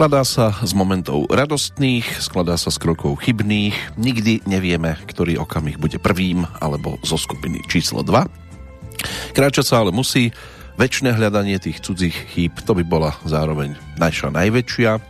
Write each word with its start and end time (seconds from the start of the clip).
Skladá 0.00 0.24
sa 0.24 0.56
z 0.64 0.72
momentov 0.72 1.28
radostných, 1.28 2.24
skladá 2.24 2.56
sa 2.56 2.72
z 2.72 2.80
krokov 2.80 3.20
chybných, 3.20 4.00
nikdy 4.00 4.40
nevieme, 4.48 4.96
ktorý 5.04 5.36
okamih 5.44 5.76
bude 5.76 6.00
prvým 6.00 6.48
alebo 6.56 6.96
zo 7.04 7.20
skupiny 7.20 7.60
číslo 7.68 8.00
2. 8.00 9.36
Kráčať 9.36 9.60
sa 9.60 9.84
ale 9.84 9.92
musí, 9.92 10.32
väčšie 10.80 11.12
hľadanie 11.12 11.60
tých 11.60 11.84
cudzích 11.84 12.16
chýb, 12.32 12.56
to 12.64 12.72
by 12.72 12.80
bola 12.80 13.12
zároveň 13.28 13.76
naša 14.00 14.32
najväčšia. 14.32 15.04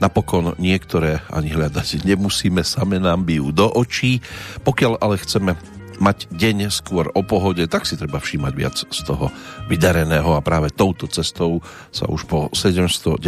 Napokon 0.00 0.56
niektoré 0.56 1.20
ani 1.28 1.52
hľadať 1.52 2.00
nemusíme, 2.00 2.64
same 2.64 2.96
nám 2.96 3.28
bijú 3.28 3.52
do 3.52 3.68
očí. 3.68 4.24
Pokiaľ 4.64 4.96
ale 5.04 5.20
chceme 5.20 5.60
mať 6.02 6.26
deň 6.34 6.74
skôr 6.74 7.06
o 7.14 7.22
pohode, 7.22 7.62
tak 7.70 7.86
si 7.86 7.94
treba 7.94 8.18
všímať 8.18 8.52
viac 8.58 8.76
z 8.82 9.00
toho 9.06 9.30
vydareného 9.70 10.34
a 10.34 10.42
práve 10.42 10.74
touto 10.74 11.06
cestou 11.06 11.62
sa 11.94 12.10
už 12.10 12.26
po 12.26 12.50
796. 12.50 13.22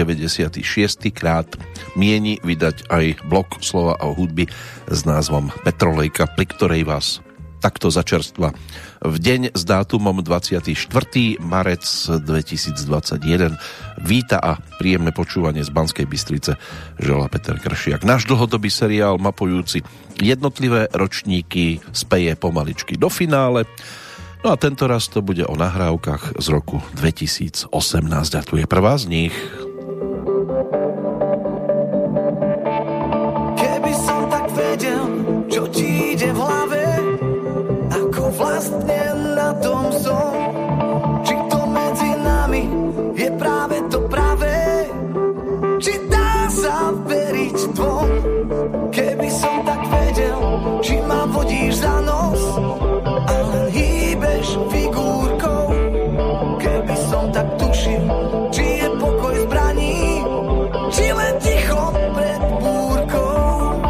krát 1.14 1.47
mieni 1.95 2.42
vydať 2.42 2.91
aj 2.91 3.23
blok 3.30 3.62
slova 3.62 3.95
a 4.02 4.10
hudby 4.10 4.50
s 4.91 5.00
názvom 5.06 5.55
Petrolejka, 5.62 6.27
pri 6.34 6.47
ktorej 6.50 6.83
vás 6.83 7.22
takto 7.65 7.89
začerstva 7.89 8.53
v 9.01 9.17
deň 9.17 9.57
s 9.57 9.62
dátumom 9.65 10.20
24. 10.20 10.77
marec 11.41 11.81
2021. 12.21 13.56
Víta 14.05 14.37
a 14.37 14.61
príjemné 14.77 15.17
počúvanie 15.17 15.65
z 15.65 15.73
Banskej 15.73 16.05
Bystrice 16.05 16.61
žela 17.01 17.25
Peter 17.33 17.56
Kršiak. 17.56 18.05
Náš 18.05 18.29
dlhodobý 18.29 18.69
seriál 18.69 19.17
mapujúci 19.17 19.81
jednotlivé 20.21 20.93
ročníky 20.93 21.81
speje 21.89 22.37
pomaličky 22.37 23.01
do 23.01 23.09
finále. 23.09 23.65
No 24.45 24.53
a 24.53 24.61
tento 24.61 24.84
raz 24.84 25.09
to 25.09 25.25
bude 25.25 25.49
o 25.49 25.56
nahrávkach 25.56 26.37
z 26.37 26.47
roku 26.53 26.84
2018 27.01 27.73
a 28.37 28.41
tu 28.45 28.61
je 28.61 28.69
prvá 28.69 29.01
z 29.01 29.09
nich. 29.09 29.37
Dvom? 47.75 48.08
Keby 48.94 49.28
som 49.30 49.67
tak 49.67 49.83
vedel, 49.91 50.39
či 50.78 51.03
ma 51.03 51.27
vodíš 51.27 51.83
za 51.83 51.98
nos 52.06 52.42
a 53.05 53.36
len 53.50 53.66
hýbeš 53.75 54.48
figúrkou. 54.70 55.66
Keby 56.62 56.97
som 57.11 57.34
tak 57.34 57.50
tušil, 57.58 58.06
či 58.55 58.64
je 58.83 58.89
pokoj 59.03 59.34
zbraní, 59.44 60.22
či 60.94 61.05
len 61.11 61.34
ticho 61.42 61.83
pred 62.14 62.41
búrkou. 62.62 63.83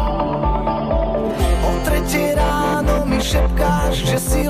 O 1.61 1.71
tretie 1.85 2.33
ráno 2.33 3.05
mi 3.05 3.21
šepkáš, 3.21 3.93
že 4.09 4.17
si 4.17 4.41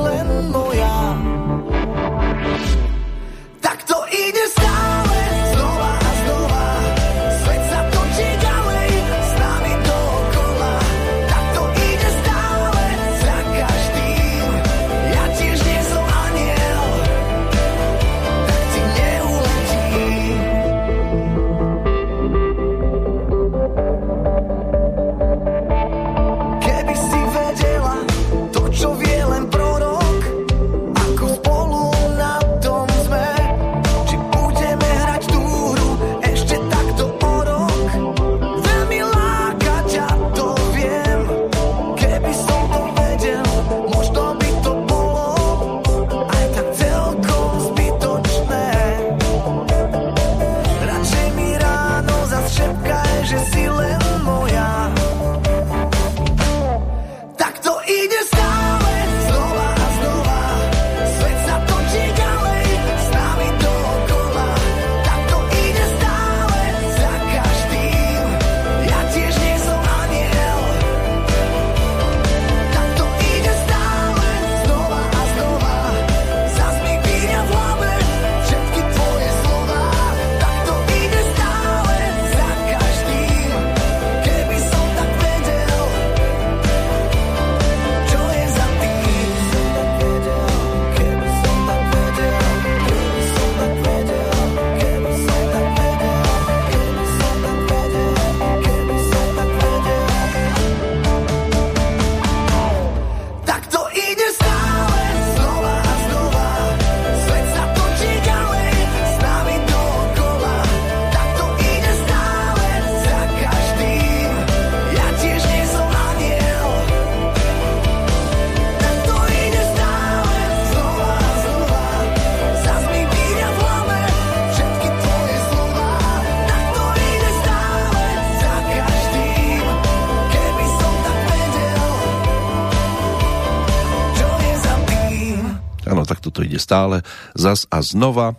stále, 136.66 137.06
zas 137.38 137.70
a 137.70 137.86
znova. 137.86 138.34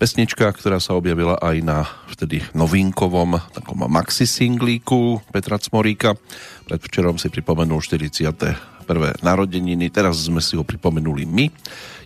Pesnička, 0.00 0.48
ktorá 0.54 0.80
sa 0.80 0.96
objavila 0.96 1.36
aj 1.36 1.56
na 1.60 1.84
vtedy 2.08 2.40
novinkovom 2.56 3.36
takom 3.52 3.84
maxi 3.90 4.24
singlíku 4.24 5.20
Petra 5.28 5.60
Cmoríka. 5.60 6.16
Predvčerom 6.64 7.20
si 7.20 7.28
pripomenul 7.28 7.82
41. 7.82 8.24
narodeniny, 9.20 9.92
teraz 9.92 10.24
sme 10.24 10.40
si 10.40 10.56
ho 10.56 10.64
pripomenuli 10.64 11.28
my. 11.28 11.46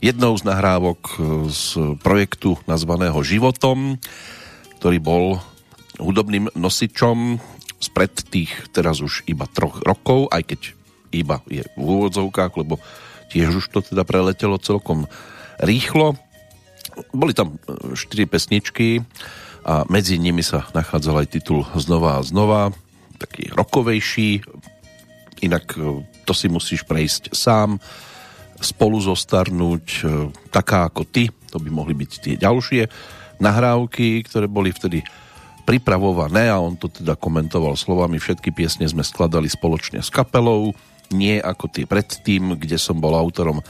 Jednou 0.03 0.35
z 0.35 0.43
nahrávok 0.49 1.21
z 1.53 1.95
projektu 2.03 2.59
nazvaného 2.67 3.21
Životom, 3.23 4.01
ktorý 4.83 4.99
bol 4.99 5.39
hudobným 6.01 6.51
nosičom 6.59 7.39
spred 7.77 8.15
tých 8.33 8.51
teraz 8.73 9.05
už 9.05 9.29
iba 9.29 9.45
troch 9.47 9.79
rokov, 9.85 10.33
aj 10.33 10.43
keď 10.49 10.61
iba 11.13 11.45
je 11.51 11.63
v 11.77 11.85
úvodzovkách, 11.85 12.53
lebo 12.57 12.81
tiež 13.29 13.61
už 13.61 13.67
to 13.69 13.81
teda 13.85 14.03
preletelo 14.09 14.57
celkom 14.57 15.05
rýchlo. 15.63 16.19
Boli 17.15 17.33
tam 17.33 17.57
e, 17.57 17.97
štyri 17.97 18.29
pesničky 18.29 19.01
a 19.63 19.87
medzi 19.89 20.19
nimi 20.19 20.43
sa 20.43 20.67
nachádzal 20.75 21.25
aj 21.25 21.29
titul 21.39 21.65
Znova 21.79 22.19
a 22.19 22.27
znova, 22.27 22.75
taký 23.17 23.49
rokovejší, 23.55 24.43
inak 25.47 25.65
e, 25.79 26.03
to 26.27 26.33
si 26.35 26.51
musíš 26.51 26.83
prejsť 26.85 27.33
sám, 27.33 27.79
spolu 28.63 28.99
zostarnúť, 29.03 29.87
e, 30.03 30.31
taká 30.51 30.91
ako 30.91 31.07
ty, 31.07 31.31
to 31.51 31.59
by 31.63 31.71
mohli 31.71 31.95
byť 31.95 32.11
tie 32.23 32.35
ďalšie 32.39 32.83
nahrávky, 33.43 34.23
ktoré 34.27 34.47
boli 34.47 34.71
vtedy 34.71 35.03
pripravované 35.63 36.51
a 36.51 36.59
on 36.59 36.75
to 36.75 36.91
teda 36.91 37.15
komentoval 37.15 37.79
slovami 37.79 38.19
všetky 38.19 38.51
piesne 38.51 38.87
sme 38.87 39.07
skladali 39.07 39.47
spoločne 39.47 40.03
s 40.03 40.11
kapelou, 40.11 40.75
nie 41.15 41.39
ako 41.39 41.71
tie 41.71 41.85
predtým, 41.87 42.59
kde 42.59 42.79
som 42.79 42.99
bol 42.99 43.15
autorom 43.15 43.63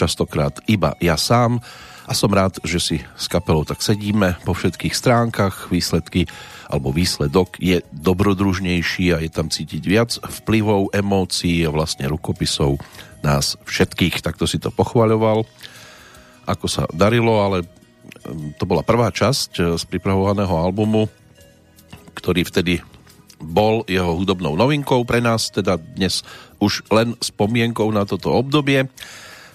častokrát 0.00 0.64
iba 0.64 0.96
ja 1.04 1.20
sám 1.20 1.60
a 2.08 2.12
som 2.16 2.32
rád, 2.32 2.56
že 2.64 2.80
si 2.80 2.96
s 3.14 3.28
kapelou 3.28 3.68
tak 3.68 3.84
sedíme 3.84 4.40
po 4.42 4.56
všetkých 4.56 4.96
stránkach, 4.96 5.68
výsledky 5.68 6.24
alebo 6.72 6.90
výsledok 6.90 7.60
je 7.60 7.84
dobrodružnejší 7.92 9.12
a 9.12 9.20
je 9.20 9.30
tam 9.30 9.52
cítiť 9.52 9.82
viac 9.84 10.10
vplyvov, 10.18 10.96
emócií 10.96 11.62
a 11.62 11.70
vlastne 11.70 12.08
rukopisov 12.08 12.80
nás 13.20 13.60
všetkých. 13.68 14.24
Takto 14.24 14.48
si 14.48 14.56
to 14.56 14.72
pochvaľoval, 14.72 15.44
ako 16.48 16.66
sa 16.66 16.88
darilo, 16.90 17.44
ale 17.44 17.68
to 18.56 18.64
bola 18.64 18.82
prvá 18.82 19.12
časť 19.12 19.50
eh, 19.60 19.64
z 19.78 19.82
pripravovaného 19.86 20.50
albumu, 20.50 21.06
ktorý 22.16 22.42
vtedy 22.48 22.82
bol 23.40 23.88
jeho 23.88 24.20
hudobnou 24.20 24.52
novinkou 24.52 25.00
pre 25.08 25.24
nás, 25.24 25.48
teda 25.48 25.80
dnes 25.80 26.20
už 26.60 26.84
len 26.92 27.16
spomienkou 27.24 27.88
na 27.88 28.04
toto 28.04 28.36
obdobie. 28.36 28.84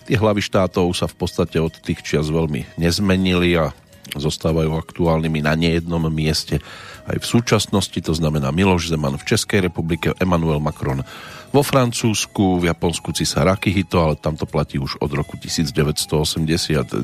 Tie 0.05 0.21
hlavy 0.21 0.41
štátov 0.41 0.93
sa 0.93 1.09
v 1.09 1.17
podstate 1.17 1.57
od 1.57 1.73
tých 1.81 2.05
čias 2.05 2.29
veľmi 2.29 2.77
nezmenili 2.77 3.57
a 3.57 3.73
zostávajú 4.13 4.69
aktuálnymi 4.77 5.41
na 5.41 5.57
nejednom 5.57 6.05
mieste 6.13 6.61
aj 7.05 7.21
v 7.21 7.25
súčasnosti, 7.25 7.97
to 8.01 8.13
znamená 8.13 8.49
Miloš 8.49 8.89
Zeman 8.93 9.17
v 9.17 9.25
Českej 9.25 9.65
republike, 9.69 10.13
Emmanuel 10.17 10.61
Macron 10.61 11.05
vo 11.53 11.61
Francúzsku, 11.61 12.61
v 12.61 12.69
Japonsku 12.69 13.13
Cisár 13.13 13.47
Akihito, 13.47 14.01
ale 14.01 14.17
tam 14.17 14.37
to 14.37 14.49
platí 14.49 14.81
už 14.81 14.97
od 14.99 15.09
roku 15.13 15.37
1989. 15.37 17.01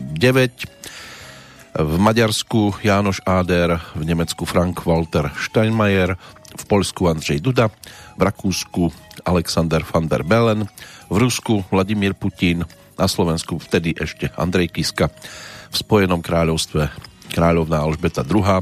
V 1.72 1.94
Maďarsku 1.96 2.84
Jánoš 2.84 3.24
Áder, 3.24 3.80
v 3.96 4.04
Nemecku 4.04 4.44
Frank 4.44 4.84
Walter 4.84 5.32
Steinmeier, 5.40 6.20
v 6.52 6.64
Poľsku 6.68 7.08
Andrzej 7.08 7.40
Duda, 7.40 7.72
v 8.20 8.22
Rakúsku 8.28 8.92
Alexander 9.24 9.80
van 9.88 10.12
der 10.12 10.28
Bellen, 10.28 10.68
v 11.08 11.16
Rusku 11.16 11.64
Vladimír 11.72 12.12
Putin, 12.12 12.68
na 13.02 13.10
Slovensku 13.10 13.58
vtedy 13.58 13.98
ešte 13.98 14.30
Andrej 14.38 14.78
Kiska, 14.78 15.10
v 15.74 15.76
Spojenom 15.76 16.22
kráľovstve 16.22 16.94
kráľovná 17.34 17.82
Alžbeta 17.82 18.22
II, 18.22 18.62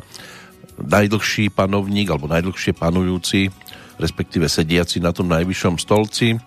najdlhší 0.80 1.51
panovník 1.51 2.07
alebo 2.07 2.31
najdlhšie 2.31 2.71
panujúci, 2.71 3.51
respektíve 4.00 4.47
sediaci 4.47 5.03
na 5.03 5.12
tom 5.12 5.27
najvyššom 5.27 5.75
stolci. 5.75 6.39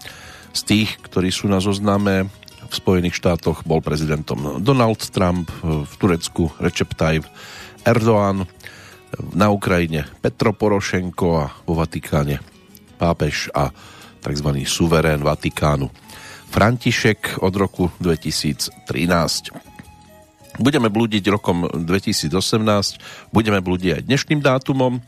Z 0.56 0.60
tých, 0.64 0.96
ktorí 1.04 1.28
sú 1.28 1.52
na 1.52 1.60
zozname 1.60 2.32
v 2.64 2.72
Spojených 2.72 3.20
štátoch 3.20 3.68
bol 3.68 3.84
prezidentom 3.84 4.64
Donald 4.64 5.04
Trump, 5.12 5.52
v 5.60 5.92
Turecku 6.00 6.48
Recep 6.56 6.96
Tayyip 6.96 7.28
Erdoğan, 7.84 8.48
na 9.36 9.52
Ukrajine 9.52 10.08
Petro 10.24 10.56
Porošenko 10.56 11.28
a 11.36 11.52
vo 11.68 11.76
Vatikáne 11.76 12.40
pápež 12.96 13.52
a 13.52 13.68
tzv. 14.24 14.48
suverén 14.64 15.20
Vatikánu 15.20 15.92
František 16.52 17.40
od 17.40 17.56
roku 17.56 17.88
2013. 17.96 18.84
Budeme 20.60 20.92
blúdiť 20.92 21.24
rokom 21.32 21.64
2018, 21.64 22.28
budeme 23.32 23.64
blúdiť 23.64 23.96
aj 23.96 24.02
dnešným 24.04 24.44
dátumom. 24.44 25.00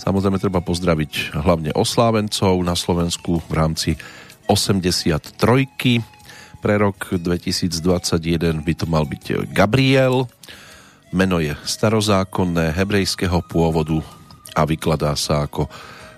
Samozrejme 0.00 0.40
treba 0.40 0.64
pozdraviť 0.64 1.36
hlavne 1.36 1.76
oslávencov 1.76 2.56
na 2.64 2.72
Slovensku 2.72 3.44
v 3.44 3.52
rámci 3.52 3.90
83. 4.48 5.36
Pre 6.64 6.74
rok 6.80 7.12
2021 7.12 8.64
by 8.64 8.72
to 8.72 8.88
mal 8.88 9.04
byť 9.04 9.52
Gabriel. 9.52 10.32
Meno 11.12 11.44
je 11.44 11.52
starozákonné, 11.60 12.72
hebrejského 12.72 13.44
pôvodu 13.44 14.00
a 14.56 14.64
vykladá 14.64 15.12
sa 15.12 15.44
ako, 15.44 15.68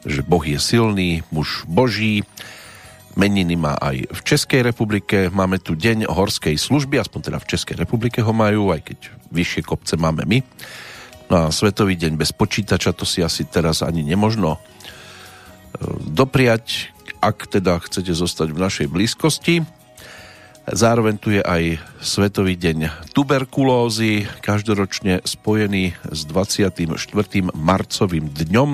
že 0.07 0.23
Boh 0.23 0.47
je 0.47 0.63
silný, 0.63 1.27
muž 1.35 1.67
Boží 1.67 2.23
Meniny 3.15 3.57
má 3.61 3.77
aj 3.77 4.09
v 4.09 4.21
Českej 4.25 4.65
republike. 4.65 5.29
Máme 5.29 5.61
tu 5.61 5.77
deň 5.77 6.09
horskej 6.09 6.57
služby, 6.57 6.97
aspoň 6.97 7.21
teda 7.33 7.39
v 7.41 7.49
Českej 7.53 7.77
republike 7.85 8.25
ho 8.25 8.33
majú, 8.33 8.73
aj 8.73 8.81
keď 8.89 8.99
vyššie 9.29 9.63
kopce 9.65 9.95
máme 10.01 10.25
my. 10.25 10.39
No 11.29 11.49
a 11.49 11.55
Svetový 11.55 11.97
deň 11.97 12.21
bez 12.21 12.33
počítača, 12.33 12.93
to 12.93 13.09
si 13.09 13.25
asi 13.25 13.49
teraz 13.49 13.81
ani 13.81 14.05
nemožno 14.05 14.57
e, 14.57 14.61
dopriať, 16.09 16.93
ak 17.25 17.49
teda 17.49 17.81
chcete 17.81 18.13
zostať 18.13 18.49
v 18.53 18.63
našej 18.63 18.87
blízkosti. 18.93 19.65
Zároveň 20.63 21.19
tu 21.19 21.35
je 21.35 21.43
aj 21.43 21.83
Svetový 21.99 22.55
deň 22.55 23.11
tuberkulózy, 23.11 24.31
každoročne 24.47 25.25
spojený 25.27 25.99
s 26.07 26.23
24. 26.29 26.87
marcovým 27.51 28.31
dňom 28.31 28.71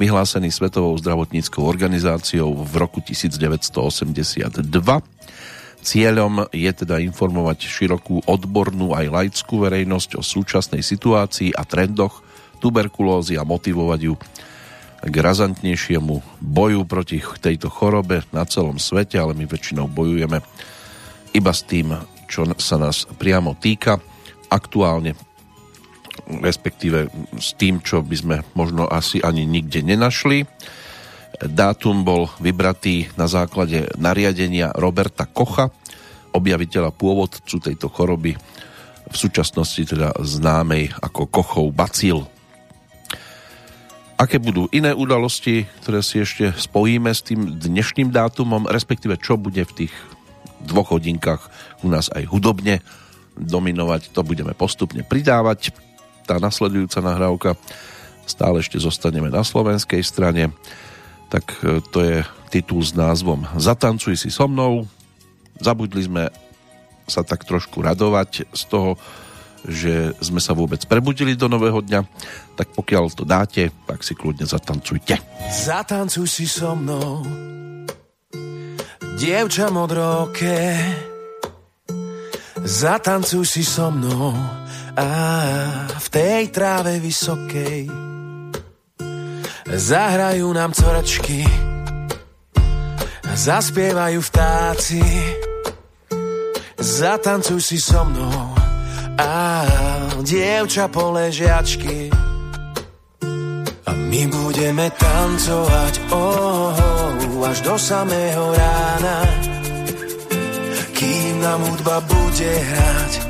vyhlásený 0.00 0.48
Svetovou 0.48 0.96
zdravotníckou 0.96 1.60
organizáciou 1.60 2.56
v 2.56 2.74
roku 2.80 3.04
1982. 3.04 4.64
Cieľom 5.84 6.48
je 6.56 6.70
teda 6.72 7.04
informovať 7.04 7.68
širokú 7.68 8.24
odbornú 8.24 8.96
aj 8.96 9.06
laickú 9.12 9.60
verejnosť 9.60 10.16
o 10.16 10.24
súčasnej 10.24 10.80
situácii 10.80 11.52
a 11.52 11.68
trendoch 11.68 12.24
tuberkulózy 12.64 13.36
a 13.36 13.44
motivovať 13.44 14.00
ju 14.08 14.16
k 15.00 15.14
razantnejšiemu 15.20 16.40
boju 16.40 16.80
proti 16.88 17.20
tejto 17.20 17.68
chorobe 17.68 18.24
na 18.32 18.48
celom 18.48 18.80
svete, 18.80 19.20
ale 19.20 19.36
my 19.36 19.44
väčšinou 19.44 19.84
bojujeme 19.84 20.40
iba 21.36 21.52
s 21.52 21.60
tým, 21.68 21.92
čo 22.24 22.48
sa 22.56 22.80
nás 22.80 23.04
priamo 23.20 23.52
týka. 23.56 24.00
Aktuálne 24.48 25.12
respektíve 26.28 27.08
s 27.38 27.54
tým, 27.56 27.80
čo 27.80 28.04
by 28.04 28.16
sme 28.16 28.36
možno 28.54 28.86
asi 28.86 29.20
ani 29.20 29.44
nikde 29.48 29.80
nenašli. 29.84 30.44
Dátum 31.40 32.04
bol 32.04 32.28
vybratý 32.36 33.08
na 33.16 33.24
základe 33.24 33.88
nariadenia 33.96 34.76
Roberta 34.76 35.24
Kocha, 35.24 35.72
objaviteľa 36.36 36.92
pôvodcu 36.94 37.56
tejto 37.58 37.88
choroby, 37.88 38.36
v 39.10 39.16
súčasnosti 39.16 39.82
teda 39.82 40.14
známej 40.22 40.94
ako 41.02 41.26
Kochov 41.26 41.66
bacil. 41.74 42.22
Aké 44.20 44.36
budú 44.36 44.68
iné 44.70 44.92
udalosti, 44.92 45.64
ktoré 45.80 46.04
si 46.04 46.20
ešte 46.20 46.52
spojíme 46.52 47.08
s 47.08 47.24
tým 47.24 47.56
dnešným 47.56 48.12
dátumom, 48.12 48.68
respektíve 48.68 49.16
čo 49.16 49.40
bude 49.40 49.64
v 49.64 49.72
tých 49.84 49.94
dvoch 50.60 50.92
hodinkách 50.92 51.40
u 51.80 51.88
nás 51.88 52.12
aj 52.12 52.28
hudobne 52.28 52.84
dominovať, 53.40 54.12
to 54.12 54.20
budeme 54.20 54.52
postupne 54.52 55.00
pridávať 55.00 55.72
tá 56.24 56.40
nasledujúca 56.40 57.00
nahrávka 57.00 57.50
stále 58.28 58.62
ešte 58.62 58.78
zostaneme 58.78 59.26
na 59.26 59.42
slovenskej 59.42 60.00
strane. 60.06 60.54
Tak 61.30 61.44
e, 61.62 61.82
to 61.90 61.98
je 62.02 62.16
titul 62.50 62.82
s 62.82 62.94
názvom 62.94 63.46
Zatancuj 63.58 64.18
si 64.18 64.30
so 64.30 64.46
mnou. 64.46 64.86
Zabudli 65.58 66.06
sme 66.06 66.30
sa 67.10 67.26
tak 67.26 67.42
trošku 67.42 67.82
radovať 67.82 68.46
z 68.54 68.62
toho 68.70 68.94
že 69.60 70.16
sme 70.24 70.40
sa 70.40 70.56
vôbec 70.56 70.80
prebudili 70.88 71.36
do 71.36 71.44
nového 71.44 71.84
dňa, 71.84 72.00
tak 72.56 72.72
pokiaľ 72.72 73.04
to 73.12 73.28
dáte, 73.28 73.68
tak 73.84 74.00
si 74.00 74.16
kľudne 74.16 74.48
zatancujte. 74.48 75.20
Zatancuj 75.52 76.24
si 76.24 76.48
so 76.48 76.72
mnou, 76.72 77.20
dievča 79.20 79.68
modroké, 79.68 80.80
zatancuj 82.64 83.44
si 83.44 83.60
so 83.60 83.92
mnou, 83.92 84.59
a 85.00 85.08
v 85.96 86.06
tej 86.12 86.52
tráve 86.52 87.00
vysokej 87.00 87.88
zahrajú 89.70 90.52
nám 90.52 90.76
coračky, 90.76 91.40
zaspievajú 93.32 94.20
vtáci, 94.20 95.00
zatancuj 96.76 97.60
si 97.64 97.78
so 97.80 98.04
mnou 98.04 98.52
a 99.16 99.64
dievča 100.20 100.92
poležiačky. 100.92 102.12
A 103.88 103.90
my 103.96 104.22
budeme 104.28 104.92
tancovať 104.92 105.94
oh, 106.12 107.48
až 107.48 107.58
do 107.64 107.74
samého 107.80 108.52
rána, 108.52 109.18
kým 110.92 111.40
nám 111.40 111.60
hudba 111.72 112.04
bude 112.04 112.52
hrať 112.52 113.29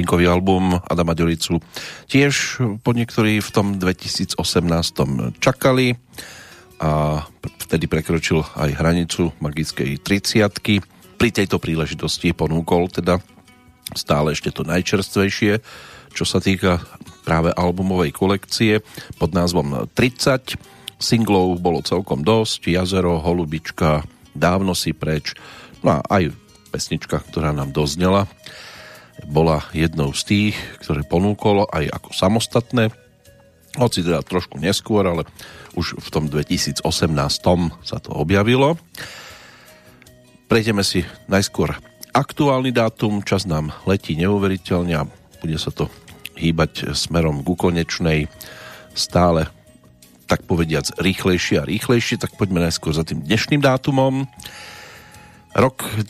Novinkový 0.00 0.32
album 0.32 0.80
Adama 0.88 1.12
Ďuricu 1.12 1.60
tiež 2.08 2.56
po 2.80 2.96
niektorí 2.96 3.36
v 3.44 3.50
tom 3.52 3.76
2018 3.76 4.32
čakali 5.44 5.92
a 6.80 7.20
vtedy 7.68 7.84
prekročil 7.84 8.40
aj 8.40 8.80
hranicu 8.80 9.36
magickej 9.44 10.00
30 10.00 11.20
Pri 11.20 11.28
tejto 11.36 11.60
príležitosti 11.60 12.32
ponúkol 12.32 12.88
teda 12.88 13.20
stále 13.92 14.32
ešte 14.32 14.48
to 14.48 14.64
najčerstvejšie, 14.64 15.60
čo 16.16 16.24
sa 16.24 16.40
týka 16.40 16.80
práve 17.28 17.52
albumovej 17.52 18.16
kolekcie 18.16 18.80
pod 19.20 19.36
názvom 19.36 19.84
30. 19.92 20.56
Singlov 20.96 21.60
bolo 21.60 21.84
celkom 21.84 22.24
dosť, 22.24 22.72
Jazero, 22.72 23.20
Holubička, 23.20 24.00
Dávno 24.32 24.72
si 24.72 24.96
preč, 24.96 25.36
no 25.84 26.00
a 26.00 26.08
aj 26.08 26.32
pesnička, 26.72 27.20
ktorá 27.20 27.52
nám 27.52 27.76
doznela, 27.76 28.24
bola 29.26 29.64
jednou 29.74 30.14
z 30.16 30.22
tých, 30.24 30.56
ktoré 30.84 31.04
ponúkolo 31.04 31.68
aj 31.68 31.90
ako 31.90 32.10
samostatné, 32.14 32.94
hoci 33.78 34.02
teda 34.02 34.24
trošku 34.26 34.58
neskôr, 34.58 35.06
ale 35.06 35.22
už 35.78 36.02
v 36.02 36.08
tom 36.10 36.26
2018 36.26 36.82
sa 37.86 37.96
to 38.02 38.10
objavilo. 38.14 38.74
Prejdeme 40.50 40.82
si 40.82 41.06
najskôr 41.30 41.78
aktuálny 42.10 42.74
dátum, 42.74 43.22
čas 43.22 43.46
nám 43.46 43.70
letí 43.86 44.18
neuveriteľne 44.18 44.94
a 44.98 45.06
bude 45.38 45.56
sa 45.56 45.70
to 45.70 45.86
hýbať 46.34 46.96
smerom 46.96 47.46
ku 47.46 47.54
konečnej 47.54 48.26
stále 48.96 49.46
tak 50.26 50.46
povediac 50.46 50.86
rýchlejšie 50.98 51.58
a 51.58 51.66
rýchlejšie, 51.66 52.18
tak 52.18 52.38
poďme 52.38 52.62
najskôr 52.62 52.94
za 52.94 53.02
tým 53.02 53.26
dnešným 53.26 53.62
dátumom. 53.62 54.30
Rok 55.58 56.06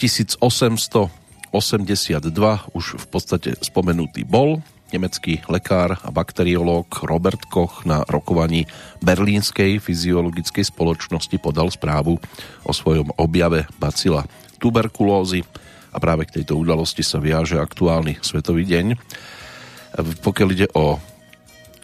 1882 1.51 2.75
už 2.79 2.85
v 2.99 3.07
podstate 3.11 3.51
spomenutý 3.59 4.23
bol. 4.23 4.63
Nemecký 4.91 5.47
lekár 5.47 6.03
a 6.03 6.11
bakteriológ 6.11 7.07
Robert 7.07 7.47
Koch 7.47 7.87
na 7.87 8.03
rokovaní 8.11 8.67
Berlínskej 8.99 9.79
fyziologickej 9.79 10.67
spoločnosti 10.67 11.37
podal 11.39 11.71
správu 11.71 12.19
o 12.67 12.73
svojom 12.75 13.15
objave 13.15 13.71
bacila 13.79 14.27
tuberkulózy 14.59 15.47
a 15.95 15.99
práve 16.03 16.27
k 16.27 16.43
tejto 16.43 16.59
udalosti 16.59 17.07
sa 17.07 17.23
viaže 17.23 17.59
aktuálny 17.59 18.19
Svetový 18.23 18.67
deň. 18.67 18.99
Pokiaľ 20.23 20.49
ide 20.55 20.67
o 20.75 20.99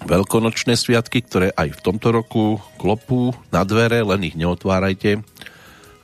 veľkonočné 0.07 0.75
sviatky, 0.79 1.27
ktoré 1.27 1.51
aj 1.55 1.79
v 1.79 1.83
tomto 1.83 2.15
roku 2.15 2.59
klopú 2.79 3.35
na 3.51 3.67
dvere, 3.67 4.03
len 4.03 4.23
ich 4.27 4.39
neotvárajte, 4.39 5.23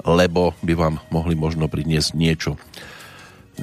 lebo 0.02 0.54
by 0.62 0.74
vám 0.74 0.94
mohli 1.14 1.38
možno 1.38 1.70
priniesť 1.70 2.10
niečo 2.18 2.58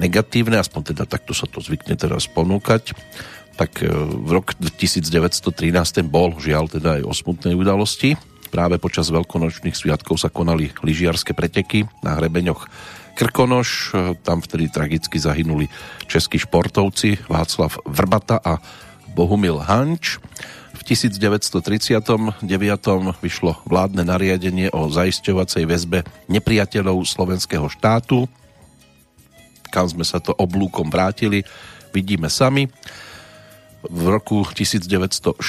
negatívne, 0.00 0.56
aspoň 0.56 0.96
teda 0.96 1.04
takto 1.04 1.36
sa 1.36 1.44
to 1.44 1.60
zvykne 1.60 1.94
teraz 2.00 2.24
ponúkať. 2.24 2.96
Tak 3.60 3.84
v 4.24 4.30
rok 4.32 4.56
1913 4.56 5.44
bol 6.08 6.40
žiaľ 6.40 6.72
teda 6.72 6.96
aj 6.96 7.02
o 7.04 7.12
smutnej 7.12 7.52
udalosti. 7.52 8.16
Práve 8.48 8.80
počas 8.80 9.12
veľkonočných 9.12 9.76
sviatkov 9.76 10.16
sa 10.16 10.32
konali 10.32 10.72
lyžiarske 10.80 11.36
preteky 11.36 11.84
na 12.00 12.16
hrebeňoch 12.16 12.66
Krkonoš. 13.14 13.92
Tam 14.24 14.40
vtedy 14.40 14.72
tragicky 14.72 15.20
zahynuli 15.20 15.68
českí 16.08 16.40
športovci 16.40 17.28
Václav 17.28 17.76
Vrbata 17.84 18.40
a 18.40 18.56
Bohumil 19.12 19.60
Hanč. 19.60 20.16
V 20.72 20.82
1939. 20.88 22.40
vyšlo 23.20 23.60
vládne 23.68 24.08
nariadenie 24.08 24.72
o 24.72 24.88
zaisťovacej 24.88 25.68
väzbe 25.68 26.08
nepriateľov 26.32 27.04
slovenského 27.04 27.68
štátu. 27.68 28.24
Kam 29.70 29.86
sme 29.86 30.02
sa 30.02 30.18
to 30.18 30.34
oblúkom 30.34 30.90
vrátili, 30.90 31.46
vidíme 31.94 32.26
sami. 32.26 32.66
V 33.80 34.12
roku 34.12 34.44
1944 34.44 35.40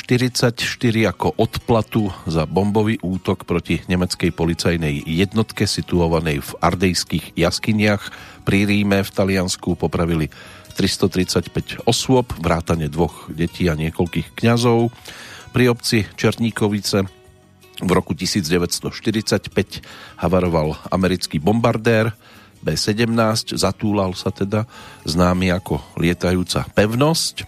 ako 1.11 1.35
odplatu 1.35 2.07
za 2.23 2.47
bombový 2.47 2.95
útok 3.03 3.43
proti 3.43 3.83
nemeckej 3.91 4.31
policajnej 4.31 5.03
jednotke 5.03 5.67
situovanej 5.67 6.39
v 6.39 6.51
ardejských 6.63 7.35
jaskyniach 7.35 8.07
pri 8.47 8.63
Ríme 8.63 9.03
v 9.03 9.11
Taliansku 9.11 9.75
popravili 9.75 10.31
335 10.79 11.83
osôb, 11.83 12.31
vrátane 12.39 12.87
dvoch 12.87 13.27
detí 13.27 13.67
a 13.67 13.75
niekoľkých 13.75 14.31
kňazov. 14.39 14.95
Pri 15.51 15.67
obci 15.67 16.07
Černíkovice 16.15 17.03
v 17.83 17.91
roku 17.91 18.15
1945 18.15 19.83
havaroval 20.23 20.79
americký 20.87 21.43
bombardér 21.43 22.15
B-17, 22.61 23.57
zatúlal 23.57 24.13
sa 24.13 24.29
teda 24.29 24.69
známy 25.03 25.49
ako 25.53 25.81
lietajúca 25.97 26.69
pevnosť, 26.71 27.45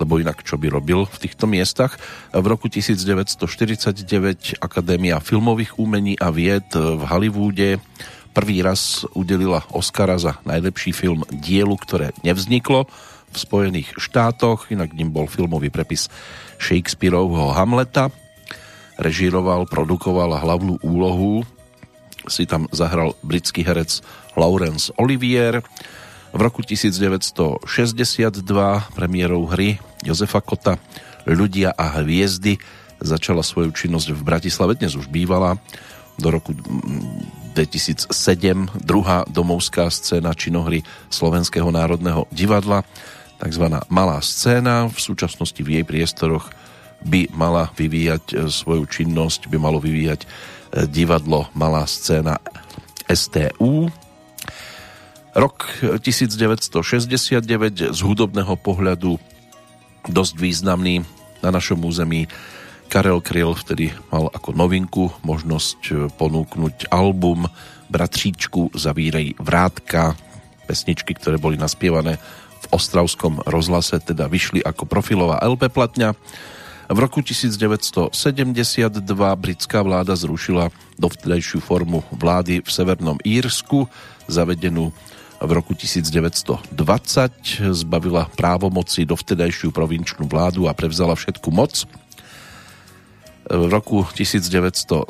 lebo 0.00 0.18
inak 0.18 0.44
čo 0.44 0.60
by 0.60 0.68
robil 0.72 1.08
v 1.08 1.16
týchto 1.16 1.48
miestach. 1.48 1.96
V 2.32 2.44
roku 2.44 2.68
1949 2.68 4.60
Akadémia 4.60 5.22
filmových 5.24 5.78
umení 5.80 6.18
a 6.20 6.28
vied 6.28 6.68
v 6.74 7.02
Hollywoode 7.06 7.80
prvý 8.32 8.64
raz 8.64 9.04
udelila 9.12 9.62
Oscara 9.70 10.16
za 10.16 10.40
najlepší 10.48 10.96
film 10.96 11.22
dielu, 11.28 11.76
ktoré 11.76 12.16
nevzniklo 12.24 12.88
v 13.32 13.36
Spojených 13.36 13.96
štátoch, 13.96 14.68
inak 14.68 14.92
ním 14.92 15.08
bol 15.08 15.24
filmový 15.24 15.72
prepis 15.72 16.12
Shakespeareovho 16.60 17.56
Hamleta. 17.56 18.12
Režíroval, 19.00 19.64
produkoval 19.64 20.36
hlavnú 20.36 20.76
úlohu 20.84 21.48
si 22.26 22.46
tam 22.46 22.68
zahral 22.70 23.14
britský 23.22 23.62
herec 23.66 24.02
Laurence 24.36 24.92
Olivier. 24.98 25.62
V 26.32 26.40
roku 26.40 26.64
1962 26.64 27.66
premiérou 28.96 29.44
hry 29.46 29.76
Josefa 30.02 30.40
Kota 30.40 30.80
Ľudia 31.22 31.70
a 31.78 32.02
hviezdy 32.02 32.58
začala 33.02 33.42
svoju 33.42 33.70
činnosť 33.74 34.14
v 34.14 34.22
Bratislave, 34.22 34.78
dnes 34.78 34.94
už 34.94 35.10
bývala 35.10 35.58
do 36.18 36.28
roku 36.30 36.54
2007 37.52 38.10
druhá 38.80 39.26
domovská 39.28 39.90
scéna 39.90 40.32
činohry 40.32 40.82
Slovenského 41.10 41.68
národného 41.68 42.26
divadla, 42.32 42.86
takzvaná 43.36 43.84
Malá 43.90 44.22
scéna. 44.22 44.88
V 44.88 44.98
súčasnosti 44.98 45.58
v 45.60 45.80
jej 45.80 45.84
priestoroch 45.84 46.48
by 47.02 47.28
mala 47.34 47.68
vyvíjať 47.74 48.24
e, 48.30 48.34
svoju 48.46 48.86
činnosť, 48.86 49.50
by 49.50 49.58
malo 49.58 49.82
vyvíjať 49.82 50.24
divadlo 50.88 51.48
Malá 51.52 51.84
scéna 51.84 52.40
STU. 53.08 53.92
Rok 55.32 55.56
1969 56.00 57.92
z 57.92 58.00
hudobného 58.04 58.54
pohľadu 58.60 59.16
dosť 60.08 60.34
významný 60.36 61.04
na 61.40 61.50
našom 61.54 61.80
území 61.80 62.28
Karel 62.92 63.24
Kryl 63.24 63.56
vtedy 63.56 63.88
mal 64.12 64.28
ako 64.28 64.52
novinku 64.52 65.08
možnosť 65.24 66.12
ponúknuť 66.20 66.92
album 66.92 67.48
Bratříčku 67.88 68.76
Zavírej 68.76 69.32
vrátka, 69.40 70.12
pesničky, 70.68 71.16
ktoré 71.16 71.40
boli 71.40 71.56
naspievané 71.56 72.20
v 72.62 72.66
Ostravskom 72.72 73.40
rozhlase, 73.48 73.96
teda 74.00 74.28
vyšli 74.28 74.60
ako 74.60 74.84
profilová 74.84 75.40
LP 75.40 75.72
platňa. 75.72 76.12
V 76.92 76.98
roku 77.00 77.24
1972 77.24 78.12
britská 79.40 79.80
vláda 79.80 80.12
zrušila 80.12 80.68
dovtedajšiu 81.00 81.64
formu 81.64 82.04
vlády 82.12 82.60
v 82.60 82.68
Severnom 82.68 83.16
Írsku, 83.24 83.88
zavedenú 84.28 84.92
v 85.40 85.50
roku 85.56 85.72
1920 85.72 86.68
zbavila 87.72 88.28
právomoci 88.36 89.08
dovtedajšiu 89.08 89.72
provinčnú 89.72 90.28
vládu 90.28 90.68
a 90.68 90.76
prevzala 90.76 91.16
všetku 91.16 91.48
moc. 91.48 91.88
V 93.48 93.64
roku 93.72 94.04
1976 94.12 95.08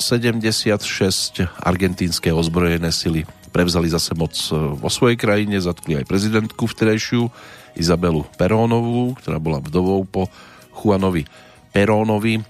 argentínske 1.66 2.30
ozbrojené 2.30 2.94
sily 2.94 3.26
prevzali 3.50 3.90
zase 3.90 4.14
moc 4.14 4.38
vo 4.54 4.86
svojej 4.86 5.18
krajine, 5.18 5.58
zatkli 5.58 5.98
aj 5.98 6.06
prezidentku 6.06 6.62
vtedajšiu 6.62 7.26
Izabelu 7.74 8.22
Perónovú, 8.38 9.18
ktorá 9.18 9.42
bola 9.42 9.58
vdovou 9.58 10.06
po 10.06 10.30
Juanovi 10.78 11.26
Perónovi 11.72 12.44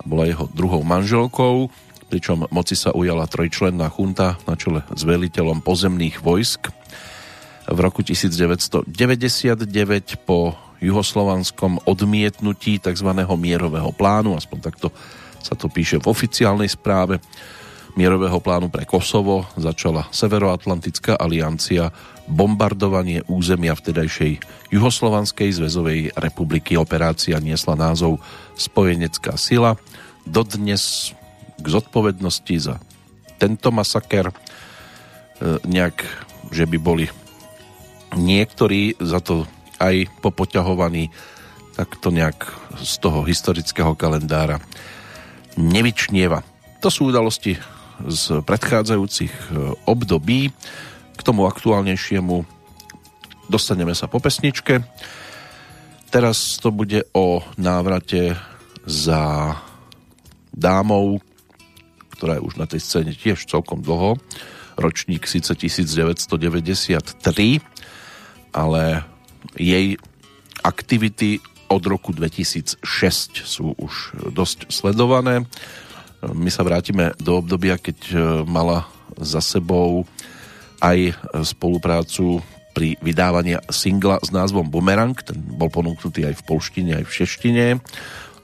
a 0.00 0.02
bola 0.08 0.26
jeho 0.26 0.48
druhou 0.50 0.82
manželkou, 0.82 1.68
pričom 2.08 2.48
moci 2.50 2.74
sa 2.76 2.92
ujala 2.92 3.28
trojčlenná 3.28 3.88
chunta 3.92 4.40
na 4.48 4.56
čele 4.56 4.82
s 4.92 5.04
veliteľom 5.04 5.60
pozemných 5.60 6.20
vojsk. 6.24 6.72
V 7.68 7.78
roku 7.78 8.02
1999 8.02 8.88
po 10.26 10.58
juhoslovanskom 10.82 11.86
odmietnutí 11.86 12.82
tzv. 12.82 13.08
mierového 13.38 13.94
plánu, 13.94 14.34
aspoň 14.34 14.58
takto 14.58 14.90
sa 15.38 15.54
to 15.54 15.70
píše 15.70 16.02
v 16.02 16.10
oficiálnej 16.10 16.66
správe 16.66 17.22
mierového 17.94 18.40
plánu 18.40 18.72
pre 18.72 18.88
Kosovo, 18.88 19.44
začala 19.60 20.08
Severoatlantická 20.10 21.16
aliancia 21.20 21.92
bombardovanie 22.24 23.26
územia 23.28 23.76
vtedajšej 23.76 24.40
Juhoslovanskej 24.72 25.52
zväzovej 25.52 26.14
republiky. 26.16 26.78
Operácia 26.78 27.36
niesla 27.42 27.76
názov 27.76 28.22
Spojenecká 28.56 29.36
sila. 29.36 29.76
Dodnes 30.24 31.12
k 31.60 31.66
zodpovednosti 31.66 32.56
za 32.58 32.74
tento 33.36 33.68
masaker 33.74 34.30
e, 34.30 34.34
nejak, 35.66 36.06
že 36.54 36.64
by 36.64 36.78
boli 36.78 37.06
niektorí 38.14 38.96
za 39.02 39.18
to 39.18 39.44
aj 39.82 40.06
popoťahovaní, 40.22 41.10
tak 41.74 41.98
to 41.98 42.14
nejak 42.14 42.46
z 42.78 42.94
toho 43.02 43.26
historického 43.26 43.98
kalendára 43.98 44.62
nevyčnieva. 45.58 46.46
To 46.80 46.88
sú 46.90 47.10
udalosti 47.10 47.58
z 48.08 48.42
predchádzajúcich 48.42 49.32
e, 49.32 49.50
období. 49.86 50.50
K 51.12 51.20
tomu 51.20 51.46
aktuálnejšiemu 51.46 52.48
dostaneme 53.46 53.92
sa 53.92 54.08
po 54.08 54.18
pesničke. 54.18 54.82
Teraz 56.12 56.60
to 56.60 56.72
bude 56.72 57.08
o 57.16 57.40
návrate 57.56 58.36
za 58.84 59.54
dámou, 60.52 61.24
ktorá 62.16 62.36
je 62.36 62.44
už 62.44 62.54
na 62.60 62.66
tej 62.68 62.80
scéne 62.84 63.12
tiež 63.16 63.48
celkom 63.48 63.80
dlho. 63.80 64.20
Ročník 64.76 65.24
síce 65.24 65.56
1993, 65.56 67.64
ale 68.52 68.84
jej 69.56 69.96
aktivity 70.62 71.40
od 71.72 71.82
roku 71.88 72.12
2006 72.12 72.84
sú 73.48 73.72
už 73.80 74.12
dosť 74.32 74.68
sledované. 74.68 75.48
My 76.22 76.54
sa 76.54 76.62
vrátime 76.62 77.18
do 77.18 77.42
obdobia, 77.42 77.74
keď 77.74 77.98
e, 78.10 78.16
mala 78.46 78.86
za 79.18 79.42
sebou 79.42 80.06
aj 80.78 81.18
spoluprácu 81.42 82.38
pri 82.72 82.94
vydávaní 83.02 83.58
singla 83.68 84.22
s 84.22 84.30
názvom 84.30 84.70
Bumerang, 84.70 85.18
ten 85.18 85.36
bol 85.36 85.68
ponúknutý 85.68 86.24
aj 86.24 86.40
v 86.40 86.46
polštine, 86.46 86.92
aj 87.02 87.04
v 87.04 87.14
šeštine 87.22 87.66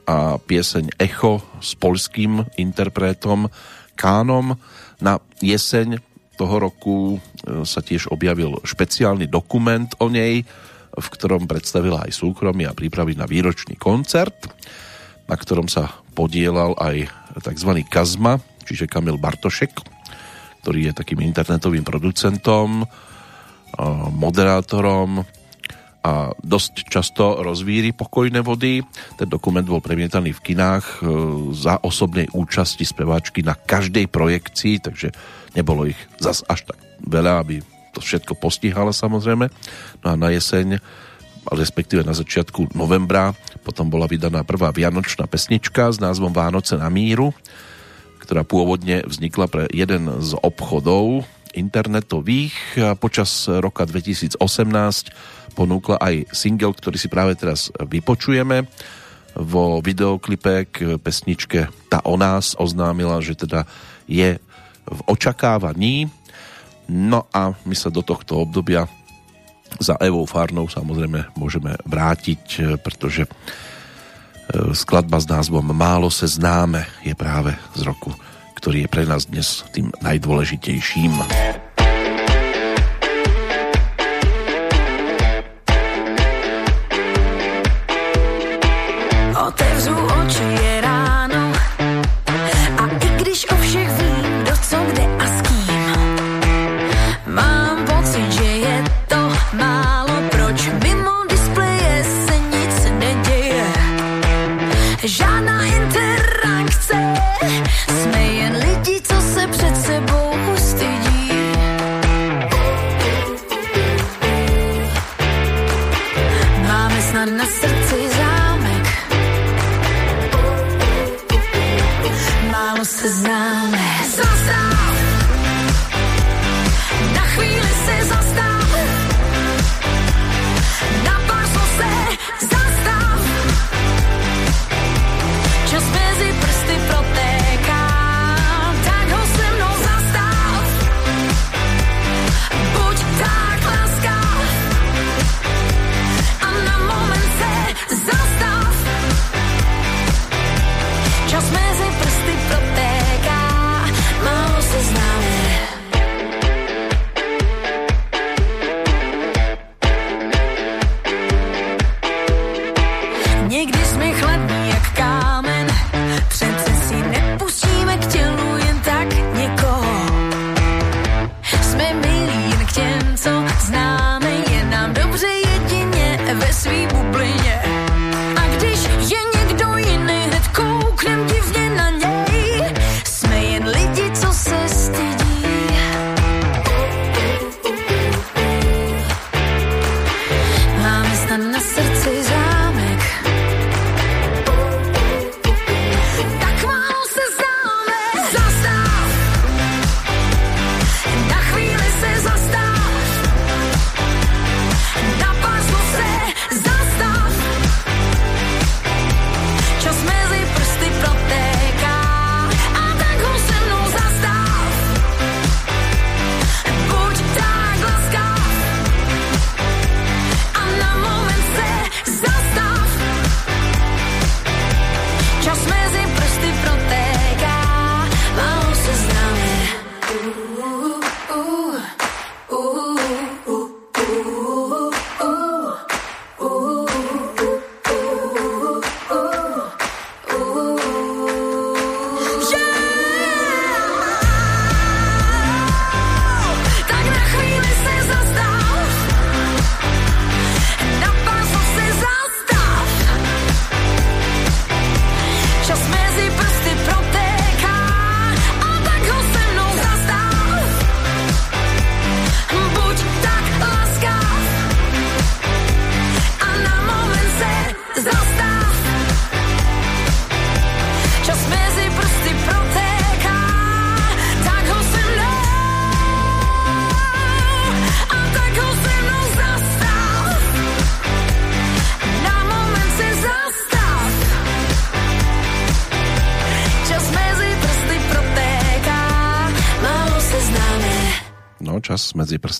a 0.05 0.37
pieseň 0.37 0.99
Echo 0.99 1.39
s 1.63 1.73
polským 1.79 2.45
interpretom 2.59 3.47
Kánom. 3.95 4.59
Na 4.99 5.23
jeseň 5.39 6.03
toho 6.35 6.55
roku 6.59 6.97
e, 7.15 7.63
sa 7.63 7.79
tiež 7.79 8.11
objavil 8.11 8.59
špeciálny 8.63 9.31
dokument 9.31 9.87
o 10.03 10.11
nej, 10.11 10.43
v 10.89 11.07
ktorom 11.15 11.47
predstavila 11.47 12.03
aj 12.03 12.11
súkromie 12.11 12.67
a 12.67 12.75
prípravy 12.75 13.15
na 13.15 13.23
výročný 13.23 13.79
koncert, 13.79 14.51
na 15.31 15.35
ktorom 15.39 15.71
sa 15.71 15.87
podielal 16.11 16.75
aj 16.75 17.07
tzv. 17.39 17.71
Kazma, 17.87 18.37
čiže 18.63 18.87
Kamil 18.87 19.19
Bartošek, 19.19 19.71
ktorý 20.63 20.91
je 20.91 20.93
takým 20.93 21.23
internetovým 21.23 21.83
producentom, 21.87 22.83
moderátorom 24.13 25.23
a 25.99 26.31
dosť 26.39 26.87
často 26.87 27.43
rozvíri 27.43 27.91
pokojné 27.91 28.39
vody. 28.39 28.79
Ten 29.19 29.27
dokument 29.27 29.67
bol 29.67 29.83
premietaný 29.83 30.31
v 30.31 30.43
kinách 30.51 30.85
e, 30.87 30.95
za 31.51 31.75
osobnej 31.83 32.31
účasti 32.31 32.87
speváčky 32.87 33.43
na 33.43 33.51
každej 33.51 34.07
projekcii, 34.07 34.79
takže 34.79 35.11
nebolo 35.59 35.91
ich 35.91 35.99
zas 36.15 36.39
až 36.47 36.71
tak 36.71 36.79
veľa, 37.03 37.43
aby 37.43 37.59
to 37.91 37.99
všetko 37.99 38.39
postihala 38.39 38.95
samozrejme. 38.95 39.51
No 39.99 40.07
a 40.07 40.15
na 40.15 40.31
jeseň, 40.31 40.79
respektíve 41.51 42.05
na 42.05 42.13
začiatku 42.13 42.73
novembra, 42.77 43.33
potom 43.65 43.89
bola 43.89 44.05
vydaná 44.05 44.45
prvá 44.45 44.69
vianočná 44.73 45.25
pesnička 45.25 45.89
s 45.89 45.97
názvom 45.97 46.33
Vánoce 46.33 46.77
na 46.77 46.87
míru, 46.89 47.33
ktorá 48.21 48.45
pôvodne 48.45 49.01
vznikla 49.05 49.45
pre 49.49 49.63
jeden 49.73 50.09
z 50.21 50.37
obchodov 50.39 51.25
internetových 51.57 52.53
počas 53.01 53.49
roka 53.49 53.81
2018 53.81 54.37
ponúkla 55.57 55.97
aj 55.97 56.29
single, 56.29 56.77
ktorý 56.77 56.97
si 57.01 57.09
práve 57.09 57.33
teraz 57.33 57.73
vypočujeme. 57.73 58.69
Vo 59.33 59.81
videoklipe 59.81 60.69
k 60.69 60.77
pesničke 61.01 61.73
Ta 61.89 62.05
o 62.05 62.17
nás 62.21 62.53
oznámila, 62.53 63.17
že 63.21 63.33
teda 63.33 63.65
je 64.05 64.37
v 64.85 64.99
očakávaní 65.09 66.13
No 66.89 67.29
a 67.29 67.53
my 67.53 67.75
sa 67.77 67.93
do 67.93 68.01
tohto 68.01 68.41
obdobia 68.41 68.89
za 69.77 69.93
Evou 70.01 70.25
Farnou 70.25 70.65
samozrejme 70.65 71.29
môžeme 71.37 71.77
vrátiť, 71.85 72.43
e, 72.57 72.59
pretože 72.81 73.25
e, 73.25 73.29
skladba 74.73 75.21
s 75.21 75.29
názvom 75.29 75.69
Málo 75.69 76.09
se 76.09 76.25
známe 76.25 76.89
je 77.05 77.13
práve 77.13 77.53
z 77.77 77.85
roku, 77.85 78.09
ktorý 78.57 78.85
je 78.85 78.89
pre 78.89 79.03
nás 79.05 79.29
dnes 79.29 79.61
tým 79.69 79.93
najdôležitejším. 80.01 81.13
Čas 89.79 89.87
mezi 89.87 90.78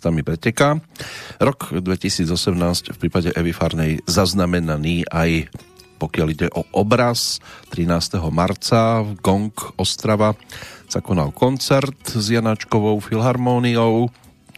prstami 0.09 0.25
preteká. 0.25 0.81
Rok 1.37 1.69
2018 1.85 2.25
v 2.89 2.97
prípade 2.97 3.29
Evy 3.37 3.53
Farnej 3.53 4.01
zaznamenaný 4.09 5.05
aj 5.05 5.53
pokiaľ 6.01 6.27
ide 6.33 6.47
o 6.49 6.65
obraz 6.73 7.37
13. 7.69 8.17
marca 8.33 9.05
v 9.05 9.21
Gong 9.21 9.53
Ostrava 9.77 10.33
sa 10.89 11.05
konal 11.05 11.29
koncert 11.29 12.09
s 12.09 12.25
Janáčkovou 12.25 12.97
filharmóniou 13.05 14.09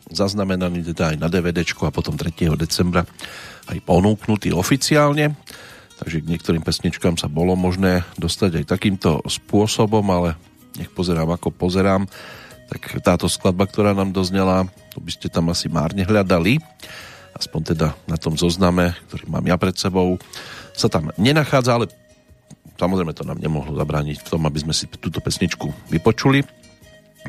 zaznamenaný 0.07 0.87
teda 0.95 1.11
aj 1.11 1.17
na 1.19 1.27
DVD 1.27 1.67
a 1.67 1.91
potom 1.91 2.15
3. 2.15 2.31
decembra 2.55 3.03
aj 3.67 3.77
ponúknutý 3.83 4.55
oficiálne 4.55 5.35
takže 5.99 6.23
k 6.23 6.31
niektorým 6.31 6.63
pesničkám 6.63 7.19
sa 7.19 7.27
bolo 7.27 7.59
možné 7.59 8.07
dostať 8.15 8.63
aj 8.63 8.71
takýmto 8.71 9.19
spôsobom, 9.27 10.07
ale 10.15 10.39
nech 10.79 10.87
pozerám 10.95 11.35
ako 11.35 11.51
pozerám 11.51 12.07
tak 12.71 13.03
táto 13.03 13.27
skladba, 13.27 13.67
ktorá 13.67 13.91
nám 13.91 14.15
doznela, 14.15 14.63
by 15.01 15.11
ste 15.11 15.27
tam 15.27 15.49
asi 15.49 15.67
márne 15.67 16.05
hľadali. 16.05 16.61
Aspoň 17.33 17.61
teda 17.73 17.87
na 18.05 18.17
tom 18.21 18.37
zozname, 18.37 18.93
ktorý 19.09 19.25
mám 19.27 19.45
ja 19.49 19.57
pred 19.57 19.73
sebou, 19.73 20.21
sa 20.77 20.87
tam 20.87 21.09
nenachádza, 21.17 21.75
ale 21.75 21.85
samozrejme 22.77 23.17
to 23.17 23.25
nám 23.25 23.41
nemohlo 23.41 23.73
zabrániť 23.73 24.21
v 24.21 24.29
tom, 24.29 24.45
aby 24.45 24.61
sme 24.61 24.73
si 24.77 24.85
túto 24.87 25.17
pesničku 25.19 25.89
vypočuli. 25.89 26.45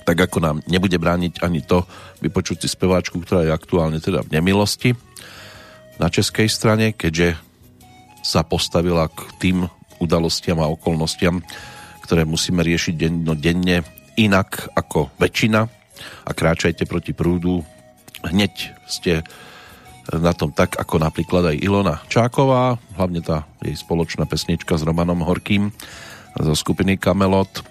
Tak 0.05 0.17
ako 0.29 0.39
nám 0.41 0.57
nebude 0.69 0.97
brániť 0.97 1.45
ani 1.45 1.61
to 1.61 1.85
vypočuť 2.25 2.65
si 2.65 2.69
speváčku, 2.69 3.21
ktorá 3.21 3.45
je 3.45 3.53
aktuálne 3.53 4.01
teda 4.01 4.25
v 4.25 4.33
nemilosti 4.33 4.97
na 6.01 6.09
českej 6.09 6.49
strane, 6.49 6.97
keďže 6.97 7.37
sa 8.25 8.41
postavila 8.47 9.11
k 9.13 9.21
tým 9.37 9.69
udalostiam 10.01 10.59
a 10.65 10.71
okolnostiam, 10.71 11.45
ktoré 12.07 12.25
musíme 12.25 12.65
riešiť 12.65 12.95
denne 13.39 13.85
inak 14.17 14.73
ako 14.73 15.13
väčšina 15.21 15.82
a 16.27 16.31
kráčajte 16.31 16.89
proti 16.89 17.13
prúdu. 17.17 17.65
Hneď 18.23 18.75
ste 18.87 19.27
na 20.11 20.35
tom 20.35 20.51
tak, 20.51 20.75
ako 20.75 20.99
napríklad 20.99 21.55
aj 21.55 21.63
Ilona 21.63 22.03
Čáková, 22.11 22.79
hlavne 22.99 23.23
tá 23.23 23.47
jej 23.63 23.79
spoločná 23.79 24.27
pesnička 24.27 24.75
s 24.75 24.83
Romanom 24.83 25.23
Horkým 25.23 25.71
zo 26.35 26.55
skupiny 26.59 26.99
Kamelot, 26.99 27.63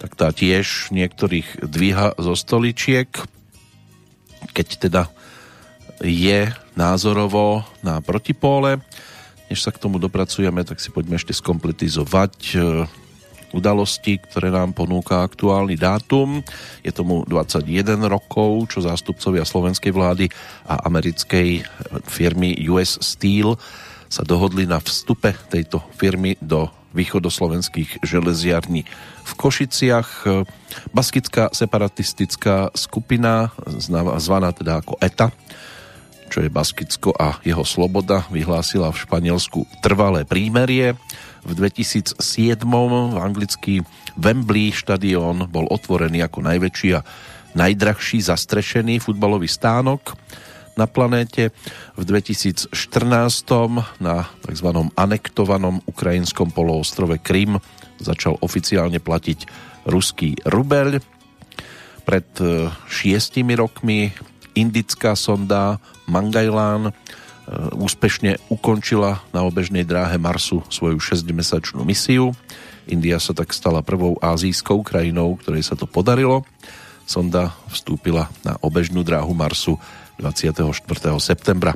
tak 0.00 0.16
tá 0.16 0.32
tiež 0.32 0.88
niektorých 0.88 1.60
dvíha 1.68 2.16
zo 2.16 2.32
stoličiek, 2.32 3.12
keď 4.56 4.68
teda 4.88 5.02
je 6.00 6.48
názorovo 6.72 7.68
na 7.84 8.00
protipóle. 8.00 8.80
Než 9.52 9.60
sa 9.66 9.74
k 9.74 9.82
tomu 9.82 10.00
dopracujeme, 10.00 10.64
tak 10.64 10.80
si 10.80 10.88
poďme 10.88 11.20
ešte 11.20 11.36
skompletizovať 11.36 12.56
udalosti, 13.52 14.18
ktoré 14.18 14.48
nám 14.54 14.72
ponúka 14.72 15.22
aktuálny 15.22 15.74
dátum. 15.74 16.42
Je 16.82 16.92
tomu 16.94 17.26
21 17.26 18.00
rokov, 18.06 18.70
čo 18.70 18.84
zástupcovia 18.84 19.46
slovenskej 19.46 19.92
vlády 19.94 20.26
a 20.66 20.86
americkej 20.86 21.64
firmy 22.06 22.54
US 22.70 22.98
Steel 23.02 23.58
sa 24.10 24.26
dohodli 24.26 24.66
na 24.66 24.82
vstupe 24.82 25.30
tejto 25.50 25.82
firmy 25.94 26.34
do 26.42 26.66
východoslovenských 26.90 28.02
železiarní 28.02 28.82
v 29.22 29.32
Košiciach. 29.38 30.26
Baskická 30.90 31.54
separatistická 31.54 32.74
skupina, 32.74 33.54
zvaná 34.18 34.50
teda 34.50 34.82
ako 34.82 34.98
ETA, 34.98 35.30
čo 36.30 36.42
je 36.42 36.50
Baskicko 36.50 37.14
a 37.14 37.38
jeho 37.46 37.62
sloboda, 37.62 38.26
vyhlásila 38.34 38.90
v 38.90 39.02
Španielsku 39.06 39.66
trvalé 39.82 40.26
prímerie. 40.26 40.98
V 41.44 41.52
2007 41.56 42.20
v 42.64 43.16
anglický 43.16 43.74
Wembley 44.20 44.72
štadión 44.74 45.48
bol 45.48 45.64
otvorený 45.72 46.20
ako 46.24 46.44
najväčší 46.44 46.88
a 46.96 47.04
najdrahší 47.56 48.20
zastrešený 48.22 49.00
futbalový 49.00 49.48
stánok 49.48 50.14
na 50.78 50.86
planéte. 50.86 51.50
V 51.98 52.02
2014 52.06 52.72
na 53.98 54.28
tzv. 54.44 54.68
anektovanom 54.94 55.82
ukrajinskom 55.88 56.54
poloostrove 56.54 57.18
Krym 57.20 57.58
začal 58.00 58.38
oficiálne 58.40 59.02
platiť 59.02 59.38
ruský 59.88 60.38
rubeľ. 60.46 61.00
Pred 62.04 62.28
šiestimi 62.88 63.54
rokmi 63.56 64.12
indická 64.56 65.14
sonda 65.14 65.78
Mangajlán 66.10 66.90
úspešne 67.74 68.38
ukončila 68.46 69.26
na 69.34 69.42
obežnej 69.42 69.82
dráhe 69.82 70.14
Marsu 70.22 70.62
svoju 70.70 71.02
6-mesačnú 71.02 71.82
misiu. 71.82 72.30
India 72.86 73.18
sa 73.18 73.34
tak 73.34 73.50
stala 73.50 73.82
prvou 73.82 74.14
azijskou 74.22 74.86
krajinou, 74.86 75.34
ktorej 75.38 75.66
sa 75.66 75.74
to 75.74 75.86
podarilo. 75.86 76.46
Sonda 77.10 77.50
vstúpila 77.66 78.30
na 78.46 78.54
obežnú 78.62 79.02
dráhu 79.02 79.34
Marsu 79.34 79.74
24. 80.22 80.70
septembra 81.18 81.74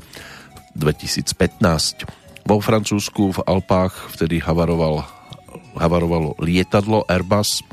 2015. 0.79 2.07
Vo 2.47 2.61
Francúzsku 2.63 3.35
v 3.35 3.41
Alpách 3.43 4.15
vtedy 4.15 4.39
havaroval, 4.39 5.03
havarovalo 5.75 6.39
lietadlo 6.39 7.03
Airbus 7.11 7.67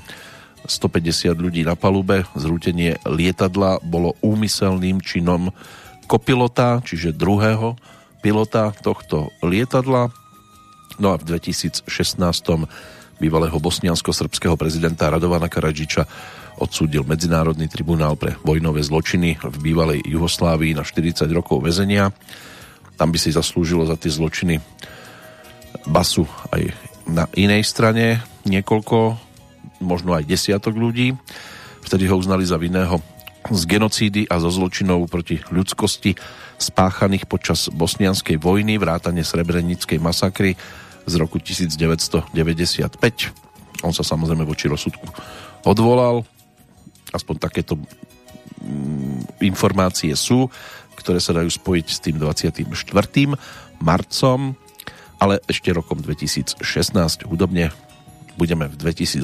150 0.65 1.37
ľudí 1.37 1.61
na 1.61 1.77
palube. 1.77 2.25
Zrútenie 2.33 2.97
lietadla 3.05 3.81
bolo 3.81 4.17
úmyselným 4.25 5.01
činom 5.01 5.53
kopilota, 6.11 6.83
čiže 6.83 7.15
druhého 7.15 7.79
pilota 8.19 8.75
tohto 8.83 9.31
lietadla. 9.39 10.11
No 10.99 11.15
a 11.15 11.15
v 11.15 11.23
2016 11.23 11.87
bývalého 13.15 13.55
bosniansko-srbského 13.55 14.59
prezidenta 14.59 15.07
Radovana 15.07 15.47
Karadžiča 15.47 16.03
odsúdil 16.59 17.07
Medzinárodný 17.07 17.71
tribunál 17.71 18.19
pre 18.19 18.35
vojnové 18.43 18.83
zločiny 18.83 19.39
v 19.39 19.57
bývalej 19.63 20.03
Juhoslávii 20.03 20.75
na 20.75 20.83
40 20.83 21.31
rokov 21.31 21.63
väzenia. 21.63 22.11
Tam 22.99 23.07
by 23.09 23.17
si 23.17 23.31
zaslúžilo 23.31 23.87
za 23.87 23.95
tie 23.95 24.11
zločiny 24.11 24.59
basu 25.87 26.27
aj 26.51 26.75
na 27.07 27.25
inej 27.39 27.63
strane 27.63 28.19
niekoľko, 28.43 29.15
možno 29.79 30.13
aj 30.13 30.27
desiatok 30.27 30.75
ľudí. 30.75 31.15
Vtedy 31.81 32.05
ho 32.11 32.19
uznali 32.19 32.45
za 32.45 32.59
vinného 32.61 32.99
z 33.51 33.61
genocídy 33.67 34.31
a 34.31 34.39
zo 34.39 34.47
zločinov 34.47 35.11
proti 35.11 35.43
ľudskosti 35.51 36.15
spáchaných 36.55 37.27
počas 37.27 37.67
bosnianskej 37.67 38.39
vojny, 38.39 38.79
vrátane 38.79 39.27
srebrenickej 39.27 39.99
masakry 39.99 40.55
z 41.03 41.13
roku 41.19 41.37
1995. 41.37 42.31
On 43.83 43.91
sa 43.91 44.03
samozrejme 44.05 44.47
voči 44.47 44.71
rozsudku 44.71 45.03
odvolal. 45.67 46.23
Aspoň 47.11 47.35
takéto 47.43 47.75
mm, 47.75 49.43
informácie 49.43 50.15
sú, 50.15 50.47
ktoré 50.95 51.19
sa 51.19 51.35
dajú 51.35 51.49
spojiť 51.49 51.85
s 51.91 51.99
tým 51.99 52.15
24. 52.21 52.63
marcom, 53.81 54.55
ale 55.17 55.41
ešte 55.49 55.73
rokom 55.73 55.99
2016 55.99 56.61
hudobne 57.27 57.73
budeme 58.39 58.69
v 58.71 58.75
2018 58.79 59.21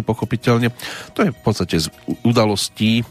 pochopiteľne. 0.00 0.72
To 1.12 1.20
je 1.26 1.30
v 1.30 1.40
podstate 1.44 1.76
z 1.76 1.86
udalostí, 2.24 3.04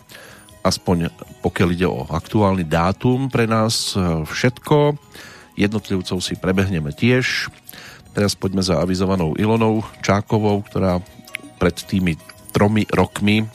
aspoň 0.65 1.13
pokiaľ 1.45 1.69
ide 1.77 1.85
o 1.85 2.09
aktuálny 2.09 2.65
dátum 2.65 3.29
pre 3.29 3.45
nás 3.45 3.93
všetko. 4.25 4.97
Jednotlivcov 5.53 6.17
si 6.25 6.33
prebehneme 6.33 6.89
tiež. 6.89 7.53
Teraz 8.17 8.33
poďme 8.33 8.65
za 8.65 8.81
avizovanou 8.81 9.37
Ilonou 9.37 9.85
Čákovou, 10.01 10.65
ktorá 10.65 10.97
pred 11.61 11.77
tými 11.77 12.17
tromi 12.49 12.89
rokmi 12.89 13.45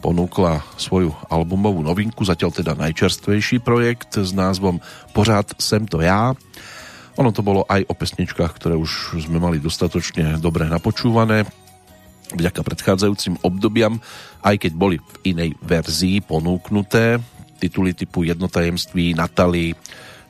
ponúkla 0.00 0.62
svoju 0.80 1.12
albumovú 1.28 1.82
novinku, 1.84 2.22
zatiaľ 2.24 2.54
teda 2.54 2.72
najčerstvejší 2.78 3.60
projekt 3.60 4.16
s 4.16 4.30
názvom 4.32 4.78
Pořád 5.12 5.58
sem 5.60 5.84
to 5.84 6.00
ja. 6.00 6.32
Ono 7.18 7.30
to 7.34 7.42
bolo 7.44 7.66
aj 7.66 7.84
o 7.90 7.94
pesničkách, 7.96 8.52
ktoré 8.56 8.78
už 8.78 9.20
sme 9.22 9.42
mali 9.42 9.60
dostatočne 9.60 10.38
dobre 10.40 10.70
napočúvané 10.70 11.44
vďaka 12.34 12.60
predchádzajúcim 12.66 13.38
obdobiam, 13.46 14.02
aj 14.46 14.56
keď 14.62 14.72
boli 14.78 15.02
v 15.02 15.34
inej 15.34 15.50
verzii 15.58 16.22
ponúknuté. 16.22 17.18
Tituly 17.58 17.98
typu 17.98 18.22
Jednotajemství, 18.22 19.18
Natali, 19.18 19.74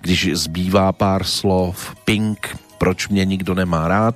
Když 0.01 0.39
zbývá 0.49 0.93
pár 0.93 1.27
slov, 1.27 1.95
Pink, 2.05 2.57
proč 2.79 3.09
mě 3.09 3.25
nikdo 3.25 3.55
nemá 3.55 3.89
rád, 3.89 4.15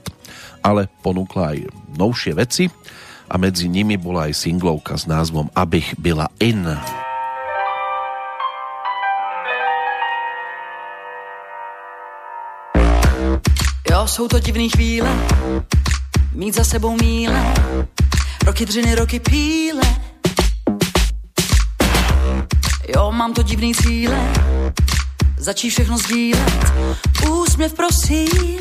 ale 0.62 0.88
ponúkla 1.02 1.56
aj 1.56 1.58
novšie 1.98 2.32
veci 2.38 2.70
a 3.26 3.34
medzi 3.34 3.66
nimi 3.66 3.96
bola 3.96 4.30
aj 4.30 4.38
singlovka 4.38 4.94
s 4.94 5.10
názvom 5.10 5.50
Abych 5.50 5.98
byla 5.98 6.28
in. 6.38 6.62
Jo, 13.90 14.06
jsou 14.06 14.28
to 14.28 14.38
divný 14.38 14.68
chvíle, 14.70 15.10
mít 16.34 16.54
za 16.54 16.64
sebou 16.64 16.96
míle, 16.96 17.54
roky 18.50 18.66
dřiny, 18.66 18.94
roky 18.94 19.20
píle. 19.20 19.82
Jo, 22.96 23.12
mám 23.12 23.32
to 23.34 23.42
divný 23.42 23.74
cíle, 23.74 24.32
začí 25.38 25.70
všechno 25.70 25.98
sdílet, 25.98 26.72
úsměv 27.30 27.74
prosím, 27.74 28.60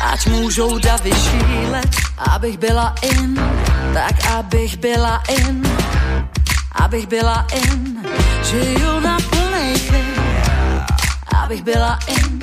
ať 0.00 0.26
můžou 0.26 0.78
davy 0.78 1.10
šílet, 1.10 1.96
abych 2.18 2.58
byla 2.58 2.94
in, 3.02 3.40
tak 3.94 4.26
abych 4.26 4.76
byla 4.76 5.22
in, 5.28 5.62
abych 6.72 7.06
byla 7.06 7.46
in, 7.54 8.04
žiju 8.44 9.00
na 9.00 9.16
plnej 9.30 9.76
abych 11.42 11.62
byla 11.62 11.98
in, 12.06 12.42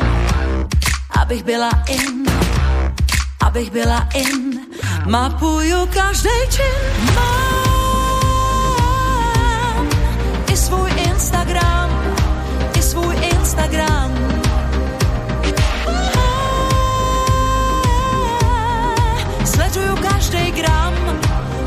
abych 1.20 1.44
byla 1.44 1.72
in, 1.88 2.26
abych 3.42 3.72
byla 3.72 4.08
in, 4.14 4.53
mapuju 5.06 5.88
každý 5.88 6.30
čin, 6.50 6.64
mám. 7.16 8.24
I 10.54 10.58
svůj 10.58 10.92
Instagram, 10.98 12.16
i 12.78 12.82
svůj 12.82 13.16
Instagram, 13.16 14.12
Sleduju 19.46 19.96
každý 19.96 20.52
gram, 20.52 20.94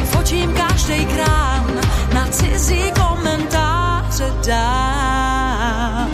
fotím 0.05 0.53
každý 0.55 1.07
krám, 1.07 1.81
na 2.15 2.27
cizí 2.27 2.93
komentáře 3.01 4.33
dám. 4.47 6.11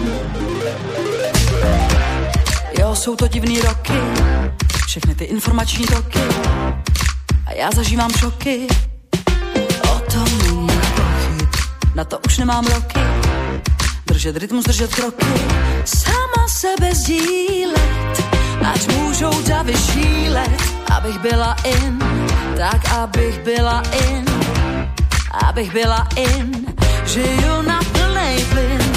Jo, 2.78 2.94
jsou 2.94 3.16
to 3.16 3.28
divný 3.28 3.60
roky, 3.60 4.00
všechny 4.86 5.14
ty 5.14 5.24
informační 5.24 5.86
toky 5.86 6.20
a 7.52 7.54
já 7.54 7.70
zažívám 7.70 8.10
šoky. 8.10 8.66
O 9.92 9.98
tom 10.12 10.24
není 10.38 10.68
pochyb, 10.96 11.48
na 11.94 12.04
to 12.04 12.18
už 12.26 12.38
nemám 12.38 12.66
roky. 12.66 13.00
Držet 14.06 14.36
rytmus, 14.36 14.64
držet 14.64 14.94
kroky, 14.94 15.26
sama 15.84 16.48
sebe 16.48 16.94
sdílet, 16.94 18.24
ať 18.72 18.88
můžou 18.96 19.42
davy 19.42 19.74
šílet, 19.92 20.62
abych 20.96 21.18
byla 21.18 21.56
in, 21.64 21.98
tak 22.56 22.92
abych 22.92 23.38
byla 23.44 23.82
in, 24.08 24.24
abych 25.48 25.72
byla 25.72 26.08
in, 26.16 26.66
žiju 27.06 27.62
na 27.66 27.80
plnej 27.92 28.44
plyn, 28.44 28.92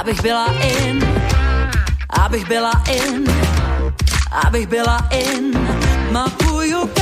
abych 0.00 0.22
byla 0.22 0.46
in, 0.52 1.04
abych 2.10 2.48
byla 2.48 2.72
in, 2.90 3.24
abych 4.46 4.66
byla 4.66 4.98
in, 5.10 5.52
mapuju 6.12 6.97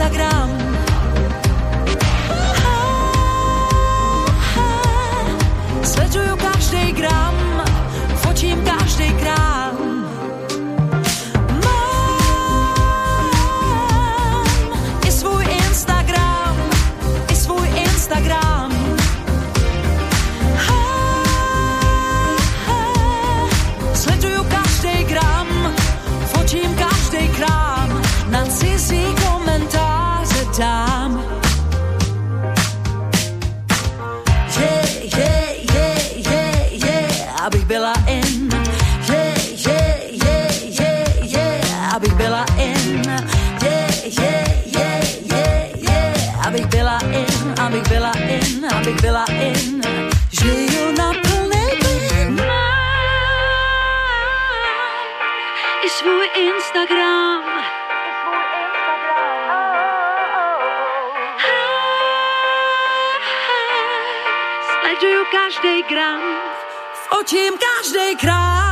Instagram, 0.00 0.48
Sleduju 5.84 6.36
každý 6.36 6.40
gram, 6.40 6.49
každý 65.60 65.82
gram, 65.82 66.20
fotím 67.08 67.54
každý 67.58 68.16
krám. 68.16 68.69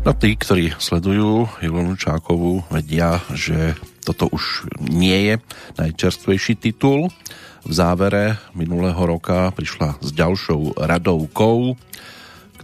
No 0.00 0.16
tí, 0.16 0.32
ktorí 0.32 0.72
sledujú 0.80 1.44
Ilonu 1.60 1.92
Čákovú, 1.92 2.64
vedia, 2.72 3.20
že 3.36 3.76
toto 4.00 4.32
už 4.32 4.64
nie 4.80 5.28
je 5.28 5.34
najčerstvejší 5.76 6.56
titul. 6.56 7.12
V 7.60 7.72
závere 7.76 8.40
minulého 8.56 8.96
roka 8.96 9.52
prišla 9.52 10.00
s 10.00 10.08
ďalšou 10.08 10.80
radovkou, 10.80 11.76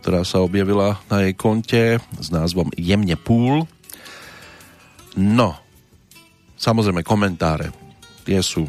ktorá 0.00 0.24
sa 0.24 0.40
objavila 0.40 0.96
na 1.12 1.28
jej 1.28 1.36
konte 1.36 2.00
s 2.00 2.32
názvom 2.32 2.72
Jemne 2.80 3.20
púl. 3.20 3.68
No, 5.12 5.60
samozrejme 6.56 7.04
komentáre, 7.04 7.68
tie 8.24 8.40
sú 8.40 8.64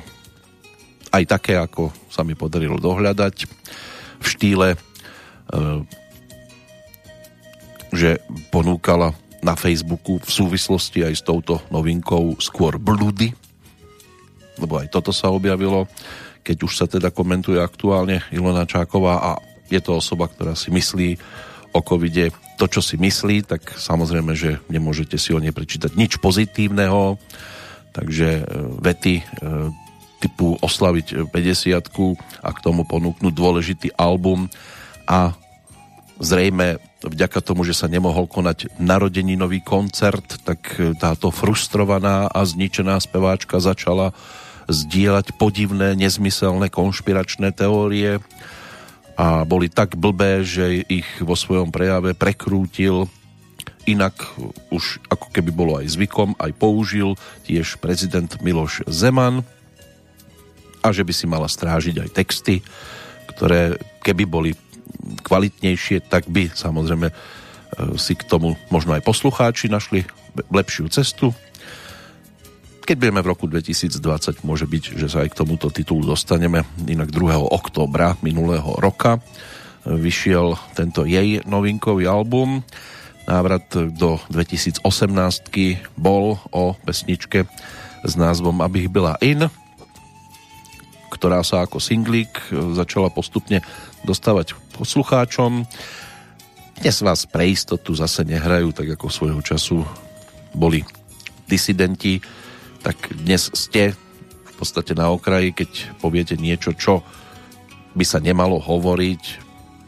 aj 1.16 1.24
také, 1.24 1.56
ako 1.56 1.96
sa 2.12 2.28
mi 2.28 2.36
podarilo 2.36 2.76
dohľadať 2.76 3.36
v 4.20 4.26
štýle 4.28 4.76
e, 4.76 4.78
že 7.91 8.19
ponúkala 8.50 9.15
na 9.41 9.54
Facebooku 9.54 10.17
v 10.19 10.32
súvislosti 10.32 11.06
aj 11.06 11.13
s 11.13 11.23
touto 11.23 11.62
novinkou 11.69 12.36
skôr 12.41 12.82
blúdy, 12.82 13.32
lebo 14.58 14.82
aj 14.82 14.89
toto 14.89 15.13
sa 15.13 15.30
objavilo, 15.30 15.86
keď 16.41 16.58
už 16.63 16.73
sa 16.73 16.86
teda 16.89 17.13
komentuje 17.13 17.62
aktuálne 17.62 18.26
Ilona 18.34 18.65
Čáková 18.65 19.21
a 19.21 19.32
je 19.67 19.80
to 19.84 20.00
osoba, 20.00 20.32
ktorá 20.32 20.56
si 20.58 20.73
myslí 20.73 21.19
o 21.76 21.84
covide. 21.84 22.32
To, 22.58 22.65
čo 22.65 22.82
si 22.82 22.97
myslí, 22.97 23.45
tak 23.45 23.78
samozrejme, 23.78 24.34
že 24.34 24.58
nemôžete 24.71 25.19
si 25.19 25.36
o 25.36 25.43
nej 25.43 25.54
prečítať 25.54 25.93
nič 25.93 26.17
pozitívneho, 26.17 27.21
takže 27.93 28.41
e, 28.41 28.43
vety 28.82 29.15
e, 29.21 29.23
typu 30.17 30.58
oslaviť 30.58 31.30
50 31.30 31.78
a 32.41 32.50
k 32.50 32.60
tomu 32.63 32.82
ponúknuť 32.89 33.34
dôležitý 33.34 33.88
album 33.93 34.50
a 35.06 35.38
zrejme 36.17 36.82
vďaka 37.06 37.39
tomu, 37.45 37.62
že 37.63 37.77
sa 37.77 37.86
nemohol 37.86 38.25
konať 38.25 38.77
narodeninový 38.82 39.62
koncert, 39.62 40.41
tak 40.41 40.77
e, 40.77 40.97
táto 40.97 41.30
frustrovaná 41.30 42.25
a 42.30 42.41
zničená 42.41 42.97
speváčka 42.97 43.62
začala 43.62 44.17
zdieľať 44.67 45.38
podivné, 45.39 45.95
nezmyselné 45.95 46.67
konšpiračné 46.67 47.56
teórie 47.56 48.19
a 49.17 49.47
boli 49.47 49.71
tak 49.71 49.95
blbé, 49.95 50.43
že 50.43 50.84
ich 50.86 51.08
vo 51.23 51.34
svojom 51.34 51.71
prejave 51.71 52.13
prekrútil. 52.13 53.10
Inak 53.88 54.19
už 54.69 54.99
ako 55.08 55.32
keby 55.32 55.51
bolo 55.56 55.80
aj 55.80 55.88
zvykom, 55.95 56.36
aj 56.36 56.51
použil 56.60 57.15
tiež 57.47 57.80
prezident 57.80 58.27
Miloš 58.43 58.84
Zeman 58.91 59.47
a 60.84 60.88
že 60.91 61.08
by 61.08 61.13
si 61.15 61.25
mala 61.25 61.47
strážiť 61.47 62.03
aj 62.03 62.10
texty, 62.12 62.60
ktoré 63.32 63.80
keby 64.03 64.23
boli 64.27 64.51
kvalitnejšie, 65.24 66.08
tak 66.08 66.28
by 66.28 66.52
samozrejme 66.52 67.08
e, 67.10 67.13
si 67.96 68.13
k 68.15 68.28
tomu 68.28 68.60
možno 68.72 68.96
aj 68.98 69.06
poslucháči 69.06 69.72
našli 69.72 70.04
lepšiu 70.52 70.91
cestu. 70.91 71.34
Keď 72.88 72.96
budeme 72.96 73.20
v 73.20 73.32
roku 73.36 73.52
2020, 73.52 74.48
môže 74.48 74.63
byť, 74.63 74.84
že 74.96 75.08
sa 75.12 75.28
aj 75.28 75.36
k 75.36 75.39
tomuto 75.43 75.67
titulu 75.67 76.08
dostaneme. 76.08 76.63
Inak 76.88 77.12
2. 77.12 77.36
októbra 77.36 78.15
minulého 78.24 78.80
roka 78.80 79.20
e, 79.20 79.20
vyšiel 79.91 80.56
tento 80.76 81.04
jej 81.04 81.43
novinkový 81.43 82.08
album. 82.08 82.63
Návrat 83.28 83.67
do 83.91 84.24
2018 84.32 84.88
bol 86.00 86.39
o 86.56 86.80
pesničke 86.80 87.43
s 88.08 88.13
názvom 88.15 88.63
Abych 88.63 88.88
byla 88.88 89.20
in, 89.20 89.52
ktorá 91.12 91.43
sa 91.43 91.67
ako 91.67 91.82
singlík 91.82 92.30
e, 92.30 92.72
začala 92.72 93.12
postupne 93.12 93.60
dostávať 94.06 94.56
poslucháčom. 94.78 95.66
Dnes 96.78 96.98
vás 97.02 97.26
pre 97.26 97.50
istotu 97.50 97.98
zase 97.98 98.22
nehrajú, 98.22 98.70
tak 98.70 98.94
ako 98.94 99.10
svojho 99.10 99.42
času 99.42 99.82
boli 100.54 100.86
disidenti, 101.50 102.22
tak 102.86 103.10
dnes 103.10 103.50
ste 103.58 103.98
v 104.46 104.54
podstate 104.54 104.94
na 104.94 105.10
okraji, 105.10 105.58
keď 105.58 105.98
poviete 105.98 106.38
niečo, 106.38 106.78
čo 106.78 107.02
by 107.98 108.06
sa 108.06 108.22
nemalo 108.22 108.62
hovoriť, 108.62 109.24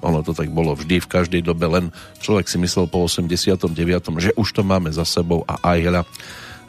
ono 0.02 0.26
to 0.26 0.34
tak 0.34 0.50
bolo 0.50 0.74
vždy, 0.74 0.98
v 0.98 1.12
každej 1.12 1.46
dobe, 1.46 1.70
len 1.70 1.94
človek 2.26 2.50
si 2.50 2.58
myslel 2.58 2.90
po 2.90 3.06
89., 3.06 3.78
že 4.18 4.34
už 4.34 4.48
to 4.50 4.66
máme 4.66 4.90
za 4.90 5.06
sebou 5.06 5.46
a 5.46 5.62
aj 5.62 5.80
hľa, 5.86 6.02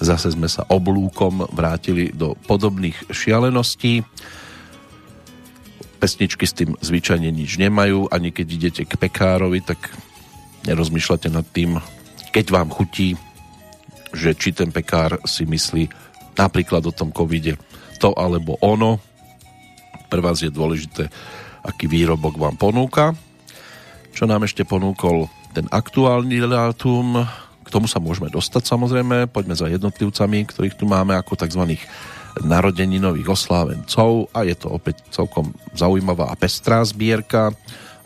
zase 0.05 0.37
sme 0.37 0.53
sa 0.53 0.69
oblúkom 0.69 1.49
vrátili 1.57 2.13
do 2.13 2.37
podobných 2.45 3.09
šialeností. 3.09 4.05
Pesničky 6.01 6.49
s 6.49 6.57
tým 6.57 6.81
zvyčajne 6.81 7.29
nič 7.29 7.61
nemajú, 7.61 8.09
ani 8.09 8.33
keď 8.33 8.47
idete 8.49 8.83
k 8.89 8.97
pekárovi, 8.97 9.61
tak 9.61 9.93
nerozmýšľate 10.65 11.29
nad 11.29 11.45
tým, 11.45 11.77
keď 12.33 12.47
vám 12.49 12.73
chutí, 12.73 13.21
že 14.17 14.33
či 14.33 14.57
ten 14.57 14.73
pekár 14.73 15.21
si 15.29 15.45
myslí 15.45 15.93
napríklad 16.41 16.89
o 16.89 16.93
tom 16.97 17.13
covide 17.13 17.61
to 18.01 18.17
alebo 18.17 18.57
ono. 18.65 18.97
Pre 20.09 20.21
vás 20.25 20.41
je 20.41 20.49
dôležité, 20.49 21.13
aký 21.63 21.85
výrobok 21.85 22.41
vám 22.41 22.57
ponúka. 22.57 23.13
Čo 24.17 24.25
nám 24.25 24.49
ešte 24.49 24.65
ponúkol 24.65 25.29
ten 25.53 25.69
aktuálny 25.69 26.43
dátum, 26.49 27.29
k 27.61 27.69
tomu 27.69 27.87
sa 27.87 28.03
môžeme 28.03 28.33
dostať 28.33 28.67
samozrejme, 28.67 29.31
poďme 29.31 29.55
za 29.55 29.69
jednotlivcami, 29.71 30.49
ktorých 30.49 30.79
tu 30.81 30.89
máme 30.89 31.15
ako 31.15 31.39
tzv 31.39 31.77
narodeninových 32.39 33.29
oslávencov 33.29 34.31
a 34.31 34.47
je 34.47 34.55
to 34.55 34.71
opäť 34.71 35.03
celkom 35.11 35.51
zaujímavá 35.75 36.31
a 36.31 36.39
pestrá 36.39 36.83
zbierka 36.87 37.51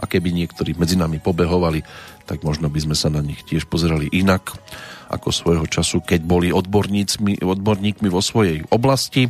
a 0.00 0.04
keby 0.04 0.32
niektorí 0.32 0.74
medzi 0.74 0.98
nami 0.98 1.20
pobehovali, 1.20 1.84
tak 2.24 2.40
možno 2.42 2.72
by 2.72 2.80
sme 2.80 2.96
sa 2.96 3.12
na 3.12 3.20
nich 3.20 3.44
tiež 3.44 3.68
pozerali 3.68 4.08
inak 4.10 4.56
ako 5.12 5.28
svojho 5.30 5.66
času, 5.68 6.00
keď 6.00 6.24
boli 6.24 6.48
odborníkmi, 6.50 7.44
odborníkmi 7.44 8.08
vo 8.08 8.24
svojej 8.24 8.64
oblasti. 8.72 9.28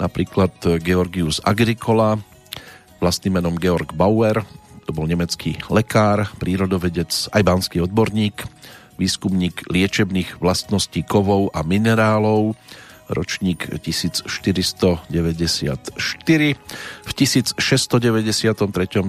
Napríklad 0.00 0.80
Georgius 0.80 1.42
Agricola, 1.44 2.16
vlastným 3.02 3.42
menom 3.42 3.58
Georg 3.58 3.92
Bauer, 3.92 4.46
to 4.88 4.96
bol 4.96 5.04
nemecký 5.04 5.60
lekár, 5.68 6.32
prírodovedec, 6.40 7.30
aj 7.30 7.42
banský 7.44 7.84
odborník, 7.84 8.42
výskumník 8.96 9.68
liečebných 9.68 10.40
vlastností 10.40 11.04
kovov 11.04 11.52
a 11.52 11.60
minerálov, 11.62 12.56
ročník 13.10 13.66
1494. 13.82 15.10
V 17.04 17.10
1693. 17.12 17.58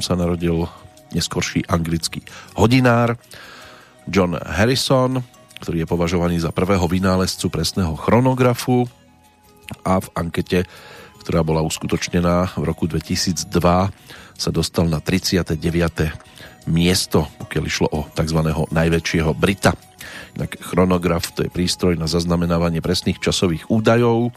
sa 0.02 0.14
narodil 0.18 0.66
neskorší 1.14 1.68
anglický 1.70 2.26
hodinár 2.58 3.16
John 4.10 4.34
Harrison, 4.34 5.22
ktorý 5.62 5.86
je 5.86 5.88
považovaný 5.88 6.41
za 6.41 6.49
prvého 6.49 6.89
vynálezcu 6.89 7.54
presného 7.54 7.93
chronografu 7.93 8.89
a 9.86 10.02
v 10.02 10.08
ankete, 10.18 10.66
ktorá 11.22 11.45
bola 11.45 11.62
uskutočnená 11.62 12.58
v 12.58 12.64
roku 12.66 12.89
2002, 12.89 13.45
sa 14.34 14.49
dostal 14.49 14.89
na 14.89 14.97
39. 14.97 15.54
miesto, 16.70 17.26
pokiaľ 17.41 17.64
išlo 17.66 17.88
o 17.89 17.99
tzv. 18.12 18.39
najväčšieho 18.70 19.32
Brita. 19.34 19.74
Inak 20.38 20.62
chronograf 20.62 21.32
to 21.34 21.43
je 21.45 21.51
prístroj 21.51 21.99
na 21.99 22.07
zaznamenávanie 22.07 22.80
presných 22.80 23.20
časových 23.20 23.68
údajov. 23.68 24.32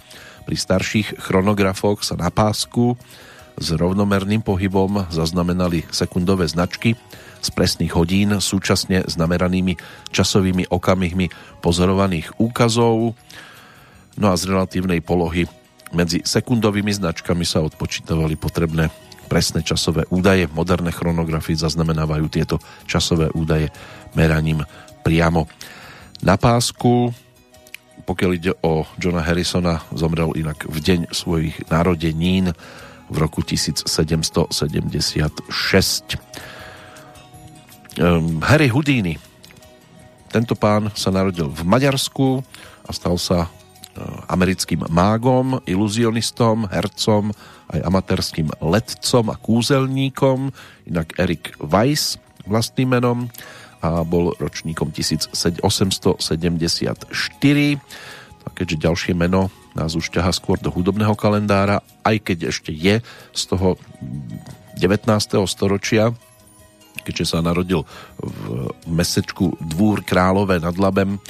Pri 0.44 0.56
starších 0.58 1.20
chronografoch 1.22 2.04
sa 2.04 2.18
na 2.18 2.28
pásku 2.28 2.98
s 3.54 3.68
rovnomerným 3.70 4.42
pohybom 4.42 5.06
zaznamenali 5.14 5.86
sekundové 5.94 6.50
značky 6.50 6.98
z 7.44 7.48
presných 7.54 7.94
hodín 7.94 8.34
súčasne 8.40 9.06
s 9.06 9.14
nameranými 9.14 9.78
časovými 10.10 10.72
okamihmi 10.72 11.30
pozorovaných 11.62 12.40
úkazov. 12.40 13.14
No 14.18 14.26
a 14.30 14.34
z 14.34 14.50
relatívnej 14.50 15.04
polohy 15.04 15.46
medzi 15.94 16.24
sekundovými 16.26 16.90
značkami 16.90 17.46
sa 17.46 17.62
odpočítavali 17.62 18.34
potrebné 18.34 18.90
presné 19.24 19.64
časové 19.64 20.04
údaje. 20.12 20.46
Moderné 20.52 20.92
chronografy 20.92 21.56
zaznamenávajú 21.56 22.26
tieto 22.28 22.56
časové 22.84 23.32
údaje 23.32 23.72
meraním 24.14 24.62
priamo 25.02 25.48
na 26.22 26.36
pásku. 26.36 27.12
Pokiaľ 28.04 28.30
ide 28.36 28.52
o 28.60 28.84
Johna 29.00 29.24
Harrisona, 29.24 29.80
zomrel 29.96 30.36
inak 30.36 30.68
v 30.68 30.76
deň 30.76 31.00
svojich 31.10 31.56
narodenín 31.72 32.52
v 33.08 33.16
roku 33.16 33.40
1776. 33.40 34.52
Um, 37.94 38.42
Harry 38.42 38.68
Houdini. 38.68 39.16
Tento 40.34 40.58
pán 40.58 40.90
sa 40.98 41.14
narodil 41.14 41.46
v 41.46 41.62
Maďarsku 41.62 42.42
a 42.84 42.90
stal 42.90 43.14
sa 43.22 43.53
americkým 44.34 44.82
mágom, 44.90 45.62
iluzionistom, 45.62 46.66
hercom, 46.66 47.30
aj 47.70 47.80
amatérským 47.86 48.50
letcom 48.58 49.30
a 49.30 49.36
kúzelníkom, 49.38 50.50
inak 50.90 51.14
Erik 51.14 51.54
Weiss 51.62 52.18
vlastným 52.44 52.98
menom 52.98 53.30
a 53.78 54.02
bol 54.02 54.34
ročníkom 54.36 54.90
1874. 54.90 55.70
A 58.44 58.48
keďže 58.52 58.76
ďalšie 58.76 59.14
meno 59.16 59.48
nás 59.72 59.96
už 59.96 60.12
ťaha 60.12 60.32
skôr 60.32 60.60
do 60.60 60.68
hudobného 60.68 61.16
kalendára, 61.16 61.80
aj 62.04 62.16
keď 62.20 62.52
ešte 62.52 62.72
je 62.72 63.00
z 63.32 63.42
toho 63.48 63.80
19. 64.76 65.08
storočia, 65.48 66.12
keďže 67.04 67.36
sa 67.36 67.44
narodil 67.44 67.84
v 68.20 68.72
mesečku 68.88 69.56
Dvúr 69.60 70.04
Králové 70.04 70.60
nad 70.60 70.76
Labem 70.76 71.20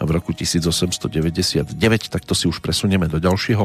v 0.00 0.10
roku 0.12 0.36
1899, 0.36 1.76
tak 2.12 2.22
to 2.24 2.34
si 2.36 2.48
už 2.48 2.60
presunieme 2.60 3.08
do 3.08 3.16
ďalšieho 3.16 3.64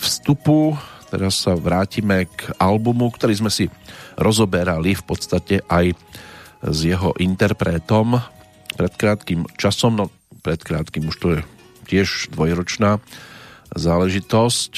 vstupu. 0.00 0.76
Teraz 1.10 1.42
sa 1.42 1.58
vrátime 1.58 2.30
k 2.30 2.54
albumu, 2.56 3.10
ktorý 3.10 3.34
sme 3.42 3.50
si 3.50 3.66
rozoberali 4.14 4.94
v 4.94 5.04
podstate 5.04 5.60
aj 5.66 5.92
s 6.60 6.78
jeho 6.84 7.16
interpretom 7.18 8.20
pred 8.76 8.92
krátkým 8.94 9.48
časom, 9.58 9.98
no 9.98 10.04
pred 10.40 10.60
krátkým 10.60 11.10
už 11.10 11.16
to 11.18 11.28
je 11.34 11.40
tiež 11.90 12.30
dvojročná 12.32 13.02
záležitosť. 13.74 14.72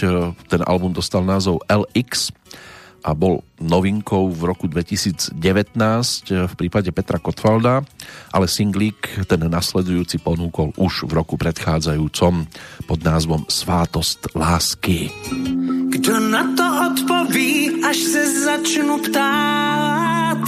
Ten 0.48 0.62
album 0.64 0.96
dostal 0.96 1.22
názov 1.22 1.60
LX 1.68 2.32
a 3.02 3.12
bol 3.18 3.42
novinkou 3.58 4.30
v 4.30 4.42
roku 4.46 4.66
2019 4.70 5.34
v 6.30 6.54
prípade 6.54 6.94
Petra 6.94 7.18
Kotvalda, 7.18 7.82
ale 8.30 8.46
singlík 8.46 9.26
ten 9.26 9.42
nasledujúci 9.46 10.22
ponúkol 10.22 10.70
už 10.78 11.10
v 11.10 11.12
roku 11.12 11.34
predchádzajúcom 11.34 12.46
pod 12.86 12.98
názvom 13.02 13.42
Svátost 13.50 14.30
lásky. 14.38 15.10
Kdo 15.92 16.14
na 16.30 16.46
to 16.56 16.66
odpoví, 16.90 17.82
až 17.84 17.96
se 17.96 18.22
začnu 18.46 18.98
ptát? 19.10 20.42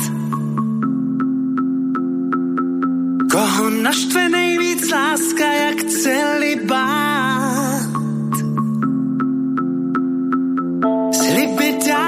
Koho 3.30 3.70
naštve 3.70 4.28
nejvíc 4.28 4.90
láska, 4.90 5.46
jak 5.52 5.78
celibát? 5.84 7.54
Sliby 11.12 11.78
dává, 11.86 12.03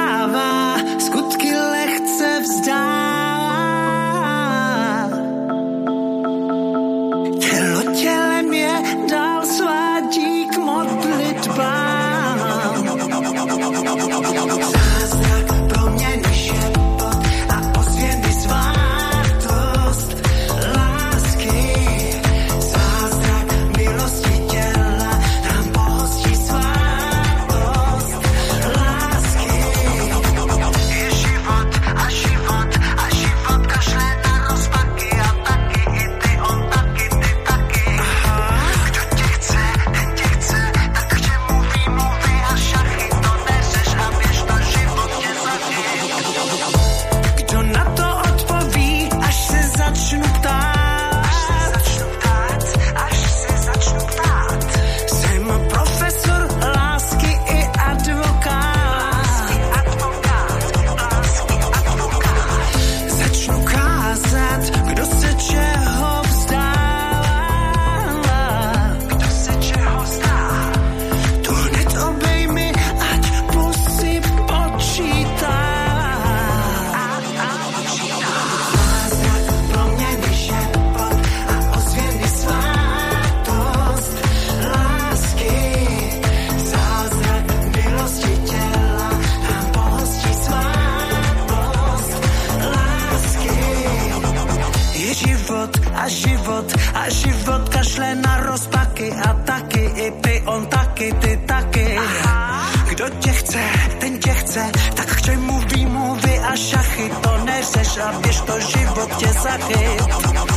a 108.03 108.20
běž 108.20 108.40
to 108.40 108.61
život 108.61 109.22
zachyt. 109.42 110.03
Jsme 110.03 110.55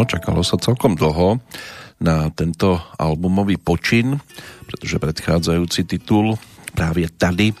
No, 0.00 0.08
čakalo 0.08 0.40
sa 0.40 0.56
celkom 0.56 0.96
dlho 0.96 1.44
na 2.00 2.32
tento 2.32 2.80
albumový 2.96 3.60
počin, 3.60 4.16
pretože 4.64 4.96
predchádzajúci 4.96 5.84
titul 5.84 6.40
práve 6.72 7.04
tady, 7.12 7.52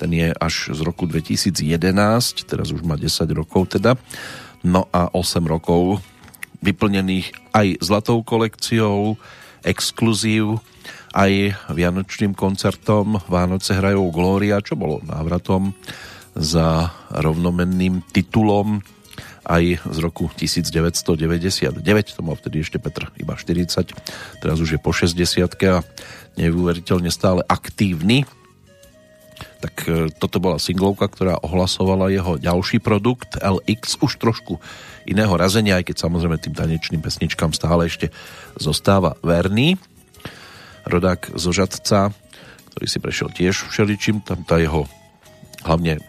ten 0.00 0.08
je 0.08 0.32
až 0.32 0.72
z 0.72 0.80
roku 0.80 1.04
2011, 1.04 2.48
teraz 2.48 2.72
už 2.72 2.80
má 2.80 2.96
10 2.96 3.28
rokov 3.36 3.76
teda, 3.76 3.92
no 4.64 4.88
a 4.88 5.12
8 5.12 5.44
rokov 5.44 6.00
vyplnených 6.64 7.52
aj 7.52 7.84
zlatou 7.84 8.24
kolekciou, 8.24 9.20
exkluzív, 9.60 10.64
aj 11.12 11.60
vianočným 11.76 12.32
koncertom 12.32 13.20
Vánoce 13.28 13.76
hrajú 13.76 14.00
Glória, 14.16 14.64
čo 14.64 14.80
bolo 14.80 15.04
návratom 15.04 15.76
za 16.32 16.88
rovnomenným 17.12 18.00
titulom 18.16 18.80
aj 19.46 19.78
z 19.78 19.98
roku 20.02 20.26
1999, 20.34 21.78
to 22.18 22.20
mal 22.26 22.34
vtedy 22.34 22.66
ešte 22.66 22.82
Petr 22.82 23.14
iba 23.14 23.38
40, 23.38 23.94
teraz 24.42 24.58
už 24.58 24.74
je 24.74 24.80
po 24.82 24.90
60 24.90 25.14
a 25.70 25.86
neuveriteľne 26.34 27.08
stále 27.14 27.46
aktívny. 27.46 28.26
Tak 29.62 29.74
e, 29.86 29.90
toto 30.18 30.42
bola 30.42 30.58
singlovka, 30.58 31.06
ktorá 31.06 31.38
ohlasovala 31.40 32.10
jeho 32.10 32.36
ďalší 32.42 32.82
produkt 32.82 33.38
LX, 33.38 34.02
už 34.02 34.18
trošku 34.18 34.58
iného 35.06 35.32
razenia, 35.38 35.78
aj 35.78 35.94
keď 35.94 35.96
samozrejme 36.02 36.36
tým 36.42 36.54
tanečným 36.56 37.00
pesničkám 37.00 37.54
stále 37.54 37.86
ešte 37.86 38.10
zostáva 38.58 39.14
verný. 39.22 39.78
rodák 40.90 41.38
zo 41.38 41.54
Žadca, 41.54 42.10
ktorý 42.74 42.86
si 42.90 42.98
prešiel 42.98 43.28
tiež 43.30 43.70
všeličím, 43.70 44.26
tam 44.26 44.42
tá 44.42 44.58
jeho 44.58 44.90
hlavne 45.64 46.02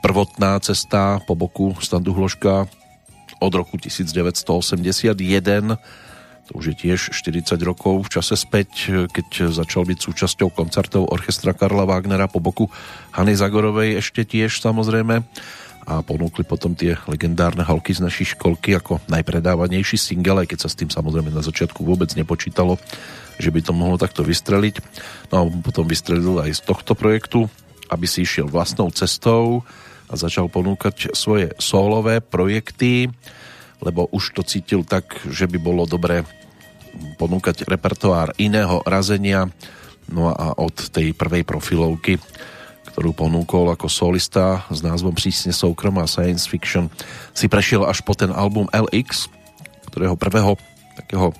prvotná 0.00 0.56
cesta 0.62 1.18
po 1.26 1.34
boku 1.34 1.74
Standu 1.82 2.14
Hloška 2.14 2.70
od 3.38 3.52
roku 3.54 3.78
1981 3.78 5.78
to 6.48 6.56
už 6.56 6.72
je 6.72 6.76
tiež 6.88 7.12
40 7.12 7.60
rokov 7.60 8.08
v 8.08 8.08
čase 8.08 8.32
späť, 8.32 8.88
keď 9.12 9.52
začal 9.52 9.84
byť 9.84 9.98
súčasťou 10.00 10.48
koncertov 10.48 11.12
orchestra 11.12 11.52
Karla 11.52 11.84
Wagnera 11.84 12.24
po 12.24 12.40
boku 12.40 12.72
Hany 13.12 13.36
Zagorovej 13.36 14.00
ešte 14.00 14.24
tiež 14.24 14.64
samozrejme. 14.64 15.28
A 15.88 16.00
ponúkli 16.00 16.48
potom 16.48 16.72
tie 16.72 16.96
legendárne 17.04 17.68
halky 17.68 17.92
z 17.92 18.00
našej 18.00 18.36
školky 18.36 18.76
ako 18.76 19.00
najpredávanejší 19.12 20.00
single, 20.00 20.44
aj 20.44 20.56
keď 20.56 20.58
sa 20.64 20.72
s 20.72 20.78
tým 20.80 20.88
samozrejme 20.88 21.28
na 21.28 21.44
začiatku 21.44 21.84
vôbec 21.84 22.08
nepočítalo, 22.16 22.80
že 23.36 23.52
by 23.52 23.60
to 23.60 23.76
mohlo 23.76 24.00
takto 24.00 24.24
vystreliť. 24.24 24.80
No 25.28 25.34
a 25.36 25.42
potom 25.60 25.84
vystrelil 25.84 26.40
aj 26.40 26.56
z 26.56 26.60
tohto 26.64 26.96
projektu, 26.96 27.52
aby 27.92 28.08
si 28.08 28.24
išiel 28.24 28.48
vlastnou 28.48 28.88
cestou 28.88 29.68
a 30.08 30.14
začal 30.16 30.48
ponúkať 30.48 31.12
svoje 31.12 31.52
sólové 31.60 32.24
projekty, 32.24 33.12
lebo 33.84 34.08
už 34.10 34.40
to 34.40 34.42
cítil 34.42 34.82
tak, 34.82 35.20
že 35.28 35.46
by 35.46 35.60
bolo 35.60 35.84
dobré 35.84 36.24
ponúkať 37.20 37.68
repertoár 37.68 38.34
iného 38.40 38.82
razenia. 38.88 39.46
No 40.08 40.32
a 40.32 40.56
od 40.56 40.72
tej 40.88 41.12
prvej 41.12 41.44
profilovky, 41.44 42.16
ktorú 42.90 43.12
ponúkol 43.12 43.68
ako 43.70 43.86
solista 43.86 44.64
s 44.72 44.80
názvom 44.80 45.12
Přísne 45.12 45.52
soukromá 45.52 46.08
science 46.08 46.48
fiction, 46.48 46.88
si 47.36 47.46
prešiel 47.46 47.84
až 47.84 48.00
po 48.02 48.16
ten 48.16 48.32
album 48.32 48.66
LX, 48.72 49.28
ktorého 49.92 50.16
prvého 50.16 50.56
takého 50.96 51.30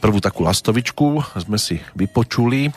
prvú 0.00 0.20
takú 0.20 0.44
lastovičku 0.44 1.20
sme 1.40 1.56
si 1.56 1.80
vypočuli 1.96 2.68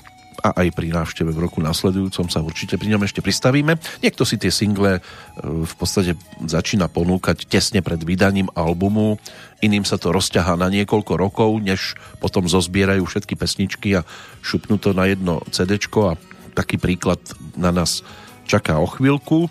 a 0.43 0.53
aj 0.63 0.67
pri 0.77 0.93
návšteve 0.93 1.33
v 1.33 1.41
roku 1.49 1.59
nasledujúcom 1.59 2.29
sa 2.29 2.45
určite 2.45 2.77
pri 2.77 2.93
ňom 2.93 3.05
ešte 3.05 3.25
pristavíme. 3.25 3.77
Niekto 4.05 4.23
si 4.23 4.37
tie 4.37 4.53
single 4.53 4.97
e, 4.97 5.01
v 5.43 5.73
podstate 5.77 6.13
začína 6.45 6.87
ponúkať 6.89 7.49
tesne 7.49 7.81
pred 7.81 7.97
vydaním 8.01 8.49
albumu, 8.53 9.17
iným 9.65 9.83
sa 9.83 9.97
to 9.97 10.13
rozťahá 10.13 10.53
na 10.57 10.69
niekoľko 10.69 11.13
rokov, 11.17 11.49
než 11.61 11.97
potom 12.21 12.45
zozbierajú 12.45 13.03
všetky 13.05 13.33
pesničky 13.33 13.97
a 13.97 14.05
šupnú 14.45 14.77
to 14.77 14.93
na 14.93 15.09
jedno 15.09 15.41
CD 15.49 15.77
a 15.77 16.13
taký 16.53 16.77
príklad 16.81 17.21
na 17.57 17.69
nás 17.69 18.01
čaká 18.45 18.77
o 18.77 18.87
chvíľku. 18.89 19.49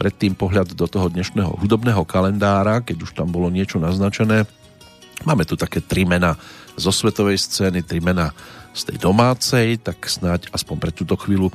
Predtým 0.00 0.32
pohľad 0.32 0.72
do 0.72 0.88
toho 0.88 1.12
dnešného 1.12 1.60
hudobného 1.60 2.02
kalendára, 2.08 2.80
keď 2.80 3.04
už 3.04 3.12
tam 3.12 3.28
bolo 3.28 3.52
niečo 3.52 3.76
naznačené. 3.76 4.48
Máme 5.28 5.44
tu 5.44 5.60
také 5.60 5.84
tri 5.84 6.08
mena 6.08 6.40
zo 6.80 6.88
svetovej 6.88 7.36
scény, 7.36 7.84
tri 7.84 8.00
mena 8.00 8.32
z 8.74 8.82
tej 8.90 8.96
domácej, 9.02 9.78
tak 9.82 10.06
snáď 10.06 10.50
aspoň 10.54 10.76
pre 10.78 10.92
túto 10.94 11.18
chvíľu 11.18 11.50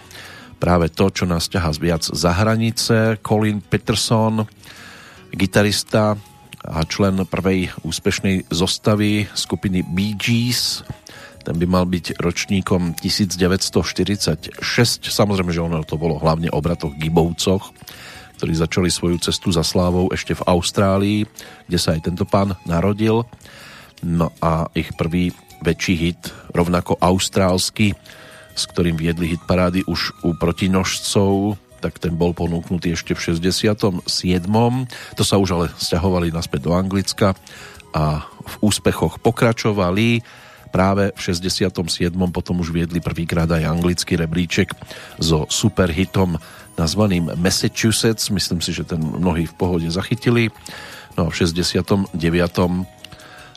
práve 0.59 0.89
to, 0.91 1.11
čo 1.11 1.28
nás 1.28 1.51
ťahá 1.51 1.72
viac 1.76 2.03
za 2.03 2.32
hranice. 2.32 3.20
Colin 3.22 3.59
Peterson, 3.59 4.47
gitarista 5.32 6.16
a 6.66 6.82
člen 6.88 7.22
prvej 7.30 7.70
úspešnej 7.86 8.49
zostavy 8.49 9.30
skupiny 9.38 9.86
Bee 9.86 10.18
Gees. 10.18 10.82
Ten 11.45 11.61
by 11.61 11.68
mal 11.70 11.86
byť 11.86 12.18
ročníkom 12.18 12.97
1946. 12.97 14.57
Samozrejme, 15.05 15.53
že 15.53 15.61
ono 15.61 15.86
to 15.86 16.01
bolo 16.01 16.18
hlavne 16.18 16.49
o 16.49 16.57
bratoch 16.57 16.97
Gibovcoch, 16.97 17.70
ktorí 18.41 18.53
začali 18.57 18.89
svoju 18.89 19.22
cestu 19.22 19.53
za 19.53 19.61
slávou 19.61 20.09
ešte 20.09 20.34
v 20.34 20.41
Austrálii, 20.49 21.20
kde 21.70 21.78
sa 21.78 21.93
aj 21.93 22.09
tento 22.09 22.26
pán 22.26 22.57
narodil. 22.66 23.30
No 24.01 24.34
a 24.41 24.74
ich 24.74 24.89
prvý 24.97 25.30
väčší 25.63 25.95
hit, 25.95 26.21
rovnako 26.55 26.97
austrálsky, 26.99 27.93
s 28.55 28.63
ktorým 28.71 28.95
viedli 28.95 29.35
hit 29.35 29.43
parády 29.43 29.83
už 29.83 30.15
u 30.23 30.31
protinožcov, 30.35 31.59
tak 31.83 32.01
ten 32.01 32.17
bol 32.17 32.33
ponúknutý 32.33 32.95
ešte 32.97 33.13
v 33.13 33.37
67. 33.37 34.07
To 35.13 35.23
sa 35.23 35.35
už 35.37 35.49
ale 35.53 35.65
stiahovali 35.75 36.33
naspäť 36.33 36.65
do 36.65 36.71
Anglicka 36.73 37.37
a 37.93 38.25
v 38.25 38.55
úspechoch 38.65 39.21
pokračovali. 39.21 40.23
Práve 40.73 41.13
v 41.13 41.19
67. 41.21 41.71
potom 42.33 42.59
už 42.59 42.73
viedli 42.73 42.99
prvýkrát 42.99 43.47
aj 43.47 43.63
anglický 43.63 44.19
rebríček 44.19 44.75
so 45.21 45.47
superhitom 45.47 46.35
nazvaným 46.75 47.31
Massachusetts. 47.39 48.27
Myslím 48.33 48.59
si, 48.59 48.75
že 48.75 48.83
ten 48.83 48.99
mnohí 48.99 49.47
v 49.47 49.55
pohode 49.55 49.87
zachytili. 49.87 50.51
No 51.15 51.27
a 51.27 51.31
v 51.31 51.37
69 51.37 52.11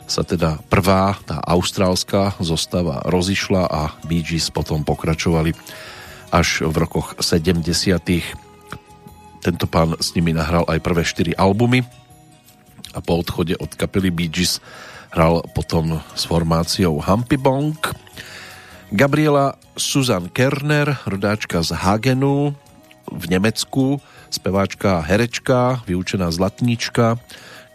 sa 0.09 0.25
teda 0.25 0.57
prvá, 0.73 1.13
tá 1.21 1.37
austrálska 1.37 2.33
zostava 2.41 3.05
rozišla 3.05 3.63
a 3.69 3.93
Bee 4.09 4.25
Gees 4.25 4.49
potom 4.49 4.81
pokračovali 4.81 5.53
až 6.33 6.65
v 6.65 6.75
rokoch 6.81 7.13
70. 7.21 7.69
Tento 9.39 9.65
pán 9.69 9.93
s 10.01 10.17
nimi 10.17 10.33
nahral 10.33 10.65
aj 10.65 10.81
prvé 10.81 11.05
4 11.05 11.37
albumy 11.37 11.85
a 12.97 12.99
po 13.05 13.21
odchode 13.21 13.53
od 13.61 13.69
kapely 13.77 14.09
Bee 14.09 14.33
Gees 14.33 14.57
hral 15.13 15.45
potom 15.53 16.01
s 16.17 16.25
formáciou 16.25 16.97
Humpy 17.05 17.37
Bong. 17.37 17.77
Gabriela 18.89 19.53
Susan 19.77 20.33
Kerner, 20.33 20.97
rodáčka 21.05 21.61
z 21.61 21.77
Hagenu 21.77 22.57
v 23.09 23.23
Nemecku, 23.29 24.01
speváčka 24.33 25.01
herečka, 25.05 25.85
vyučená 25.85 26.33
zlatníčka, 26.33 27.21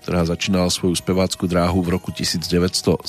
ktorá 0.04 0.28
začínala 0.28 0.68
svoju 0.68 0.92
spevácku 1.00 1.48
dráhu 1.48 1.80
v 1.80 1.96
roku 1.96 2.12
1979 2.12 3.00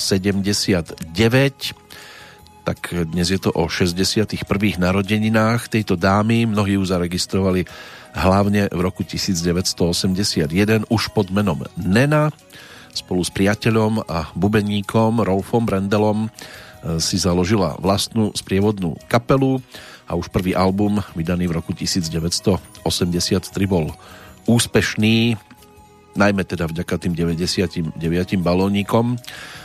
tak 2.66 2.90
dnes 2.90 3.30
je 3.30 3.38
to 3.38 3.54
o 3.54 3.70
61. 3.70 4.42
narodeninách 4.74 5.70
tejto 5.70 5.94
dámy. 5.94 6.50
Mnohí 6.50 6.74
ju 6.74 6.82
zaregistrovali 6.82 7.62
hlavne 8.10 8.66
v 8.74 8.80
roku 8.82 9.06
1981 9.06 10.50
už 10.90 11.02
pod 11.14 11.30
menom 11.30 11.62
Nena. 11.78 12.34
Spolu 12.90 13.22
s 13.22 13.30
priateľom 13.30 14.02
a 14.10 14.34
bubeníkom 14.34 15.22
Rolfom 15.22 15.62
Brendelom 15.62 16.26
e, 16.26 16.28
si 16.98 17.22
založila 17.22 17.78
vlastnú 17.78 18.34
sprievodnú 18.34 18.98
kapelu 19.06 19.62
a 20.10 20.18
už 20.18 20.26
prvý 20.34 20.58
album 20.58 20.98
vydaný 21.14 21.46
v 21.46 21.62
roku 21.62 21.70
1983 21.70 22.82
bol 23.70 23.94
úspešný 24.50 25.38
najmä 26.16 26.42
teda 26.44 26.68
vďaka 26.68 26.94
tým 26.98 27.12
99 27.14 27.96
balónikom. 28.40 29.16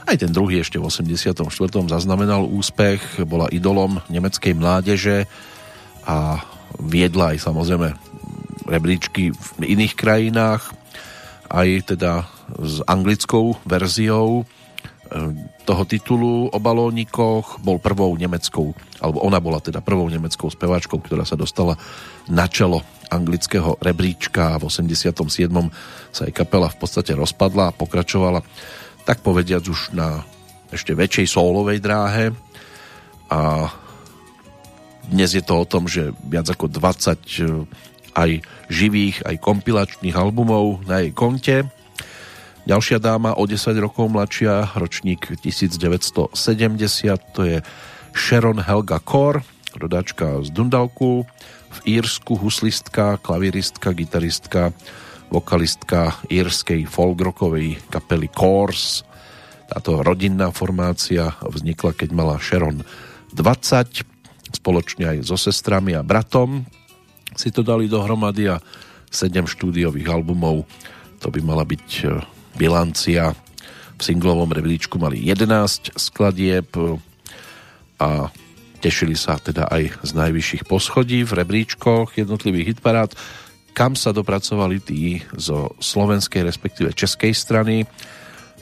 Aj 0.08 0.16
ten 0.16 0.32
druhý 0.32 0.62
ešte 0.62 0.78
v 0.78 0.88
84. 0.88 1.48
zaznamenal 1.88 2.46
úspech, 2.48 3.24
bola 3.26 3.52
idolom 3.52 4.04
nemeckej 4.12 4.54
mládeže 4.56 5.26
a 6.06 6.44
viedla 6.80 7.36
aj 7.36 7.48
samozrejme 7.48 7.96
rebríčky 8.68 9.34
v 9.34 9.50
iných 9.64 9.94
krajinách, 9.98 10.72
aj 11.52 11.96
teda 11.96 12.28
s 12.60 12.80
anglickou 12.88 13.60
verziou 13.68 14.48
toho 15.64 15.84
titulu 15.86 16.50
o 16.50 16.58
balónikoch 16.58 17.62
bol 17.62 17.78
prvou 17.78 18.14
nemeckou, 18.18 18.74
alebo 19.00 19.22
ona 19.22 19.38
bola 19.38 19.62
teda 19.62 19.80
prvou 19.82 20.10
nemeckou 20.10 20.50
speváčkou, 20.50 20.98
ktorá 21.00 21.26
sa 21.26 21.38
dostala 21.38 21.78
na 22.30 22.50
čelo 22.50 22.82
anglického 23.12 23.76
rebríčka 23.84 24.56
v 24.58 24.72
87. 24.72 25.52
sa 26.12 26.22
aj 26.26 26.34
kapela 26.34 26.72
v 26.72 26.78
podstate 26.80 27.12
rozpadla 27.12 27.70
a 27.70 27.76
pokračovala 27.76 28.40
tak 29.04 29.26
povediac 29.26 29.66
už 29.66 29.92
na 29.98 30.24
ešte 30.72 30.96
väčšej 30.96 31.28
soulovej 31.28 31.84
dráhe 31.84 32.32
a 33.28 33.68
dnes 35.12 35.36
je 35.36 35.44
to 35.44 35.60
o 35.60 35.66
tom, 35.68 35.92
že 35.92 36.16
viac 36.24 36.48
ako 36.48 36.72
20 36.72 37.20
e, 37.42 37.68
aj 38.16 38.32
živých, 38.72 39.28
aj 39.28 39.44
kompilačných 39.44 40.16
albumov 40.16 40.88
na 40.88 41.04
jej 41.04 41.12
konte. 41.12 41.68
Ďalšia 42.62 43.02
dáma 43.02 43.34
o 43.34 43.50
10 43.50 43.74
rokov 43.82 44.06
mladšia, 44.14 44.78
ročník 44.78 45.34
1970, 45.42 46.38
to 47.34 47.42
je 47.42 47.58
Sharon 48.14 48.62
Helga 48.62 49.02
Kor, 49.02 49.42
rodáčka 49.74 50.46
z 50.46 50.54
Dundalku, 50.54 51.26
v 51.72 51.80
Írsku 51.98 52.38
huslistka, 52.38 53.18
klaviristka, 53.18 53.98
gitaristka, 53.98 54.78
vokalistka 55.34 56.22
írskej 56.30 56.86
folkrockovej 56.86 57.82
kapely 57.90 58.30
Kors. 58.30 59.08
Táto 59.66 60.06
rodinná 60.06 60.54
formácia 60.54 61.34
vznikla, 61.42 61.98
keď 61.98 62.10
mala 62.14 62.36
Sharon 62.38 62.86
20, 63.34 64.06
spoločne 64.52 65.18
aj 65.18 65.18
so 65.26 65.40
sestrami 65.40 65.96
a 65.96 66.06
bratom 66.06 66.68
si 67.34 67.50
to 67.50 67.64
dali 67.64 67.88
dohromady 67.88 68.52
a 68.52 68.60
7 69.08 69.48
štúdiových 69.48 70.12
albumov. 70.12 70.68
To 71.24 71.28
by 71.32 71.40
mala 71.40 71.64
byť 71.64 71.88
e, 72.04 72.31
bilancia. 72.56 73.36
V 73.98 74.02
singlovom 74.02 74.50
rebríčku 74.50 74.98
mali 74.98 75.22
11 75.22 75.94
skladieb 75.94 76.74
a 78.02 78.34
Tešili 78.82 79.14
sa 79.14 79.38
teda 79.38 79.70
aj 79.70 80.02
z 80.02 80.12
najvyšších 80.18 80.66
poschodí 80.66 81.22
v 81.22 81.38
rebríčkoch 81.38 82.18
jednotlivých 82.18 82.74
hitparád, 82.74 83.14
kam 83.78 83.94
sa 83.94 84.10
dopracovali 84.10 84.82
tí 84.82 85.22
zo 85.38 85.78
slovenskej, 85.78 86.42
respektíve 86.42 86.90
českej 86.98 87.30
strany. 87.38 87.86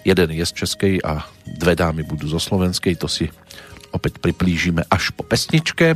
Jeden 0.04 0.30
je 0.36 0.44
z 0.44 0.52
českej 0.52 1.00
a 1.08 1.24
dve 1.48 1.72
dámy 1.72 2.04
budú 2.04 2.28
zo 2.28 2.36
slovenskej, 2.36 3.00
to 3.00 3.08
si 3.08 3.32
opäť 3.96 4.20
priplížime 4.20 4.84
až 4.92 5.16
po 5.16 5.24
pesničke. 5.24 5.96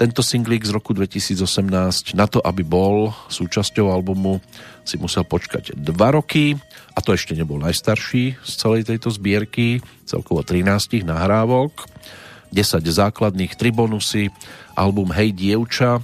Tento 0.00 0.24
singlík 0.24 0.64
z 0.64 0.72
roku 0.72 0.96
2018 0.96 2.16
na 2.16 2.24
to, 2.24 2.40
aby 2.40 2.64
bol 2.64 3.12
súčasťou 3.28 3.92
albumu, 3.92 4.40
si 4.88 4.96
musel 4.96 5.28
počkať 5.28 5.76
2 5.76 5.84
roky 6.16 6.56
a 6.96 7.04
to 7.04 7.12
ešte 7.12 7.36
nebol 7.36 7.60
najstarší 7.60 8.40
z 8.40 8.52
celej 8.56 8.88
tejto 8.88 9.12
zbierky, 9.12 9.84
celkovo 10.08 10.40
13 10.40 11.04
nahrávok, 11.04 11.84
10 12.48 12.80
základných, 12.80 13.52
3 13.52 13.68
bonusy, 13.76 14.32
album 14.72 15.12
Hej 15.12 15.36
dievča, 15.36 16.00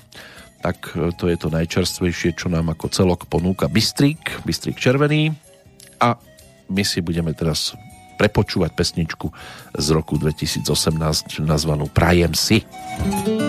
tak 0.60 0.92
e, 0.92 1.08
to 1.16 1.32
je 1.32 1.36
to 1.40 1.48
najčerstvejšie, 1.48 2.36
čo 2.36 2.52
nám 2.52 2.68
ako 2.68 2.92
celok 2.92 3.24
ponúka 3.24 3.72
Bystrik, 3.72 4.44
Bystrik 4.44 4.76
červený 4.76 5.32
a 6.04 6.20
my 6.68 6.82
si 6.84 7.00
budeme 7.00 7.32
teraz 7.32 7.72
prepočúvať 8.20 8.76
pesničku 8.76 9.26
z 9.74 9.86
roku 9.90 10.20
2018 10.20 11.42
nazvanú 11.42 11.90
Prajem 11.90 12.36
si. 12.36 12.62
Prajem 12.62 13.42
si 13.42 13.43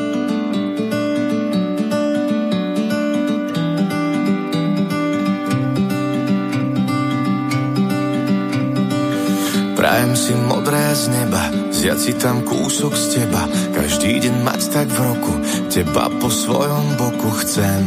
modré 10.50 10.98
z 10.98 11.14
neba, 11.14 11.54
zjať 11.70 12.00
si 12.02 12.14
tam 12.18 12.42
kúsok 12.42 12.98
z 12.98 13.06
teba, 13.22 13.46
každý 13.70 14.18
deň 14.18 14.36
mať 14.42 14.62
tak 14.74 14.90
v 14.90 14.98
roku, 14.98 15.34
teba 15.70 16.10
po 16.10 16.26
svojom 16.26 16.98
boku 16.98 17.30
chcem. 17.46 17.86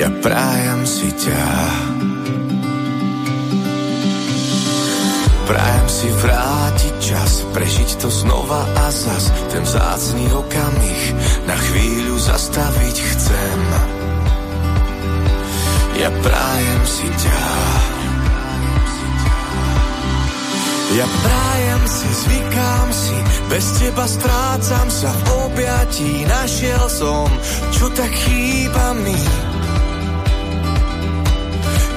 Ja 0.00 0.08
prajem 0.24 0.80
si 0.88 1.12
ťa. 1.12 1.44
Prajem 5.44 5.86
si 5.92 6.08
vrátiť 6.08 6.94
čas, 7.04 7.32
prežiť 7.52 7.90
to 8.00 8.08
znova 8.08 8.64
a 8.64 8.88
zas, 8.88 9.28
ten 9.52 9.60
vzácný 9.60 10.24
okamih, 10.40 11.02
na 11.44 11.56
chvíľu 11.68 12.16
zastaviť 12.16 12.96
chcem. 12.96 13.60
Ja 16.00 16.08
prajem 16.24 16.82
si 16.88 17.08
ťa. 17.12 17.99
Ja 20.90 21.06
prajem 21.06 21.82
si, 21.86 22.08
zvykám 22.26 22.88
si, 22.90 23.14
bez 23.46 23.66
teba 23.78 24.10
strácam 24.10 24.88
sa 24.90 25.10
v 25.14 25.22
objatí, 25.46 26.26
našiel 26.26 26.82
som, 26.90 27.30
čo 27.70 27.86
tak 27.94 28.10
chýba 28.10 28.98
mi. 28.98 29.14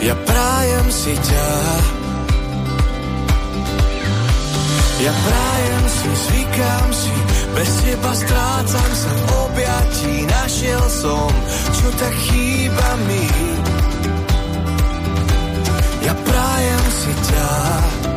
Ja 0.05 0.13
prajem 0.13 0.87
si 0.93 1.13
ťa. 1.17 1.49
Ja 5.01 5.13
prajem 5.25 5.85
si, 5.89 6.09
zvykám 6.29 6.87
si, 6.93 7.15
bez 7.57 7.71
teba 7.81 8.11
strácam 8.13 8.91
sa 8.93 9.09
v 9.09 9.25
objatí, 9.49 10.13
našiel 10.29 10.85
som, 10.93 11.33
čo 11.81 11.87
tak 11.97 12.13
chýba 12.29 12.89
mi. 13.09 13.25
Ja 16.05 16.13
prajem 16.13 16.85
si 16.93 17.11
ťa. 17.33 18.12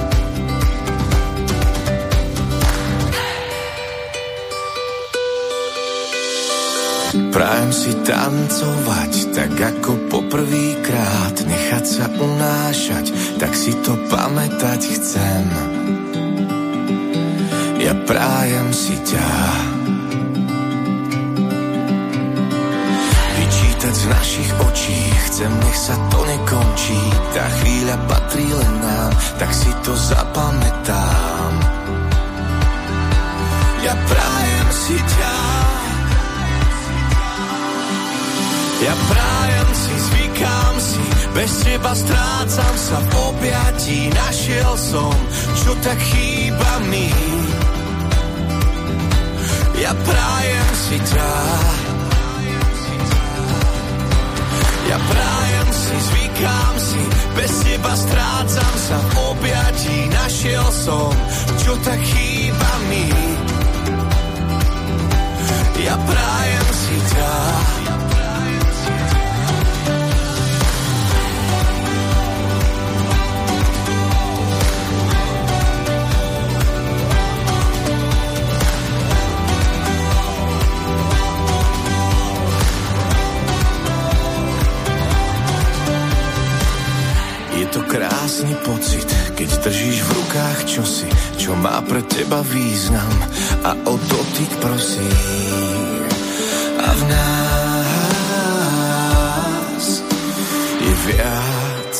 Prajem 7.37 7.69
si 7.69 7.93
tancovať, 7.93 9.13
tak 9.37 9.53
ako 9.61 10.09
poprvýkrát, 10.09 11.37
nechať 11.45 11.85
sa 11.85 12.09
unášať, 12.09 13.13
tak 13.37 13.53
si 13.53 13.77
to 13.85 13.93
pamätať 14.09 14.81
chcem. 14.81 15.45
Ja 17.77 17.93
prajem 18.09 18.73
si 18.73 18.97
ťa. 19.05 19.29
Vyčítať 23.37 23.93
z 23.93 24.05
našich 24.17 24.51
očí, 24.57 25.01
chcem, 25.29 25.53
nech 25.61 25.77
sa 25.77 25.93
to 26.09 26.25
nekončí, 26.25 27.03
tá 27.37 27.45
chvíľa 27.61 27.97
patrí 28.09 28.49
len 28.49 28.75
nám, 28.81 29.13
tak 29.37 29.53
si 29.53 29.69
to 29.85 29.93
zapamätám. 29.93 31.53
Ja 33.85 33.93
prajem 33.93 34.69
si 34.73 34.97
ťa. 34.97 35.66
Ja 38.77 38.93
prajem 38.93 39.69
si, 39.73 39.95
zvykám 39.97 40.75
si, 40.81 41.05
bez 41.33 41.53
teba 41.65 41.93
strácam 41.97 42.75
sa 42.77 42.99
v 43.01 43.11
objatí, 43.33 43.99
našiel 44.13 44.73
som, 44.77 45.17
čo 45.65 45.73
tak 45.81 45.97
chýba 45.97 46.73
mi. 46.93 47.09
Ja 49.81 49.97
prajem 49.97 50.69
si 50.77 50.97
ťa. 51.09 51.33
Ja 54.93 54.99
prajem 55.01 55.69
si, 55.73 55.97
zvykám 55.97 56.75
si, 56.77 57.03
bez 57.33 57.53
teba 57.65 57.93
strácam 57.97 58.75
sa 58.77 58.99
v 59.01 59.13
objatí, 59.33 59.97
našiel 60.13 60.69
som, 60.69 61.13
čo 61.65 61.73
tak 61.81 62.01
chýba 62.13 62.73
mi. 62.93 63.09
Ja 65.81 65.97
prajem 65.97 66.69
si 66.77 66.97
ťa. 67.17 67.96
To 87.77 87.85
krásny 87.93 88.57
pocit, 88.65 89.05
keď 89.37 89.49
držíš 89.61 90.01
v 90.01 90.09
rukách 90.17 90.65
čosi, 90.65 91.05
čo 91.37 91.53
má 91.61 91.85
pre 91.85 92.01
teba 92.09 92.41
význam 92.41 93.13
a 93.69 93.77
o 93.85 94.01
dotyk 94.01 94.49
prosím. 94.65 96.09
A 96.81 96.89
v 96.89 97.03
nás 97.13 98.25
je 100.81 100.95
viac. 101.05 101.95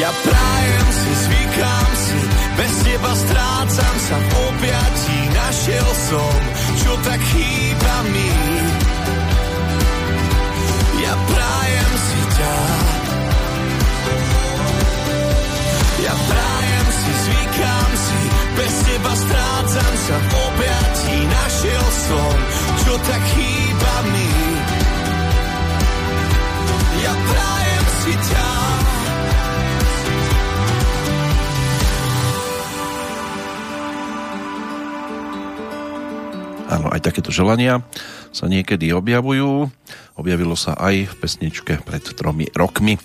Ja 0.00 0.08
prajem 0.08 0.88
si, 0.96 1.12
zvykám 1.20 1.90
si, 2.00 2.20
bez 2.56 2.72
teba 2.80 3.12
strácam 3.12 3.96
sa 4.08 4.16
v 4.16 4.28
objatí, 4.56 5.18
našiel 5.36 5.88
som, 6.08 6.40
čo 6.80 6.96
tak 7.04 7.20
chýba 7.20 7.96
mi. 8.08 8.32
Ja 11.04 11.12
prajem 11.12 11.92
si 12.00 12.20
ťa. 12.40 12.75
Ja 15.96 16.12
prajem 16.12 16.86
si, 16.92 17.12
zvykám 17.24 17.90
si, 17.96 18.20
bez 18.52 18.74
teba 18.84 19.12
strácam 19.16 19.94
sa 19.96 20.16
v 20.20 20.32
objatí, 20.44 21.16
našiel 21.24 21.86
som, 22.04 22.36
čo 22.84 22.92
tak 23.00 23.22
chýba 23.32 23.94
mi. 24.12 24.30
Ja 27.00 27.12
prajem 27.16 27.86
si 28.04 28.12
ťa. 28.12 28.48
Áno, 36.66 36.90
aj 36.92 37.00
takéto 37.00 37.30
želania 37.32 37.80
sa 38.34 38.50
niekedy 38.50 38.92
objavujú. 38.92 39.70
Objavilo 40.20 40.58
sa 40.58 40.76
aj 40.76 41.08
v 41.08 41.14
pesničke 41.24 41.80
pred 41.86 42.04
tromi 42.04 42.52
rokmi. 42.52 43.00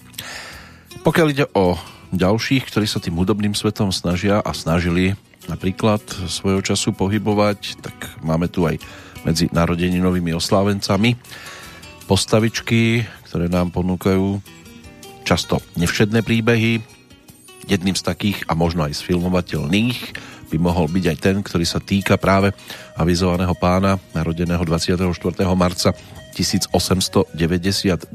Pokiaľ 1.08 1.28
ide 1.32 1.46
o 1.56 1.80
ďalších, 2.12 2.68
ktorí 2.68 2.88
sa 2.88 3.00
tým 3.00 3.16
hudobným 3.16 3.56
svetom 3.56 3.92
snažia 3.92 4.44
a 4.44 4.52
snažili 4.52 5.16
napríklad 5.50 6.02
svojho 6.30 6.62
času 6.62 6.94
pohybovať, 6.94 7.82
tak 7.82 7.96
máme 8.22 8.52
tu 8.52 8.68
aj 8.68 8.78
medzi 9.26 9.50
narodeninovými 9.50 10.36
oslávencami 10.36 11.18
postavičky, 12.06 13.06
ktoré 13.30 13.48
nám 13.48 13.72
ponúkajú 13.72 14.42
často 15.24 15.64
nevšedné 15.80 16.26
príbehy. 16.26 16.82
Jedným 17.70 17.96
z 17.96 18.04
takých 18.04 18.44
a 18.50 18.58
možno 18.58 18.84
aj 18.84 19.00
z 19.00 19.06
filmovateľných 19.06 20.00
by 20.52 20.58
mohol 20.60 20.92
byť 20.92 21.06
aj 21.08 21.18
ten, 21.22 21.38
ktorý 21.40 21.64
sa 21.64 21.80
týka 21.80 22.20
práve 22.20 22.52
avizovaného 23.00 23.56
pána, 23.56 23.96
narodeného 24.12 24.60
24. 24.68 25.08
marca 25.56 25.96
1899 26.36 28.12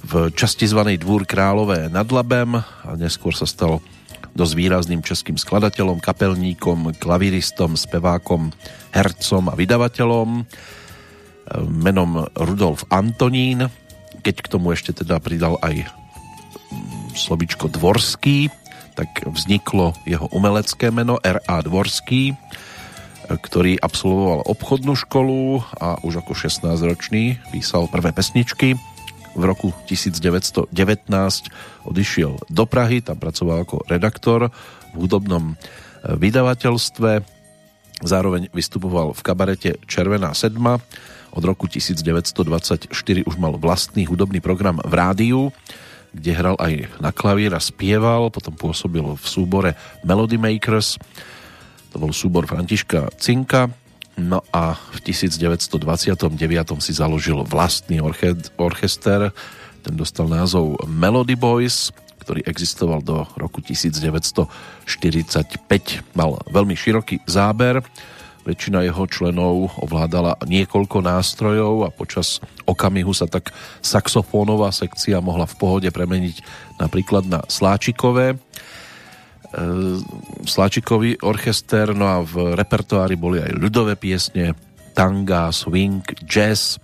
v 0.00 0.32
časti 0.32 0.64
zvanej 0.64 1.04
Dvúr 1.04 1.28
Králové 1.28 1.92
nad 1.92 2.08
Labem 2.08 2.56
a 2.56 2.90
neskôr 2.96 3.36
sa 3.36 3.44
stal 3.44 3.84
dosť 4.32 4.54
výrazným 4.56 5.04
českým 5.04 5.36
skladateľom, 5.36 6.00
kapelníkom, 6.00 6.96
klavíristom, 6.96 7.76
spevákom, 7.76 8.48
hercom 8.96 9.52
a 9.52 9.54
vydavateľom 9.56 10.48
menom 11.68 12.24
Rudolf 12.32 12.88
Antonín, 12.88 13.68
keď 14.24 14.36
k 14.40 14.50
tomu 14.50 14.72
ešte 14.72 15.04
teda 15.04 15.20
pridal 15.20 15.60
aj 15.60 15.84
slovičko 17.12 17.68
dvorský, 17.68 18.48
tak 18.96 19.28
vzniklo 19.28 19.92
jeho 20.08 20.28
umelecké 20.32 20.88
meno 20.88 21.20
R.A. 21.20 21.60
Dvorský, 21.64 22.32
ktorý 23.28 23.80
absolvoval 23.80 24.44
obchodnú 24.48 24.96
školu 24.96 25.64
a 25.80 26.00
už 26.04 26.24
ako 26.24 26.32
16-ročný 26.36 27.40
písal 27.52 27.88
prvé 27.88 28.12
pesničky. 28.12 28.76
V 29.32 29.42
roku 29.42 29.72
1919 29.88 30.68
odišiel 31.88 32.32
do 32.52 32.64
Prahy, 32.68 33.00
tam 33.00 33.16
pracoval 33.16 33.64
ako 33.64 33.88
redaktor 33.88 34.52
v 34.92 34.96
hudobnom 34.96 35.56
vydavateľstve. 36.04 37.10
Zároveň 38.02 38.50
vystupoval 38.52 39.14
v 39.16 39.20
kabarete 39.24 39.70
Červená 39.88 40.34
sedma. 40.36 40.82
Od 41.32 41.42
roku 41.46 41.64
1924 41.64 42.92
už 43.24 43.34
mal 43.40 43.56
vlastný 43.56 44.04
hudobný 44.04 44.44
program 44.44 44.82
v 44.84 44.92
rádiu 44.92 45.40
kde 46.12 46.30
hral 46.36 46.56
aj 46.60 46.92
na 47.00 47.08
klavír 47.08 47.56
a 47.56 47.60
spieval, 47.60 48.28
potom 48.28 48.52
pôsobil 48.52 49.00
v 49.00 49.24
súbore 49.24 49.72
Melody 50.04 50.36
Makers, 50.36 51.00
to 51.92 51.96
bol 52.00 52.12
súbor 52.12 52.44
Františka 52.44 53.12
Cinka, 53.16 53.68
no 54.18 54.44
a 54.52 54.76
v 54.96 54.98
1929 55.08 56.28
si 56.80 56.92
založil 56.92 57.42
vlastný 57.44 58.00
orchester, 58.56 59.32
ten 59.82 59.94
dostal 59.98 60.30
názov 60.30 60.78
Melody 60.86 61.34
Boys, 61.34 61.90
ktorý 62.22 62.46
existoval 62.46 63.02
do 63.02 63.26
roku 63.34 63.58
1945. 63.58 64.46
Mal 66.14 66.30
veľmi 66.54 66.74
široký 66.78 67.26
záber, 67.26 67.82
Väčšina 68.42 68.82
jeho 68.82 69.06
členov 69.06 69.70
ovládala 69.78 70.34
niekoľko 70.42 70.98
nástrojov 70.98 71.86
a 71.86 71.94
počas 71.94 72.42
okamihu 72.66 73.14
sa 73.14 73.30
tak 73.30 73.54
saxofónová 73.78 74.74
sekcia 74.74 75.22
mohla 75.22 75.46
v 75.46 75.54
pohode 75.62 75.88
premeniť 75.94 76.42
napríklad 76.82 77.30
na 77.30 77.46
sláčikové. 77.46 78.34
E, 79.52 80.00
sláčikový 80.48 81.20
orchester, 81.20 81.92
no 81.92 82.08
a 82.08 82.18
v 82.24 82.56
repertoári 82.56 83.20
boli 83.20 83.38
aj 83.44 83.52
ľudové 83.52 83.94
piesne, 84.00 84.56
tanga, 84.96 85.52
swing, 85.52 86.02
jazz. 86.24 86.80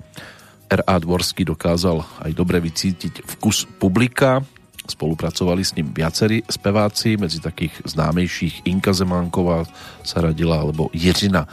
R.A. 0.69 1.01
Dvorský 1.01 1.49
dokázal 1.49 2.05
aj 2.29 2.33
dobre 2.37 2.61
vycítiť 2.61 3.25
vkus 3.25 3.65
publika, 3.81 4.45
Spolupracovali 4.89 5.61
s 5.61 5.77
ním 5.77 5.93
viacerí 5.93 6.41
speváci, 6.49 7.21
medzi 7.21 7.45
takých 7.45 7.85
známejších 7.85 8.65
Inka 8.73 8.97
Zemánková 8.97 9.69
sa 10.01 10.25
radila, 10.25 10.65
alebo 10.65 10.89
Jiřina 10.97 11.45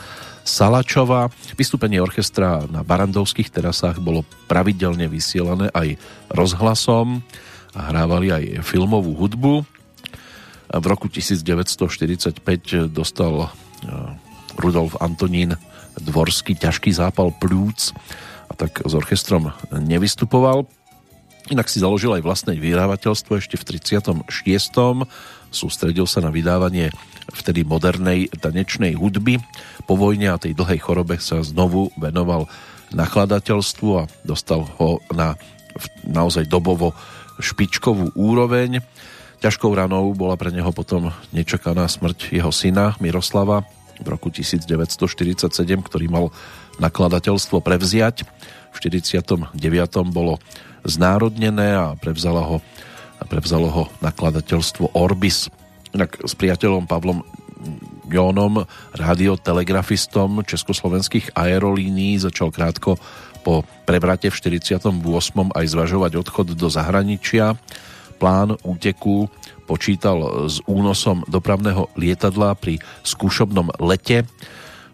Salačová. 0.48 1.28
Vystúpenie 1.60 2.00
orchestra 2.00 2.64
na 2.72 2.88
Barandovských 2.88 3.52
terasách 3.52 4.00
bolo 4.00 4.24
pravidelne 4.48 5.12
vysielané 5.12 5.68
aj 5.76 6.00
rozhlasom 6.32 7.20
a 7.76 7.92
hrávali 7.92 8.32
aj 8.32 8.44
filmovú 8.64 9.12
hudbu. 9.20 9.75
V 10.72 10.86
roku 10.86 11.08
1945 11.08 12.90
dostal 12.90 13.34
e, 13.38 13.48
Rudolf 14.58 14.98
Antonín 15.00 15.58
Dvorský 15.96 16.60
ťažký 16.60 16.92
zápal 16.92 17.32
plúc 17.32 17.96
a 18.52 18.54
tak 18.54 18.84
s 18.84 18.94
orchestrom 18.94 19.56
nevystupoval. 19.72 20.68
Inak 21.54 21.70
si 21.70 21.78
založil 21.78 22.10
aj 22.18 22.26
vlastné 22.26 22.58
vydávateľstvo 22.58 23.38
ešte 23.38 23.56
v 23.56 23.64
36. 23.78 24.26
Sústredil 25.54 26.10
sa 26.10 26.20
na 26.20 26.34
vydávanie 26.34 26.90
vtedy 27.30 27.62
modernej 27.62 28.34
tanečnej 28.34 28.98
hudby. 28.98 29.38
Po 29.86 29.94
vojne 29.94 30.34
a 30.34 30.42
tej 30.42 30.58
dlhej 30.58 30.82
chorobe 30.82 31.22
sa 31.22 31.46
znovu 31.46 31.94
venoval 32.02 32.50
nakladateľstvu 32.98 33.90
a 33.94 34.10
dostal 34.26 34.66
ho 34.82 35.00
na 35.14 35.38
naozaj 36.08 36.50
dobovo 36.50 36.98
špičkovú 37.38 38.16
úroveň. 38.18 38.82
Ťažkou 39.44 39.72
ranou 39.76 40.16
bola 40.16 40.40
pre 40.40 40.50
neho 40.50 40.72
potom 40.72 41.12
nečakaná 41.36 41.86
smrť 41.86 42.34
jeho 42.34 42.52
syna 42.52 42.96
Miroslava 43.04 43.68
v 44.00 44.08
roku 44.08 44.32
1947, 44.32 45.48
ktorý 45.80 46.06
mal 46.12 46.26
nakladateľstvo 46.80 47.64
prevziať. 47.64 48.28
V 48.76 48.78
49. 48.80 49.56
bolo 50.12 50.40
znárodnené 50.84 51.76
a 51.76 51.86
prevzala 51.96 52.44
ho, 52.44 52.58
prevzalo 53.32 53.68
ho 53.72 53.84
nakladateľstvo 54.04 54.96
Orbis. 54.96 55.48
Inak 55.96 56.20
s 56.28 56.36
priateľom 56.36 56.84
Pavlom 56.86 57.24
Jónom, 58.06 58.70
radiotelegrafistom 58.94 60.46
československých 60.46 61.34
aerolínií, 61.34 62.22
začal 62.22 62.54
krátko 62.54 63.02
po 63.42 63.66
prevrate 63.86 64.30
v 64.30 64.36
48. 64.38 64.94
aj 65.54 65.66
zvažovať 65.66 66.12
odchod 66.22 66.54
do 66.54 66.68
zahraničia. 66.70 67.58
Plán 68.26 68.58
úteku 68.66 69.30
počítal 69.70 70.50
s 70.50 70.58
únosom 70.66 71.22
dopravného 71.30 71.94
lietadla 71.94 72.58
pri 72.58 72.82
skúšobnom 73.06 73.70
lete 73.78 74.26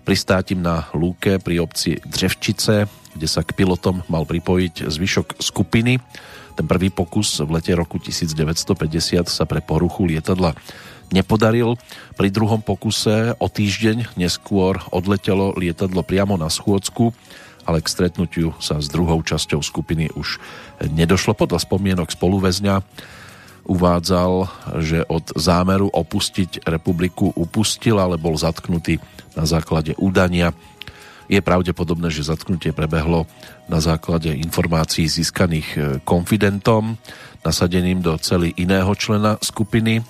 pristátím 0.03 0.59
na 0.59 0.91
lúke 0.91 1.39
pri 1.39 1.63
obci 1.63 1.95
Dřevčice 2.03 2.91
kde 3.15 3.27
sa 3.31 3.39
k 3.43 3.55
pilotom 3.55 4.03
mal 4.11 4.27
pripojiť 4.27 4.87
zvyšok 4.87 5.39
skupiny. 5.39 6.03
Ten 6.59 6.67
prvý 6.67 6.91
pokus 6.91 7.39
v 7.39 7.55
lete 7.55 7.71
roku 7.71 8.03
1950 8.03 9.27
sa 9.27 9.43
pre 9.47 9.63
poruchu 9.63 10.07
lietadla 10.07 10.51
nepodaril. 11.15 11.75
Pri 12.19 12.31
druhom 12.31 12.59
pokuse 12.59 13.35
o 13.39 13.47
týždeň 13.47 14.19
neskôr 14.19 14.79
odletelo 14.91 15.55
lietadlo 15.55 16.03
priamo 16.03 16.35
na 16.35 16.51
schôdzku, 16.51 17.15
ale 17.63 17.79
k 17.79 17.87
stretnutiu 17.87 18.55
sa 18.59 18.79
s 18.79 18.91
druhou 18.91 19.23
časťou 19.23 19.63
skupiny 19.63 20.11
už 20.15 20.39
nedošlo. 20.83 21.35
Podľa 21.35 21.63
spomienok 21.63 22.11
spoluväzňa 22.11 22.83
uvádzal, 23.65 24.49
že 24.81 25.05
od 25.05 25.33
zámeru 25.37 25.89
opustiť 25.89 26.65
republiku 26.65 27.29
upustil, 27.33 28.01
ale 28.01 28.17
bol 28.17 28.33
zatknutý 28.37 28.97
na 29.37 29.47
základe 29.47 29.95
údania 29.97 30.51
je 31.31 31.39
pravdepodobné, 31.39 32.11
že 32.11 32.27
zatknutie 32.27 32.75
prebehlo 32.75 33.23
na 33.71 33.79
základe 33.79 34.35
informácií 34.35 35.07
získaných 35.07 35.67
e, 35.71 35.79
konfidentom, 36.03 36.99
nasadeným 37.39 38.03
do 38.03 38.19
celý 38.19 38.51
iného 38.59 38.91
člena 38.99 39.39
skupiny, 39.39 40.03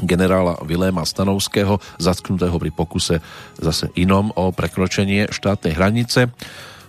generála 0.00 0.56
Viléma 0.64 1.04
Stanovského, 1.04 1.76
zatknutého 2.00 2.56
pri 2.56 2.72
pokuse 2.72 3.20
zase 3.60 3.92
inom 4.00 4.32
o 4.32 4.48
prekročenie 4.48 5.28
štátnej 5.28 5.76
hranice. 5.76 6.32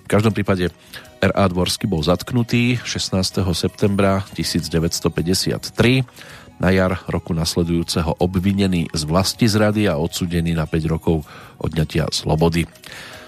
V 0.05 0.07
každom 0.07 0.31
prípade 0.31 0.71
R.A. 1.19 1.51
Dvorský 1.51 1.83
bol 1.83 1.99
zatknutý 1.99 2.79
16. 2.79 3.43
septembra 3.51 4.23
1953 4.39 6.07
na 6.63 6.71
jar 6.71 7.03
roku 7.11 7.35
nasledujúceho 7.35 8.15
obvinený 8.23 8.87
z 8.95 9.01
vlasti 9.03 9.51
zrady 9.51 9.91
a 9.91 9.99
odsudený 9.99 10.55
na 10.55 10.63
5 10.63 10.79
rokov 10.87 11.27
odňatia 11.59 12.07
slobody. 12.15 12.71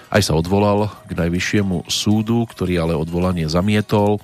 Aj 0.07 0.23
sa 0.23 0.39
odvolal 0.39 0.87
k 1.07 1.19
najvyššiemu 1.19 1.91
súdu, 1.91 2.47
ktorý 2.47 2.79
ale 2.79 2.93
odvolanie 2.95 3.51
zamietol. 3.51 4.23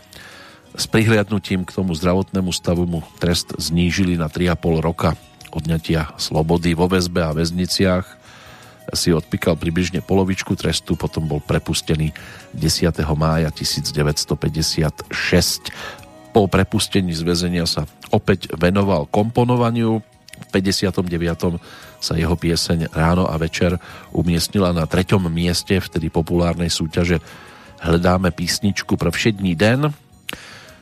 S 0.71 0.87
prihliadnutím 0.87 1.67
k 1.67 1.75
tomu 1.75 1.91
zdravotnému 1.91 2.55
stavu 2.55 2.87
mu 2.87 3.03
trest 3.19 3.51
znížili 3.59 4.15
na 4.15 4.31
3,5 4.31 4.79
roka 4.79 5.19
odňatia 5.51 6.15
slobody 6.15 6.71
vo 6.71 6.87
väzbe 6.87 7.19
a 7.19 7.35
väzniciach. 7.35 8.16
Si 8.95 9.11
odpíkal 9.11 9.59
približne 9.59 9.99
polovičku 9.99 10.55
trestu, 10.55 10.95
potom 10.95 11.27
bol 11.27 11.43
prepustený 11.43 12.15
10. 12.55 12.87
mája 13.19 13.51
1956. 13.51 15.11
Po 16.31 16.47
prepustení 16.47 17.11
z 17.11 17.21
väzenia 17.27 17.67
sa 17.67 17.83
opäť 18.13 18.47
venoval 18.55 19.09
komponovaniu. 19.11 19.99
V 20.37 20.47
59 20.53 21.57
sa 21.97 22.13
jeho 22.13 22.37
pieseň 22.37 22.93
Ráno 22.93 23.25
a 23.25 23.35
večer 23.41 23.81
umiestnila 24.13 24.69
na 24.69 24.85
treťom 24.85 25.27
mieste 25.33 25.81
vtedy 25.81 26.13
populárnej 26.13 26.69
súťaže 26.69 27.17
Hledáme 27.77 28.33
písničku 28.33 28.97
pro 28.97 29.13
všední 29.13 29.53
den. 29.53 29.93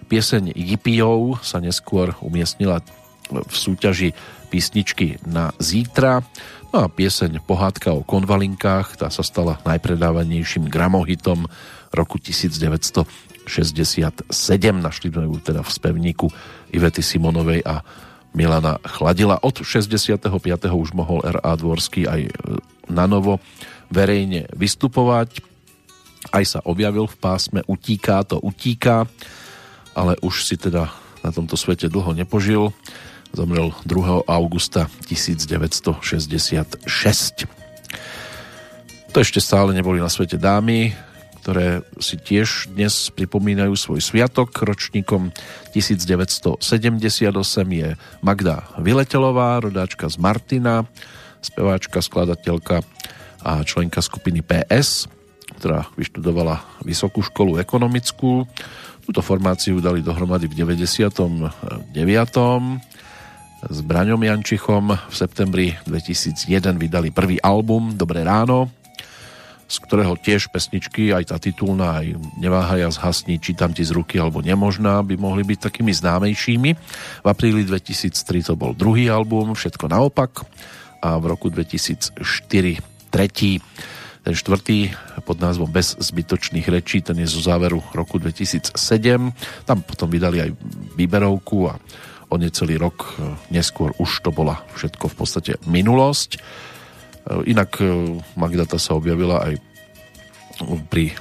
Pieseň 0.08 0.56
Jipijov 0.56 1.44
sa 1.44 1.60
neskôr 1.60 2.16
umiestnila 2.24 2.80
v 3.32 3.56
súťaži 3.56 4.10
písničky 4.50 5.20
na 5.26 5.52
zítra. 5.58 6.22
No 6.76 6.86
a 6.86 6.92
pieseň 6.92 7.40
Pohádka 7.44 7.96
o 7.96 8.04
konvalinkách, 8.04 9.00
tá 9.00 9.08
sa 9.08 9.24
stala 9.24 9.60
najpredávanejším 9.64 10.68
gramohitom 10.68 11.48
roku 11.96 12.20
1967. 12.20 13.48
Našli 14.76 15.08
sme 15.08 15.26
ju 15.28 15.38
teda 15.40 15.64
v 15.64 15.72
spevníku 15.72 16.28
Ivety 16.76 17.00
Simonovej 17.00 17.64
a 17.64 17.80
Milana 18.36 18.76
Chladila. 18.84 19.40
Od 19.40 19.64
65. 19.64 20.28
už 20.68 20.92
mohol 20.92 21.24
R.A. 21.24 21.56
Dvorský 21.56 22.04
aj 22.04 22.22
e, 22.28 22.32
na 22.92 23.08
novo 23.08 23.40
verejne 23.88 24.52
vystupovať. 24.52 25.40
Aj 26.36 26.44
sa 26.44 26.60
objavil 26.68 27.08
v 27.08 27.16
pásme 27.16 27.64
Utíká 27.64 28.28
to 28.28 28.36
utíká, 28.44 29.08
ale 29.96 30.20
už 30.20 30.44
si 30.44 30.60
teda 30.60 30.92
na 31.24 31.32
tomto 31.32 31.56
svete 31.56 31.88
dlho 31.88 32.12
nepožil. 32.12 32.76
Zomrel 33.36 33.76
2. 33.84 34.32
augusta 34.32 34.88
1966. 35.12 36.88
To 39.12 39.18
ešte 39.20 39.44
stále 39.44 39.76
neboli 39.76 40.00
na 40.00 40.08
svete 40.08 40.40
dámy, 40.40 40.96
ktoré 41.44 41.84
si 42.00 42.16
tiež 42.16 42.72
dnes 42.72 43.12
pripomínajú 43.12 43.76
svoj 43.76 44.00
sviatok. 44.00 44.56
Ročníkom 44.56 45.36
1978 45.76 46.64
je 47.76 48.00
Magda 48.24 48.72
Vyletelová, 48.80 49.60
rodáčka 49.60 50.08
z 50.08 50.16
Martina, 50.16 50.88
speváčka, 51.44 52.00
skladateľka 52.00 52.88
a 53.44 53.68
členka 53.68 54.00
skupiny 54.00 54.48
PS, 54.48 55.12
ktorá 55.60 55.92
vyštudovala 56.00 56.64
Vysokú 56.88 57.20
školu 57.20 57.60
ekonomickú. 57.60 58.48
Túto 59.04 59.20
formáciu 59.20 59.84
dali 59.84 60.00
dohromady 60.00 60.48
v 60.48 60.56
99. 60.56 61.92
S 63.66 63.82
Braňom 63.82 64.22
Jančichom 64.22 64.94
v 64.94 65.16
septembri 65.18 65.74
2001 65.90 66.78
vydali 66.78 67.10
prvý 67.10 67.42
album 67.42 67.98
Dobré 67.98 68.22
ráno, 68.22 68.70
z 69.66 69.82
ktorého 69.82 70.14
tiež 70.22 70.54
pesničky, 70.54 71.10
aj 71.10 71.34
tá 71.34 71.42
titulná, 71.42 72.06
aj 72.06 72.14
Neváhaj 72.38 72.86
a 72.86 72.94
zhasni, 72.94 73.42
čítam 73.42 73.74
ti 73.74 73.82
z 73.82 73.98
ruky 73.98 74.22
alebo 74.22 74.46
nemožná, 74.46 75.02
by 75.02 75.18
mohli 75.18 75.42
byť 75.42 75.66
takými 75.66 75.90
známejšími. 75.98 76.70
V 77.26 77.28
apríli 77.28 77.66
2003 77.66 78.14
to 78.46 78.54
bol 78.54 78.78
druhý 78.78 79.10
album, 79.10 79.58
Všetko 79.58 79.90
naopak 79.90 80.46
a 81.02 81.18
v 81.18 81.26
roku 81.26 81.50
2004 81.50 82.22
tretí. 83.10 83.58
Ten 84.22 84.34
štvrtý 84.38 84.94
pod 85.26 85.42
názvom 85.42 85.74
Bez 85.74 85.98
zbytočných 85.98 86.70
rečí, 86.70 87.02
ten 87.02 87.18
je 87.18 87.26
zo 87.26 87.42
záveru 87.42 87.82
roku 87.98 88.22
2007. 88.22 88.78
Tam 89.66 89.78
potom 89.82 90.06
vydali 90.06 90.38
aj 90.46 90.50
výberovku 90.94 91.70
a 91.70 91.82
o 92.36 92.42
necelý 92.42 92.76
rok 92.76 93.16
neskôr 93.48 93.96
už 93.96 94.20
to 94.20 94.30
bola 94.36 94.60
všetko 94.76 95.08
v 95.08 95.16
podstate 95.16 95.52
minulosť. 95.64 96.38
Inak 97.50 97.82
e, 97.82 98.22
Magdata 98.38 98.78
sa 98.78 98.94
objavila 98.94 99.42
aj 99.42 99.58
pri 100.94 101.12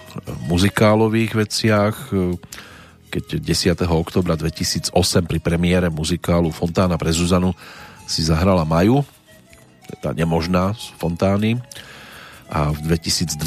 muzikálových 0.46 1.32
veciach, 1.32 1.96
e, 2.12 2.36
keď 3.08 3.40
10. 3.40 3.88
oktobra 3.88 4.36
2008 4.36 4.92
pri 5.24 5.38
premiére 5.40 5.88
muzikálu 5.88 6.52
Fontána 6.52 7.00
pre 7.00 7.08
Zuzanu 7.08 7.56
si 8.04 8.20
zahrala 8.20 8.68
Maju, 8.68 9.00
tá 10.04 10.12
nemožná 10.12 10.76
z 10.76 10.92
Fontány 11.00 11.56
a 12.52 12.68
v 12.74 12.78
2012 12.84 13.40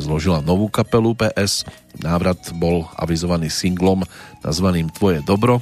zložila 0.00 0.40
novú 0.40 0.72
kapelu 0.72 1.12
PS. 1.14 1.68
Návrat 2.00 2.40
bol 2.56 2.88
avizovaný 2.96 3.52
singlom 3.52 4.02
nazvaným 4.40 4.88
Tvoje 4.88 5.20
dobro, 5.20 5.60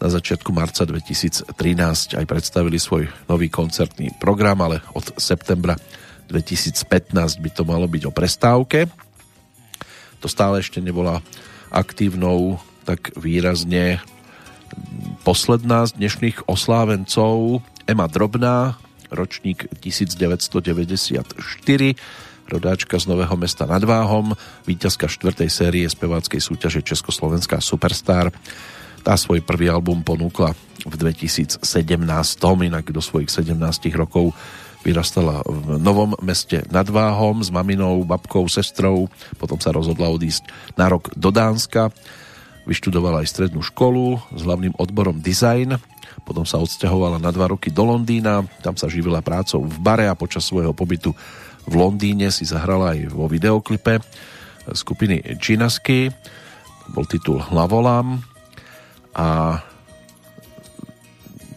na 0.00 0.08
začiatku 0.08 0.48
marca 0.56 0.88
2013 0.88 1.52
aj 2.16 2.24
predstavili 2.24 2.80
svoj 2.80 3.12
nový 3.28 3.52
koncertný 3.52 4.16
program, 4.16 4.64
ale 4.64 4.80
od 4.96 5.12
septembra 5.20 5.76
2015 6.32 7.12
by 7.38 7.50
to 7.52 7.62
malo 7.68 7.84
byť 7.84 8.02
o 8.08 8.12
prestávke. 8.12 8.88
To 10.24 10.26
stále 10.26 10.64
ešte 10.64 10.80
nebola 10.80 11.20
aktívnou 11.68 12.58
tak 12.88 13.12
výrazne 13.20 14.00
posledná 15.22 15.84
z 15.84 16.00
dnešných 16.00 16.48
oslávencov 16.48 17.60
Ema 17.84 18.08
Drobná, 18.08 18.80
ročník 19.12 19.68
1994, 19.82 21.34
rodáčka 22.46 22.96
z 22.98 23.04
Nového 23.06 23.36
mesta 23.36 23.66
nad 23.66 23.82
Váhom, 23.82 24.34
víťazka 24.64 25.10
štvrtej 25.10 25.50
série 25.50 25.86
speváckej 25.86 26.40
súťaže 26.40 26.80
Československá 26.86 27.58
Superstar 27.58 28.30
tá 29.00 29.16
svoj 29.16 29.40
prvý 29.40 29.72
album 29.72 30.04
ponúkla 30.04 30.52
v 30.84 30.94
2017, 30.96 31.60
inak 32.64 32.84
do 32.88 33.00
svojich 33.04 33.28
17 33.28 33.56
rokov 33.96 34.32
vyrastala 34.80 35.44
v 35.44 35.76
novom 35.76 36.16
meste 36.24 36.64
nad 36.72 36.88
Váhom 36.88 37.44
s 37.44 37.52
maminou, 37.52 38.00
babkou, 38.04 38.48
sestrou, 38.48 39.12
potom 39.36 39.60
sa 39.60 39.76
rozhodla 39.76 40.08
odísť 40.08 40.48
na 40.76 40.88
rok 40.88 41.12
do 41.12 41.28
Dánska, 41.28 41.92
vyštudovala 42.64 43.20
aj 43.20 43.28
strednú 43.28 43.60
školu 43.60 44.20
s 44.32 44.40
hlavným 44.40 44.72
odborom 44.80 45.20
design, 45.20 45.76
potom 46.24 46.48
sa 46.48 46.60
odsťahovala 46.60 47.20
na 47.20 47.28
dva 47.28 47.52
roky 47.52 47.68
do 47.68 47.84
Londýna, 47.84 48.44
tam 48.64 48.76
sa 48.76 48.88
živila 48.88 49.20
prácou 49.20 49.64
v 49.64 49.76
bare 49.80 50.08
a 50.08 50.16
počas 50.16 50.48
svojho 50.48 50.72
pobytu 50.72 51.12
v 51.68 51.74
Londýne 51.76 52.32
si 52.32 52.48
zahrala 52.48 52.96
aj 52.96 53.12
vo 53.12 53.28
videoklipe 53.28 54.00
skupiny 54.72 55.36
Činasky, 55.40 56.08
bol 56.92 57.04
titul 57.04 57.40
Hlavolám, 57.40 58.29
a 59.14 59.60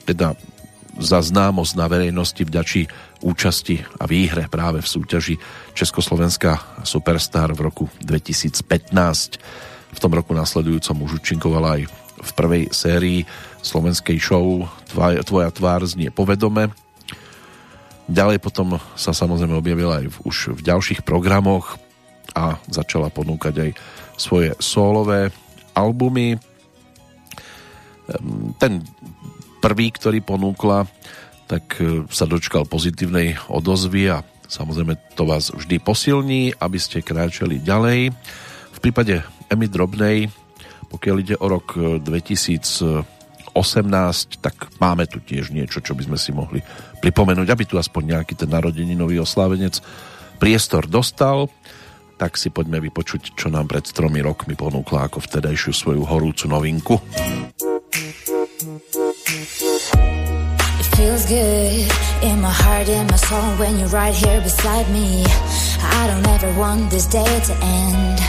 teda 0.03 0.35
za 0.99 1.19
známosť 1.25 1.73
na 1.73 1.85
verejnosti 1.89 2.43
vďačí 2.45 2.81
účasti 3.23 3.81
a 3.97 4.05
výhre 4.05 4.45
práve 4.51 4.83
v 4.83 4.91
súťaži 4.91 5.35
Československá 5.73 6.85
Superstar 6.85 7.55
v 7.55 7.65
roku 7.65 7.85
2015. 8.03 8.61
V 9.93 9.99
tom 10.01 10.11
roku 10.13 10.35
následujúcom 10.35 11.07
už 11.07 11.23
účinkovala 11.23 11.81
aj 11.81 11.81
v 12.23 12.31
prvej 12.37 12.63
sérii 12.69 13.19
slovenskej 13.63 14.21
show 14.21 14.69
Tvoja 15.25 15.49
tvár 15.49 15.81
znie 15.87 16.13
povedome. 16.13 16.69
Ďalej 18.05 18.43
potom 18.43 18.77
sa 18.99 19.15
samozrejme 19.15 19.55
objavila 19.55 20.03
aj 20.03 20.07
v, 20.11 20.17
už 20.27 20.37
v 20.59 20.61
ďalších 20.61 21.01
programoch 21.07 21.79
a 22.35 22.59
začala 22.67 23.07
ponúkať 23.07 23.55
aj 23.55 23.71
svoje 24.19 24.49
sólové 24.59 25.31
albumy 25.73 26.35
ten 28.59 28.83
prvý, 29.63 29.95
ktorý 29.95 30.19
ponúkla, 30.19 30.83
tak 31.47 31.79
e, 31.79 32.03
sa 32.11 32.27
dočkal 32.27 32.67
pozitívnej 32.67 33.39
odozvy 33.47 34.11
a 34.11 34.27
samozrejme 34.51 34.99
to 35.15 35.23
vás 35.23 35.55
vždy 35.55 35.79
posilní, 35.79 36.51
aby 36.59 36.77
ste 36.79 36.99
kráčali 36.99 37.63
ďalej. 37.63 38.11
V 38.75 38.79
prípade 38.83 39.23
Emy 39.47 39.67
Drobnej, 39.71 40.27
pokiaľ 40.91 41.15
ide 41.23 41.35
o 41.39 41.47
rok 41.47 41.79
2018, 42.03 43.07
e, 43.55 44.39
tak 44.43 44.55
máme 44.83 45.07
tu 45.07 45.23
tiež 45.23 45.55
niečo, 45.55 45.79
čo 45.79 45.95
by 45.95 46.11
sme 46.11 46.17
si 46.19 46.35
mohli 46.35 46.59
pripomenúť, 46.99 47.47
aby 47.47 47.63
tu 47.63 47.79
aspoň 47.79 48.19
nejaký 48.19 48.35
ten 48.35 48.51
narodeninový 48.51 49.23
oslávenec 49.23 49.79
priestor 50.43 50.91
dostal 50.91 51.47
tak 52.13 52.39
si 52.39 52.53
poďme 52.53 52.79
vypočuť, 52.79 53.35
čo 53.35 53.51
nám 53.51 53.67
pred 53.67 53.83
tromi 53.83 54.23
rokmi 54.23 54.55
ponúkla 54.55 55.11
ako 55.11 55.19
vtedajšiu 55.19 55.71
svoju 55.75 56.07
horúcu 56.07 56.45
novinku. 56.45 56.95
Feels 60.95 61.25
good 61.25 61.91
in 62.21 62.39
my 62.39 62.51
heart 62.51 62.87
and 62.87 63.09
my 63.09 63.17
soul 63.17 63.41
when 63.57 63.79
you're 63.79 63.87
right 63.89 64.13
here 64.13 64.39
beside 64.41 64.87
me. 64.91 65.23
I 65.81 66.07
don't 66.07 66.27
ever 66.27 66.59
want 66.59 66.91
this 66.91 67.07
day 67.07 67.39
to 67.47 67.53
end. 67.61 68.19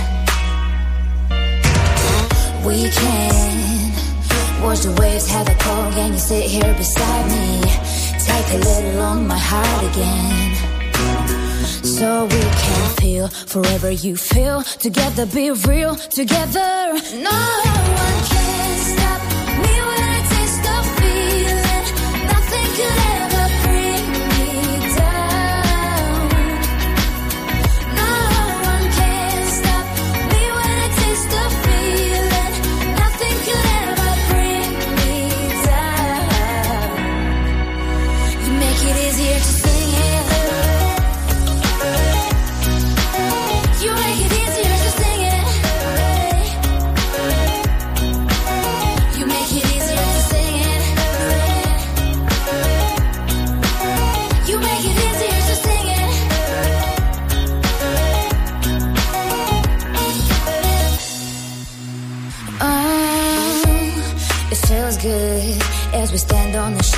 We 2.65 2.89
can 2.89 3.93
watch 4.63 4.81
the 4.81 4.97
waves 4.99 5.29
have 5.31 5.47
a 5.49 5.55
cold 5.61 5.95
and 5.95 6.15
you 6.15 6.21
sit 6.21 6.45
here 6.45 6.75
beside 6.75 7.27
me. 7.37 7.61
Take 8.19 8.49
a 8.55 8.59
little 8.65 9.03
on 9.03 9.27
my 9.27 9.39
heart 9.39 9.83
again. 9.91 10.55
So 11.85 12.25
we 12.25 12.41
can 12.41 12.91
feel 12.97 13.29
forever 13.29 13.91
you 13.91 14.17
feel 14.17 14.63
together 14.63 15.27
be 15.27 15.51
real 15.51 15.95
together 15.97 16.93
no 17.15 17.39
one 18.03 18.25
can 18.29 18.54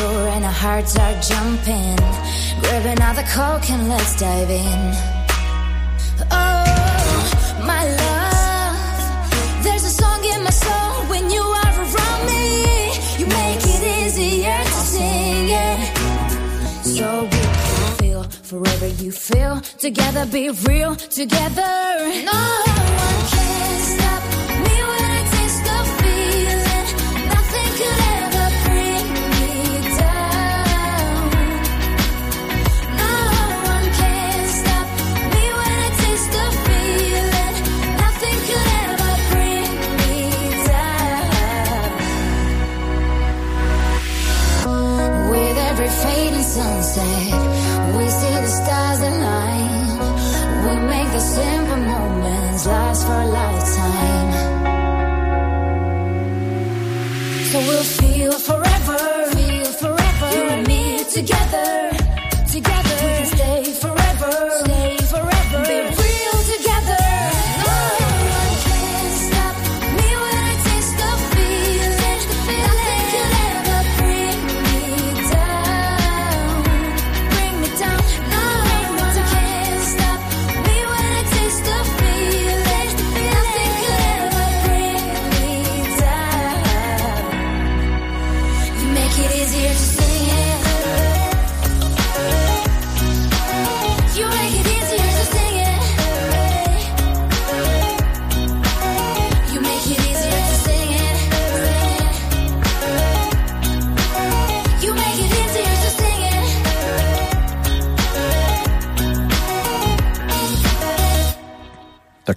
and 0.04 0.44
our 0.44 0.52
hearts 0.52 0.98
are 0.98 1.20
jumping. 1.20 1.96
Grabbing 2.60 3.00
out 3.00 3.16
the 3.16 3.26
coke 3.34 3.70
and 3.70 3.88
let's 3.88 4.18
dive 4.18 4.50
in. 4.50 4.92
Oh, 6.30 7.62
my 7.64 7.84
love, 8.02 9.62
there's 9.62 9.84
a 9.84 9.90
song 9.90 10.24
in 10.24 10.44
my 10.44 10.50
soul 10.50 11.04
when 11.10 11.30
you 11.30 11.40
are 11.40 11.74
around 11.80 12.26
me. 12.26 12.92
You 13.18 13.26
make 13.26 13.62
it 13.64 14.04
easier 14.04 14.58
to 14.64 14.70
sing 14.70 15.48
it. 15.48 15.96
So 16.84 17.24
we 17.24 17.30
can 17.30 17.96
feel 17.98 18.22
forever 18.22 18.88
you 18.88 19.12
feel. 19.12 19.60
Together, 19.78 20.26
be 20.26 20.50
real 20.50 20.94
together. 20.96 22.22
No 22.24 22.75
sunset, 46.56 47.55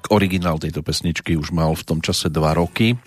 Originál 0.10 0.58
tejto 0.58 0.82
pesničky 0.82 1.38
už 1.38 1.54
mal 1.54 1.78
v 1.78 1.86
tom 1.86 2.02
čase 2.02 2.34
2 2.34 2.42
roky. 2.58 2.98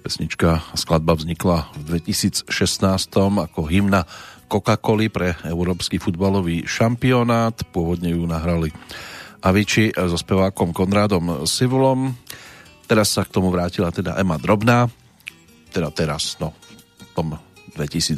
Pesnička 0.00 0.64
a 0.64 0.74
skladba 0.80 1.12
vznikla 1.12 1.68
v 1.76 2.00
2016 2.00 2.48
ako 3.20 3.60
hymna 3.68 4.08
Coca-Coli 4.48 5.12
pre 5.12 5.36
Európsky 5.44 6.00
futbalový 6.00 6.64
šampionát. 6.64 7.52
Pôvodne 7.68 8.16
ju 8.16 8.24
nahrali 8.24 8.72
Avicii 9.44 9.92
so 9.92 10.16
spevákom 10.16 10.72
Konrádom 10.72 11.44
Sivulom. 11.44 12.16
Teraz 12.88 13.12
sa 13.12 13.28
k 13.28 13.32
tomu 13.36 13.52
vrátila 13.52 13.92
teda 13.92 14.16
Ema 14.16 14.40
Drobná. 14.40 14.88
Teda 15.68 15.92
teraz, 15.92 16.40
no, 16.40 16.56
v 16.96 17.12
tom 17.12 17.28
2018 17.76 18.16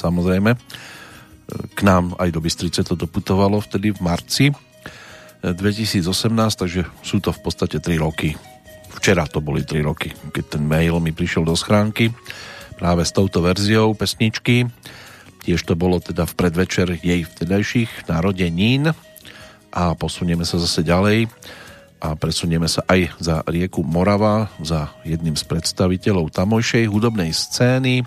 samozrejme. 0.00 0.56
K 1.76 1.80
nám 1.84 2.16
aj 2.16 2.28
do 2.32 2.40
Bystrice 2.40 2.80
to 2.80 2.96
doputovalo 2.96 3.60
vtedy 3.60 3.92
v 3.92 4.00
marci 4.00 4.48
2018, 5.52 6.00
takže 6.56 6.88
sú 7.04 7.20
to 7.20 7.28
v 7.28 7.40
podstate 7.44 7.76
3 7.76 8.00
roky. 8.00 8.32
Včera 8.96 9.28
to 9.28 9.44
boli 9.44 9.60
3 9.60 9.84
roky, 9.84 10.08
keď 10.32 10.56
ten 10.56 10.64
mail 10.64 10.96
mi 11.04 11.12
prišiel 11.12 11.44
do 11.44 11.52
schránky 11.52 12.08
práve 12.80 13.04
s 13.06 13.12
touto 13.12 13.44
verziou 13.44 13.92
pesničky. 13.92 14.66
Tiež 15.44 15.60
to 15.68 15.76
bolo 15.76 16.00
teda 16.00 16.24
v 16.24 16.36
predvečer 16.36 16.96
jej 17.04 17.22
vtedajších 17.22 18.08
narodenín 18.08 18.96
a 19.68 19.92
posunieme 19.92 20.48
sa 20.48 20.56
zase 20.56 20.80
ďalej 20.80 21.28
a 22.00 22.16
presunieme 22.16 22.68
sa 22.68 22.84
aj 22.88 23.16
za 23.20 23.36
rieku 23.48 23.84
Morava, 23.84 24.48
za 24.60 24.92
jedným 25.04 25.36
z 25.36 25.44
predstaviteľov 25.48 26.32
tamojšej 26.32 26.88
hudobnej 26.88 27.32
scény. 27.32 28.04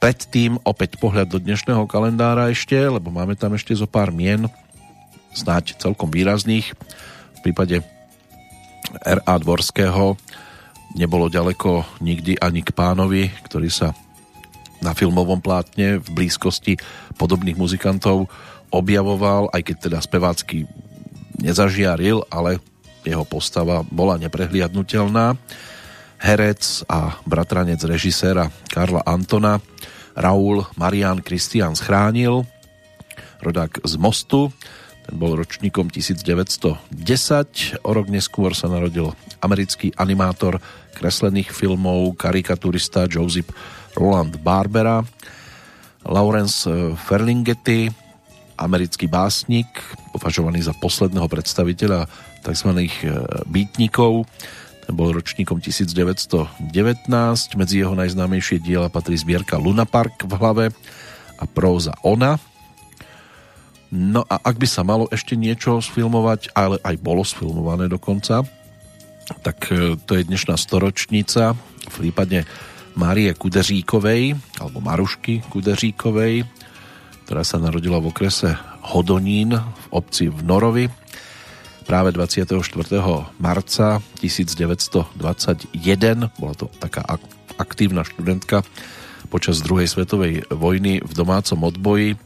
Predtým 0.00 0.60
opäť 0.68 1.00
pohľad 1.00 1.32
do 1.32 1.40
dnešného 1.40 1.88
kalendára 1.88 2.52
ešte, 2.52 2.76
lebo 2.76 3.08
máme 3.08 3.36
tam 3.36 3.56
ešte 3.56 3.72
zo 3.72 3.88
pár 3.88 4.12
mien, 4.12 4.44
snáď 5.34 5.76
celkom 5.76 6.08
výrazných. 6.08 6.72
V 7.36 7.40
prípade 7.42 7.82
R.A. 9.02 9.34
Dvorského 9.42 10.16
nebolo 10.94 11.26
ďaleko 11.26 12.00
nikdy 12.00 12.38
ani 12.38 12.62
k 12.62 12.70
pánovi, 12.70 13.28
ktorý 13.44 13.68
sa 13.68 13.92
na 14.80 14.94
filmovom 14.94 15.40
plátne 15.42 15.98
v 15.98 16.08
blízkosti 16.12 16.78
podobných 17.18 17.58
muzikantov 17.58 18.30
objavoval, 18.68 19.50
aj 19.54 19.62
keď 19.70 19.76
teda 19.90 19.98
spevácky 20.02 20.68
nezažiaril, 21.40 22.26
ale 22.30 22.60
jeho 23.04 23.24
postava 23.26 23.84
bola 23.86 24.16
neprehliadnutelná. 24.20 25.36
Herec 26.20 26.88
a 26.88 27.20
bratranec 27.28 27.80
režiséra 27.84 28.48
Karla 28.72 29.04
Antona 29.04 29.60
Raúl 30.14 30.62
Marian 30.78 31.18
Kristián 31.20 31.74
schránil, 31.74 32.46
rodák 33.42 33.82
z 33.82 33.94
Mostu, 33.98 34.54
ten 35.04 35.14
bol 35.20 35.36
ročníkom 35.36 35.92
1910. 35.92 36.80
O 37.84 37.90
rok 37.92 38.06
neskôr 38.08 38.56
sa 38.56 38.72
narodil 38.72 39.12
americký 39.44 39.92
animátor 40.00 40.56
kreslených 40.96 41.52
filmov, 41.52 42.16
karikaturista 42.16 43.04
Joseph 43.04 43.52
Roland 43.92 44.40
Barbera, 44.40 45.04
Lawrence 46.08 46.64
Ferlinghetti, 47.04 47.92
americký 48.56 49.04
básnik, 49.10 49.68
považovaný 50.16 50.64
za 50.64 50.72
posledného 50.72 51.28
predstaviteľa 51.28 52.08
tzv. 52.40 52.70
býtnikov. 53.48 54.24
Ten 54.84 54.92
bol 54.96 55.16
ročníkom 55.16 55.60
1919. 55.60 57.08
Medzi 57.56 57.76
jeho 57.80 57.96
najznámejšie 57.96 58.60
diela 58.60 58.92
patrí 58.92 59.16
zbierka 59.16 59.56
Luna 59.56 59.88
Park 59.88 60.24
v 60.24 60.32
hlave 60.36 60.64
a 61.40 61.44
próza 61.48 61.96
Ona, 62.04 62.36
No 63.94 64.26
a 64.26 64.42
ak 64.42 64.58
by 64.58 64.66
sa 64.66 64.82
malo 64.82 65.06
ešte 65.14 65.38
niečo 65.38 65.78
sfilmovať, 65.78 66.50
ale 66.58 66.82
aj 66.82 66.98
bolo 66.98 67.22
sfilmované 67.22 67.86
dokonca, 67.86 68.42
tak 69.46 69.70
e, 69.70 69.94
to 69.94 70.18
je 70.18 70.26
dnešná 70.26 70.58
storočnica 70.58 71.54
v 71.94 71.94
prípade 72.02 72.42
Márie 72.98 73.30
Kudeříkovej, 73.38 74.34
alebo 74.58 74.82
Marušky 74.82 75.46
Kudeříkovej, 75.46 76.42
ktorá 77.22 77.46
sa 77.46 77.62
narodila 77.62 78.02
v 78.02 78.10
okrese 78.10 78.58
Hodonín 78.82 79.54
v 79.54 79.86
obci 79.94 80.26
v 80.26 80.42
Norovi 80.42 80.90
práve 81.86 82.10
24. 82.10 82.50
marca 83.38 84.02
1921. 84.18 85.70
Bola 86.34 86.54
to 86.58 86.66
taká 86.82 87.06
aktívna 87.62 88.02
študentka 88.02 88.66
počas 89.30 89.62
druhej 89.62 89.86
svetovej 89.86 90.50
vojny 90.50 90.98
v 90.98 91.12
domácom 91.14 91.62
odboji 91.62 92.18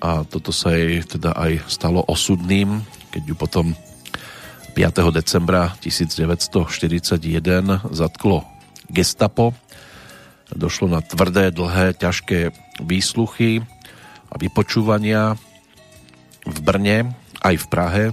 a 0.00 0.24
toto 0.24 0.50
sa 0.50 0.72
jej 0.72 1.04
teda 1.04 1.36
aj 1.36 1.68
stalo 1.68 2.00
osudným, 2.08 2.80
keď 3.12 3.22
ju 3.28 3.34
potom 3.36 3.66
5. 4.72 5.12
decembra 5.12 5.76
1941 5.84 7.20
zatklo 7.92 8.48
gestapo. 8.88 9.52
Došlo 10.50 10.90
na 10.90 11.04
tvrdé, 11.04 11.52
dlhé, 11.54 11.94
ťažké 11.94 12.50
výsluchy 12.82 13.62
a 14.32 14.34
vypočúvania 14.40 15.36
v 16.48 16.58
Brne, 16.64 17.14
aj 17.44 17.54
v 17.60 17.66
Prahe 17.68 18.04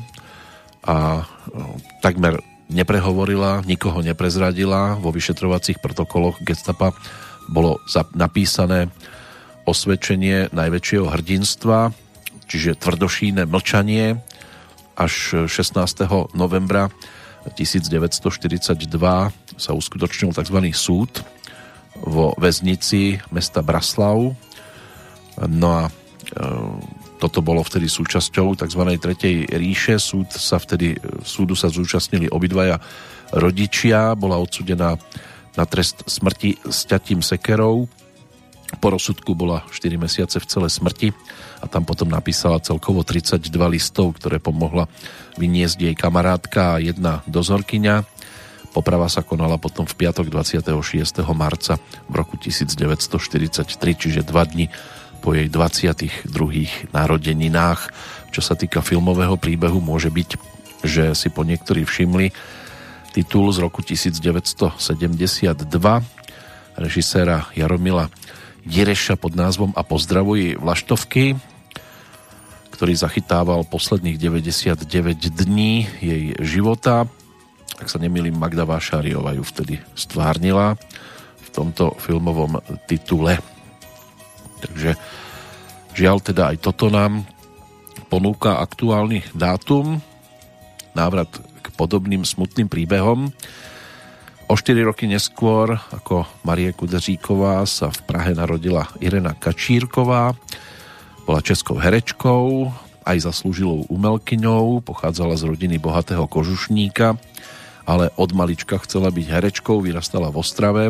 a 0.83 1.23
no, 1.55 1.79
takmer 2.03 2.39
neprehovorila, 2.67 3.63
nikoho 3.63 4.03
neprezradila. 4.03 4.99
Vo 4.99 5.15
vyšetrovacích 5.15 5.79
protokoloch 5.79 6.39
gestapa 6.43 6.91
bolo 7.47 7.79
napísané 8.11 8.91
osvedčenie 9.68 10.47
najväčšieho 10.55 11.11
hrdinstva, 11.11 11.91
čiže 12.47 12.80
tvrdošíne 12.80 13.43
mlčanie 13.43 14.15
až 14.95 15.45
16. 15.45 16.07
novembra 16.32 16.88
1942 17.51 18.80
sa 19.59 19.72
uskutočnil 19.76 20.32
tzv. 20.32 20.57
súd 20.72 21.11
vo 21.99 22.32
väznici 22.39 23.20
mesta 23.30 23.59
Braslav. 23.59 24.36
No 25.38 25.68
a 25.70 25.88
e, 25.88 25.91
toto 27.18 27.39
bolo 27.41 27.63
vtedy 27.63 27.88
súčasťou 27.89 28.57
tzv. 28.57 28.82
Tretej 28.99 29.36
ríše. 29.53 29.95
Súd 29.97 30.30
sa 30.34 30.59
vtedy, 30.61 30.97
súdu 31.24 31.55
sa 31.57 31.72
zúčastnili 31.72 32.30
obidvaja 32.30 32.78
rodičia. 33.34 34.13
Bola 34.13 34.38
odsudená 34.38 34.97
na 35.57 35.63
trest 35.65 36.05
smrti 36.05 36.61
s 36.68 36.86
ťatím 36.86 37.26
sekerov 37.26 37.89
Po 38.76 38.91
rozsudku 38.91 39.32
bola 39.32 39.63
4 39.72 39.95
mesiace 39.95 40.43
v 40.43 40.49
celé 40.49 40.68
smrti 40.68 41.15
a 41.63 41.72
tam 41.72 41.88
potom 41.88 42.11
napísala 42.11 42.59
celkovo 42.59 43.07
32 43.07 43.47
listov, 43.72 44.20
ktoré 44.20 44.43
pomohla 44.43 44.91
vyniesť 45.39 45.88
jej 45.88 45.95
kamarátka 45.95 46.76
a 46.76 46.82
jedna 46.84 47.24
dozorkyňa. 47.32 48.03
Poprava 48.76 49.07
sa 49.07 49.24
konala 49.24 49.55
potom 49.55 49.88
v 49.88 49.95
piatok 49.95 50.28
26. 50.28 51.24
marca 51.32 51.80
v 52.11 52.13
roku 52.13 52.36
1943, 52.36 53.72
čiže 53.95 54.22
dva 54.28 54.43
dni 54.43 54.68
po 55.24 55.34
jej 55.34 55.47
22. 55.47 56.28
narodeninách. 56.91 57.82
Čo 58.36 58.41
sa 58.43 58.53
týka 58.53 58.84
filmového 58.84 59.39
príbehu, 59.39 59.80
môže 59.82 60.11
byť, 60.11 60.30
že 60.84 61.03
si 61.15 61.32
po 61.32 61.41
niektorí 61.47 61.88
všimli 61.88 62.30
titul 63.15 63.49
z 63.49 63.57
roku 63.63 63.82
1972 63.82 64.78
režiséra 66.78 67.49
Jaromila 67.57 68.13
Jereša 68.68 69.15
pod 69.15 69.34
názvom 69.34 69.72
A 69.74 69.82
pozdravuj 69.82 70.59
Vlaštovky, 70.59 71.39
ktorý 72.76 72.93
zachytával 72.93 73.63
posledných 73.65 74.20
99 74.20 74.84
dní 75.34 75.88
jej 76.03 76.36
života. 76.43 77.07
Ak 77.80 77.88
sa 77.88 77.97
nemýlim, 77.97 78.36
Magda 78.36 78.68
Vášáriová 78.68 79.34
ju 79.34 79.43
vtedy 79.47 79.80
stvárnila 79.95 80.76
v 81.41 81.47
tomto 81.49 81.95
filmovom 81.97 82.59
titule. 82.86 83.39
Takže 84.61 84.99
žiaľ 85.95 86.22
teda 86.22 86.53
aj 86.53 86.57
toto 86.61 86.91
nám 86.91 87.24
ponúka 88.11 88.59
aktuálny 88.59 89.24
dátum, 89.32 90.03
návrat 90.91 91.30
k 91.63 91.65
podobným 91.74 92.28
smutným 92.28 92.68
príbehom. 92.68 93.32
O 94.47 94.55
4 94.55 94.79
roky 94.87 95.11
neskôr, 95.11 95.75
ako 95.91 96.23
Marie 96.47 96.71
Kudeříková, 96.71 97.67
sa 97.67 97.91
v 97.91 97.99
Prahe 98.07 98.31
narodila 98.31 98.87
Irena 99.03 99.35
Kačírková, 99.35 100.39
bola 101.27 101.43
českou 101.43 101.75
herečkou, 101.75 102.71
aj 103.03 103.27
zaslúžilou 103.27 103.91
umelkyňou, 103.91 104.79
pochádzala 104.87 105.35
z 105.35 105.51
rodiny 105.51 105.75
bohatého 105.83 106.23
kožušníka, 106.31 107.19
ale 107.83 108.07
od 108.15 108.31
malička 108.31 108.79
chcela 108.87 109.11
byť 109.11 109.27
herečkou, 109.27 109.83
vyrastala 109.83 110.31
v 110.31 110.39
Ostrave, 110.39 110.85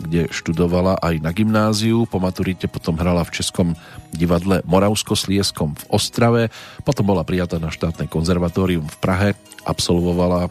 kde 0.00 0.32
študovala 0.32 0.96
aj 0.96 1.20
na 1.20 1.36
gymnáziu. 1.36 2.08
Po 2.08 2.16
maturite 2.24 2.72
potom 2.72 2.96
hrala 2.96 3.20
v 3.28 3.36
Českom 3.36 3.76
divadle 4.16 4.64
Moravsko-Slieskom 4.64 5.76
v 5.76 5.84
Ostrave, 5.92 6.48
potom 6.88 7.04
bola 7.04 7.20
prijatá 7.20 7.60
na 7.60 7.68
štátne 7.68 8.08
konzervatórium 8.08 8.88
v 8.88 8.96
Prahe, 8.96 9.28
absolvovala 9.68 10.48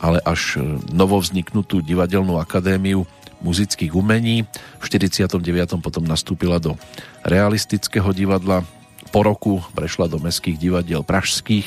ale 0.00 0.18
až 0.24 0.56
novovzniknutú 0.88 1.84
divadelnú 1.84 2.40
akadémiu 2.40 3.04
muzických 3.44 3.92
umení. 3.92 4.48
V 4.80 4.84
49. 4.88 5.36
potom 5.80 6.04
nastúpila 6.04 6.60
do 6.60 6.76
realistického 7.24 8.12
divadla. 8.12 8.64
Po 9.10 9.20
roku 9.26 9.60
prešla 9.76 10.08
do 10.08 10.16
mestských 10.22 10.56
divadiel 10.56 11.02
pražských, 11.04 11.66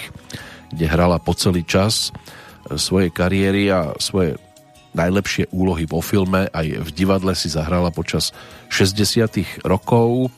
kde 0.74 0.86
hrala 0.90 1.22
po 1.22 1.36
celý 1.38 1.62
čas 1.68 2.10
e, 2.10 2.80
svojej 2.80 3.12
kariéry 3.12 3.68
a 3.70 3.94
svoje 4.00 4.40
najlepšie 4.94 5.50
úlohy 5.50 5.90
vo 5.90 6.00
filme 6.00 6.48
aj 6.54 6.86
v 6.86 6.90
divadle 6.94 7.34
si 7.34 7.50
zahrala 7.50 7.90
počas 7.90 8.32
60. 8.70 9.66
rokov. 9.66 10.30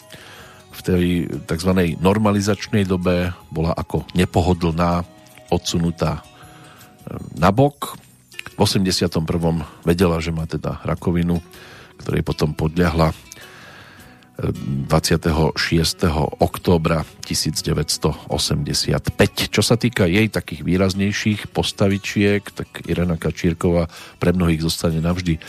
V 0.76 0.80
tej 0.84 1.06
tzv. 1.48 1.72
normalizačnej 2.04 2.84
dobe 2.84 3.32
bola 3.48 3.72
ako 3.76 4.04
nepohodlná, 4.12 5.08
odsunutá 5.48 6.24
e, 7.06 7.22
na 7.38 7.54
bok 7.54 8.02
v 8.56 8.60
81. 8.60 9.22
vedela, 9.86 10.18
že 10.24 10.32
má 10.34 10.50
teda 10.50 10.82
rakovinu, 10.84 11.44
ktorej 12.02 12.24
potom 12.24 12.56
podľahla 12.56 13.14
26. 14.36 16.04
Eh, 16.04 16.12
októbra 16.44 17.08
1985. 17.24 19.48
Čo 19.48 19.64
sa 19.64 19.80
týka 19.80 20.04
jej 20.08 20.28
takých 20.28 20.68
výraznejších 20.68 21.48
postavičiek, 21.56 22.44
tak 22.52 22.84
Irena 22.84 23.16
Kačírková 23.16 23.88
pre 24.20 24.36
mnohých 24.36 24.60
zostane 24.60 25.00
navždy 25.00 25.40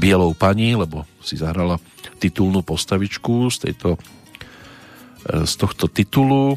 bielou 0.00 0.32
pani, 0.32 0.72
lebo 0.72 1.04
si 1.20 1.36
zahrala 1.36 1.76
titulnú 2.16 2.64
postavičku 2.64 3.52
z, 3.52 3.68
tejto, 3.68 4.00
eh, 5.28 5.44
z 5.44 5.52
tohto 5.60 5.92
titulu. 5.92 6.56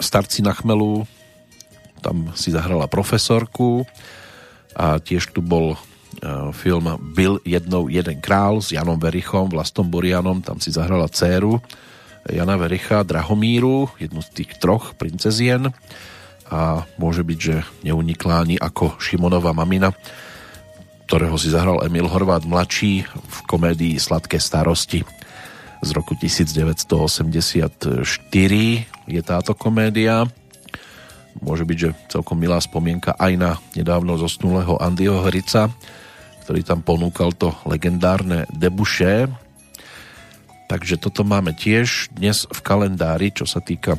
Starci 0.00 0.44
na 0.44 0.52
chmelu, 0.52 1.08
tam 2.06 2.30
si 2.38 2.54
zahrala 2.54 2.86
profesorku, 2.86 3.82
a 4.76 5.02
tiež 5.02 5.34
tu 5.34 5.42
bol 5.42 5.74
e, 5.74 5.78
film 6.54 6.86
Byl 7.16 7.42
jednou 7.42 7.88
jeden 7.90 8.20
král 8.22 8.62
s 8.62 8.70
Janom 8.70 9.00
Verichom, 9.00 9.50
Vlastom 9.50 9.90
Borianom, 9.90 10.44
tam 10.44 10.62
si 10.62 10.70
zahrala 10.70 11.10
dceru 11.10 11.58
Jana 12.30 12.54
Vericha, 12.58 13.02
Drahomíru, 13.02 13.88
jednu 13.98 14.22
z 14.22 14.28
tých 14.42 14.58
troch 14.58 14.98
princezien. 14.98 15.70
A 16.46 16.86
môže 16.98 17.22
byť, 17.26 17.38
že 17.38 17.62
neunikla 17.86 18.42
ani 18.42 18.56
ako 18.58 18.98
Šimonova 18.98 19.54
mamina, 19.54 19.94
ktorého 21.06 21.38
si 21.38 21.50
zahral 21.50 21.82
Emil 21.86 22.06
Horvát 22.10 22.42
mladší 22.42 23.06
v 23.06 23.38
komédii 23.46 23.98
Sladké 23.98 24.42
starosti 24.42 25.06
z 25.82 25.90
roku 25.94 26.18
1984 26.18 28.02
je 29.06 29.22
táto 29.22 29.52
komédia 29.54 30.26
môže 31.40 31.64
byť, 31.64 31.78
že 31.78 31.90
celkom 32.08 32.38
milá 32.40 32.60
spomienka 32.62 33.16
aj 33.16 33.32
na 33.36 33.50
nedávno 33.76 34.16
zosnulého 34.16 34.78
Andyho 34.80 35.24
Hrica, 35.26 35.72
ktorý 36.46 36.62
tam 36.62 36.80
ponúkal 36.80 37.34
to 37.34 37.52
legendárne 37.66 38.46
debuše. 38.54 39.26
Takže 40.66 40.98
toto 40.98 41.22
máme 41.22 41.54
tiež 41.54 42.10
dnes 42.14 42.46
v 42.46 42.58
kalendári, 42.62 43.30
čo 43.30 43.46
sa 43.46 43.62
týka 43.62 43.98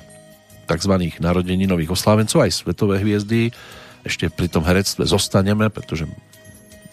tzv. 0.68 0.93
narodeninových 1.19 1.95
oslávencov, 1.95 2.43
aj 2.43 2.51
svetové 2.64 2.99
hviezdy. 2.99 3.55
Ešte 4.03 4.27
pri 4.31 4.51
tom 4.51 4.68
herectve 4.68 5.07
zostaneme, 5.07 5.72
pretože 5.72 6.07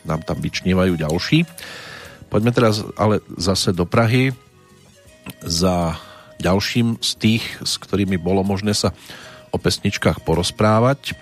nám 0.07 0.23
tam 0.23 0.39
vyčnievajú 0.39 0.95
ďalší. 0.95 1.43
Poďme 2.31 2.51
teraz 2.55 2.83
ale 2.99 3.23
zase 3.39 3.75
do 3.75 3.87
Prahy 3.87 4.35
za 5.43 5.99
ďalším 6.39 6.99
z 7.01 7.11
tých, 7.17 7.45
s 7.63 7.79
ktorými 7.79 8.19
bolo 8.19 8.43
možné 8.43 8.75
sa 8.75 8.93
o 9.55 9.59
pesničkách 9.63 10.27
porozprávať. 10.27 11.15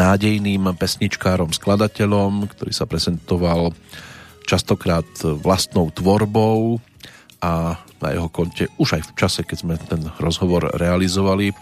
Nádejným 0.00 0.72
pesničkárom, 0.80 1.52
skladateľom, 1.52 2.48
ktorý 2.48 2.72
sa 2.72 2.88
prezentoval 2.88 3.76
častokrát 4.48 5.06
vlastnou 5.22 5.92
tvorbou 5.92 6.80
a 7.44 7.76
na 8.00 8.08
jeho 8.10 8.32
konte 8.32 8.72
už 8.80 8.96
aj 9.00 9.02
v 9.04 9.12
čase, 9.14 9.40
keď 9.44 9.58
sme 9.60 9.74
ten 9.76 10.00
rozhovor 10.16 10.72
realizovali 10.80 11.52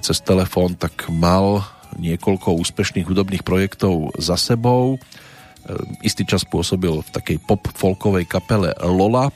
cez 0.00 0.22
telefón, 0.22 0.78
tak 0.78 1.10
mal 1.10 1.66
niekoľko 1.98 2.54
úspešných 2.62 3.06
hudobných 3.08 3.42
projektov 3.42 4.14
za 4.20 4.36
sebou. 4.38 5.00
Istý 6.04 6.24
čas 6.28 6.42
pôsobil 6.44 6.92
v 6.92 7.10
takej 7.12 7.38
pop-folkovej 7.44 8.24
kapele 8.28 8.72
Lola, 8.84 9.32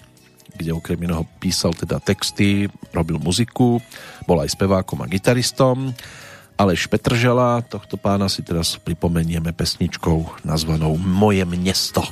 kde 0.63 0.73
okrem 0.73 1.03
iného 1.03 1.27
písal 1.43 1.75
teda 1.75 1.99
texty, 1.99 2.71
robil 2.95 3.19
muziku, 3.19 3.83
bol 4.25 4.39
aj 4.41 4.55
spevákom 4.55 5.03
a 5.03 5.11
gitaristom. 5.11 5.91
Aleš 6.55 6.87
Petržela, 6.87 7.59
tohto 7.67 7.99
pána 7.99 8.31
si 8.31 8.47
teraz 8.47 8.79
pripomenieme 8.79 9.51
pesničkou 9.51 10.47
nazvanou 10.47 10.95
Moje 10.95 11.43
město. 11.45 12.07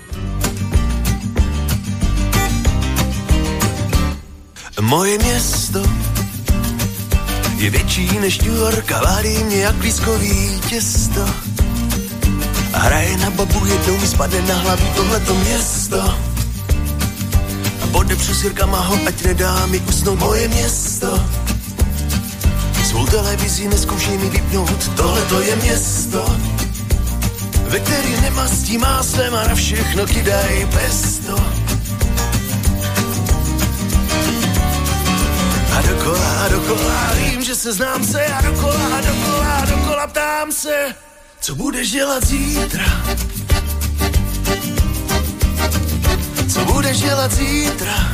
Moje 4.81 5.19
město 5.19 5.83
je 7.57 7.71
větší 7.71 8.19
než 8.19 8.41
New 8.41 8.57
York 8.57 8.93
a 8.93 9.05
várí 9.05 9.45
mě 9.45 9.57
jak 9.57 9.75
blízkový 9.75 10.61
těsto. 10.69 11.27
Hraje 12.73 13.17
na 13.17 13.31
babu, 13.31 13.67
jednou 13.67 14.01
mi 14.01 14.07
spadne 14.07 14.43
na 14.43 14.55
hlavu 14.55 14.87
tohleto 14.97 15.35
město 15.35 16.01
Podepřu 17.93 18.35
s 18.35 18.43
Jirkama 18.43 18.81
ho, 18.81 18.99
ať 19.07 19.23
nedá 19.23 19.67
mi 19.67 19.79
usnout 19.79 20.19
moje 20.19 20.49
město. 20.49 21.25
Svou 22.89 23.07
televizi 23.07 23.69
neskoušej 23.69 24.19
mi 24.19 24.31
vypnout, 24.31 24.91
tohle 24.97 25.23
to 25.23 25.41
je 25.41 25.57
město, 25.57 26.37
ve 27.69 27.81
který 27.81 28.21
nemastí 28.21 28.79
máslem 28.79 29.35
a 29.35 29.49
na 29.49 29.55
všechno 29.55 30.07
kydaj 30.07 30.67
pesto. 30.73 31.35
A 35.79 35.83
dokola, 35.83 36.45
a 36.45 36.49
dokola, 36.49 37.13
vím, 37.15 37.45
že 37.45 37.55
se 37.55 37.73
znám 37.73 38.05
se, 38.05 38.27
a 38.27 38.41
dokola, 38.43 38.87
a 38.99 39.01
dokola, 39.01 39.55
a 39.55 39.65
dokola 39.65 40.07
ptám 40.07 40.53
se, 40.53 40.95
co 41.41 41.55
budeš 41.55 41.91
dělat 41.91 42.27
zítra? 42.27 42.85
Co 46.53 46.65
budeš 46.65 47.01
dělat 47.01 47.33
zítra 47.33 48.13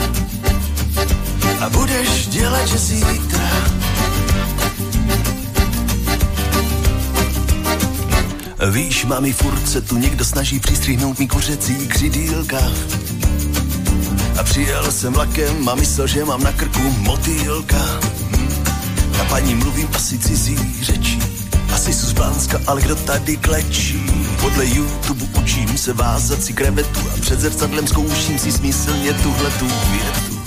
a 1.60 1.70
budeš 1.70 2.26
dělat, 2.26 2.68
že 2.68 2.78
zítra 2.78 3.50
Víš, 8.70 9.04
mami, 9.04 9.32
furt 9.32 9.68
se 9.68 9.80
tu 9.80 9.98
někdo 9.98 10.24
snaží 10.24 10.60
přistřihnout 10.60 11.18
mi 11.18 11.28
kuřecí 11.28 11.88
křidílka. 11.88 12.58
A 14.40 14.42
přijel 14.42 14.92
jsem 14.92 15.12
vlakem 15.12 15.68
a 15.68 15.74
myslel, 15.74 16.06
že 16.06 16.24
mám 16.24 16.42
na 16.42 16.52
krku 16.52 16.94
motýlka. 16.98 18.00
A 19.20 19.24
paní 19.28 19.54
mluvím 19.54 19.88
asi 19.94 20.18
cizí 20.18 20.56
řečí. 20.82 21.35
Asi 21.74 21.92
z 21.92 22.12
Blánska, 22.12 22.60
ale 22.66 22.82
kdo 22.82 22.96
tady 22.96 23.36
klečí? 23.36 24.06
Podle 24.40 24.66
YouTube 24.66 25.24
učím 25.42 25.78
se 25.78 25.92
vázat 25.92 26.42
si 26.42 26.52
krevetu 26.52 27.00
a 27.14 27.20
před 27.20 27.40
zrcadlem 27.40 27.86
zkouším 27.86 28.38
si 28.38 28.52
smyslně 28.52 29.12
tuhle 29.12 29.50
tu 29.50 29.66
větu. 29.66 30.40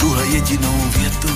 Tuhle 0.00 0.26
jedinou 0.26 0.90
větu. 0.98 1.28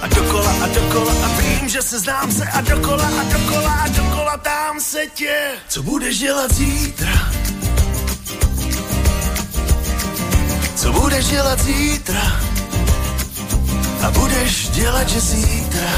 A 0.00 0.06
dokola 0.06 0.50
a 0.62 0.66
dokola 0.66 1.12
a 1.24 1.28
vím, 1.40 1.68
že 1.68 1.82
se 1.82 1.98
znám 1.98 2.32
se 2.32 2.44
a 2.44 2.60
dokola 2.60 3.06
a 3.20 3.22
dokola 3.38 3.72
a 3.72 3.88
dokola 3.88 4.36
tam 4.36 4.80
se 4.80 5.06
tě. 5.14 5.36
Co 5.68 5.82
budeš 5.82 6.18
dělat 6.18 6.52
zítra? 6.54 7.33
Co 10.84 10.92
budeš 10.92 11.26
dělat 11.26 11.60
zítra? 11.60 12.40
A 14.06 14.10
budeš 14.10 14.68
dělat, 14.68 15.08
že 15.08 15.20
zítra 15.20 15.90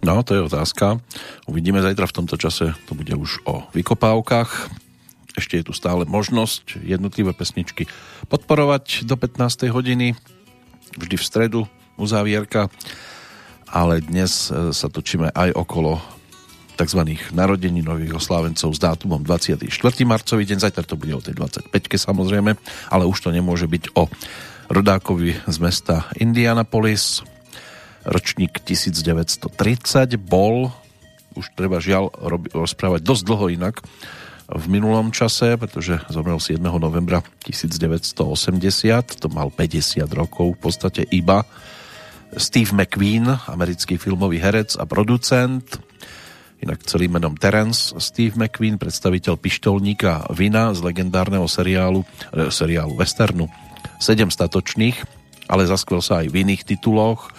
No, 0.00 0.26
to 0.26 0.34
je 0.34 0.42
otázka. 0.42 0.98
Uvidíme 1.46 1.78
zajtra 1.78 2.10
v 2.10 2.16
tomto 2.16 2.34
čase, 2.34 2.74
to 2.90 2.98
bude 2.98 3.14
už 3.14 3.46
o 3.46 3.62
vykopávkach. 3.70 4.72
Ešte 5.38 5.62
je 5.62 5.70
tu 5.70 5.72
stále 5.72 6.02
možnosť 6.02 6.82
jednotlivé 6.82 7.30
pesničky 7.30 7.86
podporovať 8.26 9.06
do 9.06 9.14
15. 9.14 9.70
hodiny, 9.70 10.18
vždy 10.98 11.14
v 11.14 11.24
stredu 11.24 11.60
uzávierka, 11.94 12.66
ale 13.70 14.02
dnes 14.02 14.50
e, 14.50 14.74
sa 14.74 14.90
točíme 14.90 15.30
aj 15.30 15.54
okolo 15.54 16.02
tzv. 16.80 17.02
narodení 17.36 17.84
nových 17.84 18.16
oslávencov 18.16 18.72
s 18.72 18.80
dátumom 18.80 19.20
24. 19.20 19.68
marcový 20.08 20.48
deň, 20.48 20.58
zajtra 20.64 20.88
to 20.88 20.96
bude 20.96 21.12
o 21.12 21.20
tej 21.20 21.36
25 21.36 21.68
samozrejme, 22.00 22.56
ale 22.88 23.04
už 23.04 23.18
to 23.20 23.28
nemôže 23.28 23.68
byť 23.68 23.92
o 24.00 24.08
rodákovi 24.72 25.36
z 25.44 25.56
mesta 25.60 26.08
Indianapolis, 26.16 27.20
ročník 28.08 28.64
1930 28.64 29.52
bol, 30.16 30.72
už 31.36 31.52
treba 31.52 31.84
žiaľ 31.84 32.08
robi, 32.16 32.48
rozprávať 32.48 33.04
dosť 33.04 33.22
dlho 33.28 33.46
inak, 33.52 33.84
v 34.50 34.66
minulom 34.66 35.14
čase, 35.14 35.54
pretože 35.60 36.00
zomrel 36.10 36.42
7. 36.42 36.58
novembra 36.58 37.22
1980, 37.46 39.20
to 39.20 39.28
mal 39.30 39.52
50 39.52 40.10
rokov 40.10 40.58
v 40.58 40.58
podstate 40.58 41.02
iba. 41.14 41.46
Steve 42.34 42.74
McQueen, 42.74 43.30
americký 43.46 43.94
filmový 43.94 44.42
herec 44.42 44.74
a 44.74 44.86
producent, 44.90 45.89
inak 46.60 46.84
celým 46.84 47.16
menom 47.16 47.34
Terence 47.36 47.96
Steve 47.98 48.36
McQueen, 48.36 48.76
predstaviteľ 48.76 49.40
pištolníka 49.40 50.28
Vina 50.36 50.72
z 50.76 50.84
legendárneho 50.84 51.48
seriálu, 51.48 52.04
eh, 52.32 52.52
seriálu 52.52 52.96
westernu 52.96 53.48
Sedem 54.00 54.32
statočných, 54.32 54.96
ale 55.48 55.68
zaskvel 55.68 56.00
sa 56.00 56.24
aj 56.24 56.32
v 56.32 56.40
iných 56.44 56.64
tituloch. 56.64 57.32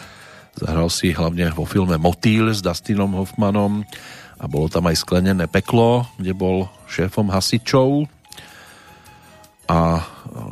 Zahral 0.53 0.93
si 0.93 1.10
hlavne 1.10 1.49
vo 1.57 1.65
filme 1.65 1.98
Motýl 1.98 2.53
s 2.53 2.61
Dustinom 2.61 3.18
Hoffmanom 3.18 3.81
a 4.38 4.45
bolo 4.45 4.69
tam 4.69 4.85
aj 4.85 5.02
Sklenené 5.02 5.49
peklo, 5.49 6.06
kde 6.22 6.38
bol 6.38 6.69
šéfom 6.85 7.34
hasičov 7.34 8.06
a 9.65 10.06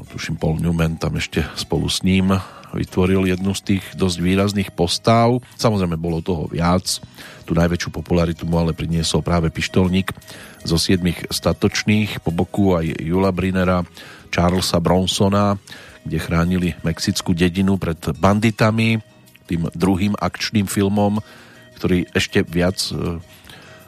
tuším 0.10 0.42
Paul 0.42 0.58
Newman 0.62 0.98
tam 0.98 1.20
ešte 1.20 1.46
spolu 1.54 1.86
s 1.92 2.02
ním 2.02 2.34
vytvoril 2.74 3.26
jednu 3.30 3.52
z 3.58 3.62
tých 3.76 3.84
dosť 3.98 4.18
výrazných 4.22 4.72
postáv. 4.74 5.42
Samozrejme 5.58 5.98
bolo 5.98 6.22
toho 6.22 6.46
viac. 6.50 7.02
Tu 7.50 7.58
najväčšiu 7.58 7.90
popularitu 7.90 8.46
mu 8.46 8.62
ale 8.62 8.78
priniesol 8.78 9.26
práve 9.26 9.50
pištolník 9.50 10.14
zo 10.62 10.78
siedmých 10.78 11.34
statočných, 11.34 12.22
po 12.22 12.30
boku 12.30 12.78
aj 12.78 13.02
Jula 13.02 13.34
Brinera, 13.34 13.82
Charlesa 14.30 14.78
Bronsona, 14.78 15.58
kde 16.06 16.22
chránili 16.22 16.78
mexickú 16.86 17.34
dedinu 17.34 17.82
pred 17.82 17.98
banditami, 18.22 19.02
tým 19.50 19.66
druhým 19.74 20.14
akčným 20.14 20.70
filmom, 20.70 21.26
ktorý 21.82 22.06
ešte 22.14 22.46
viac 22.46 22.78
e, 22.94 23.18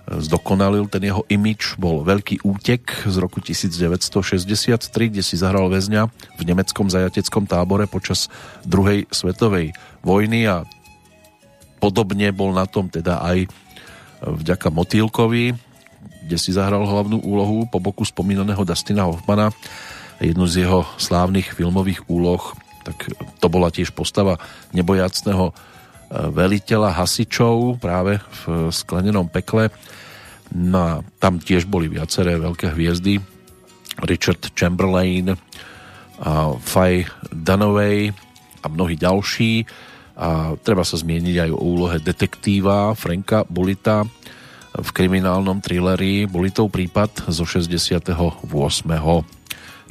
zdokonalil 0.10 0.90
ten 0.90 1.06
jeho 1.06 1.22
imič, 1.30 1.78
bol 1.78 2.02
Veľký 2.02 2.42
útek 2.42 2.90
z 3.06 3.16
roku 3.22 3.46
1963, 3.46 4.90
kde 5.14 5.22
si 5.22 5.38
zahral 5.38 5.70
väzňa 5.70 6.10
v 6.10 6.42
nemeckom 6.50 6.90
zajateckom 6.90 7.46
tábore 7.46 7.86
počas 7.86 8.26
druhej 8.66 9.06
svetovej 9.14 9.78
vojny 10.02 10.50
a 10.50 10.66
podobne 11.82 12.30
bol 12.30 12.54
na 12.54 12.70
tom 12.70 12.86
teda 12.86 13.26
aj 13.26 13.50
vďaka 14.22 14.70
Motýlkovi, 14.70 15.58
kde 16.30 16.38
si 16.38 16.54
zahral 16.54 16.86
hlavnú 16.86 17.26
úlohu 17.26 17.66
po 17.66 17.82
boku 17.82 18.06
spomínaného 18.06 18.62
Dustina 18.62 19.10
Hoffmana. 19.10 19.50
Jednu 20.22 20.46
z 20.46 20.70
jeho 20.70 20.86
slávnych 21.02 21.58
filmových 21.58 22.06
úloh, 22.06 22.54
tak 22.86 23.10
to 23.42 23.48
bola 23.50 23.74
tiež 23.74 23.90
postava 23.98 24.38
nebojacného 24.70 25.50
e, 25.50 25.54
veliteľa 26.30 26.94
hasičov 26.94 27.82
práve 27.82 28.22
v 28.46 28.70
sklenenom 28.70 29.26
pekle. 29.26 29.74
No 30.54 31.02
tam 31.18 31.42
tiež 31.42 31.66
boli 31.66 31.90
viaceré 31.90 32.38
veľké 32.38 32.70
hviezdy. 32.78 33.18
Richard 34.06 34.46
Chamberlain, 34.54 35.34
a 36.22 36.54
Fay 36.62 37.10
Dunaway 37.34 38.14
a 38.62 38.66
mnohí 38.70 38.94
ďalší. 38.94 39.66
A 40.22 40.54
treba 40.62 40.86
sa 40.86 41.02
zmieniť 41.02 41.50
aj 41.50 41.50
o 41.50 41.60
úlohe 41.66 41.98
detektíva 41.98 42.94
Franka 42.94 43.42
Bulita 43.50 44.06
v 44.72 44.90
kriminálnom 44.94 45.60
thrilleri 45.60 46.30
Bulitov 46.30 46.72
prípad 46.72 47.28
zo 47.34 47.44
68. 47.44 48.16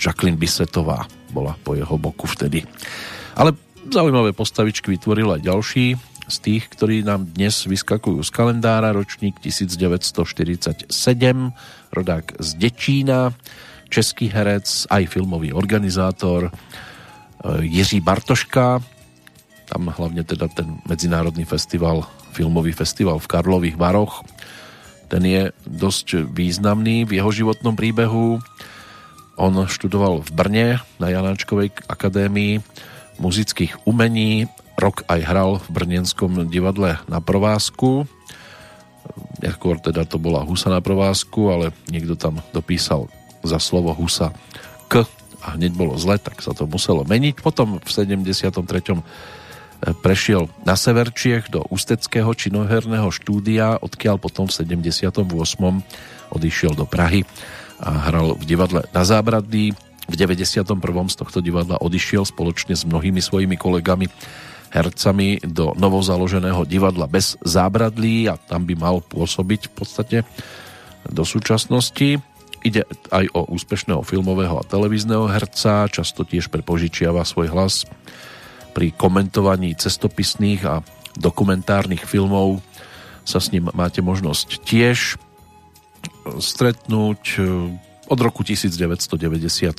Jacqueline 0.00 0.40
Bissetová 0.40 1.04
bola 1.34 1.58
po 1.60 1.76
jeho 1.76 2.00
boku 2.00 2.24
vtedy. 2.24 2.64
Ale 3.36 3.52
zaujímavé 3.90 4.32
postavičky 4.32 4.96
vytvoril 4.96 5.36
aj 5.36 5.44
ďalší 5.44 5.86
z 6.30 6.36
tých, 6.38 6.70
ktorí 6.70 7.02
nám 7.02 7.26
dnes 7.34 7.66
vyskakujú 7.66 8.22
z 8.22 8.30
kalendára, 8.30 8.94
ročník 8.94 9.42
1947, 9.42 10.94
rodák 11.90 12.26
z 12.38 12.48
Dečína, 12.54 13.34
český 13.90 14.30
herec, 14.30 14.86
aj 14.86 15.10
filmový 15.10 15.50
organizátor 15.50 16.48
e, 16.48 16.50
Jiří 17.66 17.98
Bartoška, 18.00 18.78
tam 19.70 19.86
hlavne 19.86 20.26
teda 20.26 20.50
ten 20.50 20.82
medzinárodný 20.90 21.46
festival, 21.46 22.02
filmový 22.34 22.74
festival 22.74 23.22
v 23.22 23.30
Karlových 23.30 23.78
Varoch, 23.78 24.26
ten 25.06 25.22
je 25.26 25.54
dosť 25.66 26.26
významný 26.30 27.06
v 27.06 27.18
jeho 27.18 27.30
životnom 27.30 27.74
príbehu. 27.78 28.42
On 29.38 29.54
študoval 29.66 30.22
v 30.26 30.30
Brne 30.30 30.66
na 31.02 31.10
Janáčkovej 31.10 31.86
akadémii 31.86 32.62
muzických 33.18 33.86
umení, 33.86 34.46
rok 34.78 35.02
aj 35.10 35.20
hral 35.26 35.50
v 35.66 35.68
Brnenskom 35.70 36.46
divadle 36.46 36.98
na 37.10 37.18
provázku. 37.18 38.06
Skôr 39.42 39.82
teda 39.82 40.06
to 40.06 40.22
bola 40.22 40.46
Husa 40.46 40.70
na 40.70 40.78
provázku, 40.78 41.50
ale 41.50 41.66
niekto 41.90 42.14
tam 42.14 42.38
dopísal 42.54 43.10
za 43.42 43.58
slovo 43.58 43.90
Husa 43.92 44.30
K 44.86 45.02
a 45.40 45.56
hneď 45.56 45.72
bolo 45.74 45.96
zle, 45.96 46.20
tak 46.20 46.38
sa 46.38 46.54
to 46.54 46.68
muselo 46.68 47.02
meniť. 47.02 47.40
Potom 47.42 47.80
v 47.80 47.90
73. 47.90 48.54
prešiel 49.80 50.52
na 50.68 50.76
sever 50.76 51.08
Čiech 51.12 51.48
do 51.48 51.64
Ústeckého 51.72 52.28
činoherného 52.36 53.08
štúdia, 53.08 53.80
odkiaľ 53.80 54.20
potom 54.20 54.46
v 54.46 54.52
78. 54.52 55.24
odišiel 56.30 56.72
do 56.76 56.84
Prahy 56.84 57.24
a 57.80 58.12
hral 58.12 58.36
v 58.36 58.44
divadle 58.44 58.84
na 58.92 59.02
Zábradlí. 59.02 59.72
V 60.10 60.14
91. 60.18 60.66
z 61.06 61.14
tohto 61.16 61.38
divadla 61.40 61.78
odišiel 61.80 62.26
spoločne 62.26 62.74
s 62.74 62.82
mnohými 62.84 63.22
svojimi 63.22 63.56
kolegami 63.56 64.10
hercami 64.70 65.42
do 65.42 65.74
novozaloženého 65.74 66.62
divadla 66.62 67.10
bez 67.10 67.34
zábradlí 67.42 68.30
a 68.30 68.38
tam 68.38 68.62
by 68.66 68.74
mal 68.78 69.02
pôsobiť 69.02 69.70
v 69.70 69.72
podstate 69.74 70.18
do 71.10 71.26
súčasnosti. 71.26 72.22
Ide 72.60 72.84
aj 73.10 73.24
o 73.32 73.48
úspešného 73.50 74.04
filmového 74.04 74.60
a 74.60 74.66
televízneho 74.66 75.26
herca, 75.26 75.88
často 75.90 76.22
tiež 76.22 76.52
prepožičiava 76.52 77.24
svoj 77.24 77.50
hlas 77.50 77.88
pri 78.70 78.94
komentovaní 78.94 79.74
cestopisných 79.74 80.62
a 80.64 80.80
dokumentárnych 81.18 82.06
filmov 82.06 82.62
sa 83.26 83.42
s 83.42 83.52
ním 83.52 83.68
máte 83.74 84.00
možnosť 84.00 84.62
tiež 84.64 85.18
stretnúť. 86.38 87.22
Od 88.10 88.18
roku 88.18 88.42
1994 88.42 89.70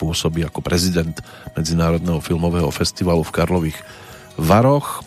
pôsobí 0.00 0.40
ako 0.48 0.64
prezident 0.64 1.12
Medzinárodného 1.52 2.24
filmového 2.24 2.72
festivalu 2.72 3.20
v 3.20 3.34
Karlových 3.36 3.78
Varoch 4.40 5.04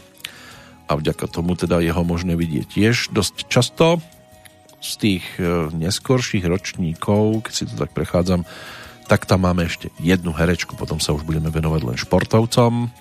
a 0.85 0.93
vďaka 0.93 1.25
tomu 1.29 1.57
teda 1.57 1.81
jeho 1.81 2.01
možné 2.05 2.37
vidieť 2.37 2.65
tiež 2.69 2.95
dosť 3.09 3.35
často 3.49 3.97
z 4.81 4.91
tých 4.97 5.25
e, 5.37 5.69
neskorších 5.73 6.45
ročníkov, 6.45 7.45
keď 7.45 7.53
si 7.53 7.63
to 7.67 7.73
tak 7.77 7.91
prechádzam, 7.93 8.47
tak 9.09 9.25
tam 9.25 9.49
máme 9.49 9.65
ešte 9.65 9.89
jednu 9.97 10.29
herečku, 10.29 10.77
potom 10.77 11.01
sa 11.01 11.17
už 11.17 11.25
budeme 11.25 11.49
venovať 11.49 11.81
len 11.81 11.97
športovcom. 11.97 12.93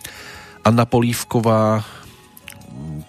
Anna 0.65 0.89
Polívková, 0.89 1.85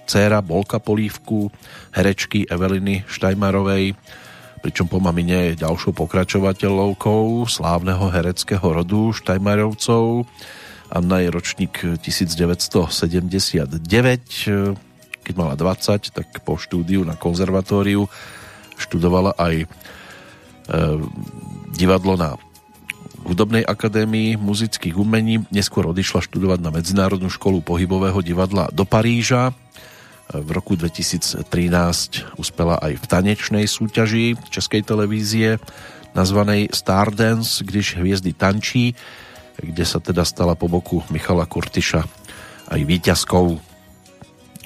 dcéra 0.04 0.44
Bolka 0.44 0.84
Polívku, 0.84 1.48
herečky 1.96 2.44
Eveliny 2.44 3.08
Štajmarovej, 3.08 3.96
pričom 4.60 4.92
po 4.92 5.00
mamine 5.00 5.56
je 5.56 5.64
ďalšou 5.64 5.96
pokračovateľovkou 5.96 7.48
slávneho 7.48 8.12
hereckého 8.12 8.68
rodu 8.68 9.16
Štajmarovcov. 9.16 10.28
Anna 10.92 11.24
je 11.24 11.32
ročník 11.32 11.80
1979, 12.04 13.80
keď 15.24 15.34
mala 15.40 15.56
20, 15.56 16.12
tak 16.12 16.28
po 16.44 16.60
štúdiu 16.60 17.08
na 17.08 17.16
konzervatóriu 17.16 18.12
študovala 18.76 19.40
aj 19.40 19.64
e, 19.64 19.68
divadlo 21.72 22.20
na 22.20 22.36
Hudobnej 23.26 23.64
akadémii 23.68 24.40
muzických 24.40 24.96
umení, 24.96 25.44
neskôr 25.52 25.86
odišla 25.88 26.24
študovať 26.24 26.60
na 26.64 26.72
Medzinárodnú 26.74 27.28
školu 27.28 27.62
pohybového 27.64 28.20
divadla 28.24 28.72
do 28.72 28.84
Paríža. 28.88 29.52
V 30.30 30.50
roku 30.54 30.78
2013 30.78 31.42
uspela 32.38 32.78
aj 32.78 33.02
v 33.02 33.06
tanečnej 33.10 33.66
súťaži 33.66 34.38
Českej 34.54 34.86
televízie 34.86 35.58
nazvanej 36.14 36.70
Stardance, 36.74 37.62
když 37.66 37.98
hviezdy 37.98 38.34
tančí, 38.34 38.94
kde 39.58 39.84
sa 39.84 40.00
teda 40.00 40.24
stala 40.24 40.54
po 40.54 40.70
boku 40.70 41.02
Michala 41.10 41.50
Kurtiša 41.50 42.02
aj 42.70 42.82
víťazkou. 42.86 43.58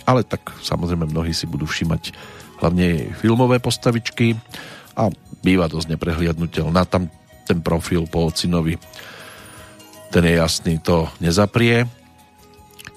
Ale 0.03 0.27
tak 0.27 0.51
samozrejme 0.59 1.07
mnohí 1.07 1.31
si 1.31 1.47
budú 1.47 1.63
všímať 1.63 2.11
hlavne 2.59 3.15
filmové 3.17 3.63
postavičky 3.63 4.35
a 4.99 5.09
býva 5.41 5.71
dosť 5.71 5.95
neprehliadnutelná. 5.95 6.83
Tam 6.87 7.07
ten 7.47 7.59
profil 7.59 8.07
po 8.07 8.31
ocinovi 8.31 8.79
ten 10.13 10.29
je 10.29 10.37
jasný, 10.37 10.77
to 10.77 11.09
nezaprie. 11.17 11.89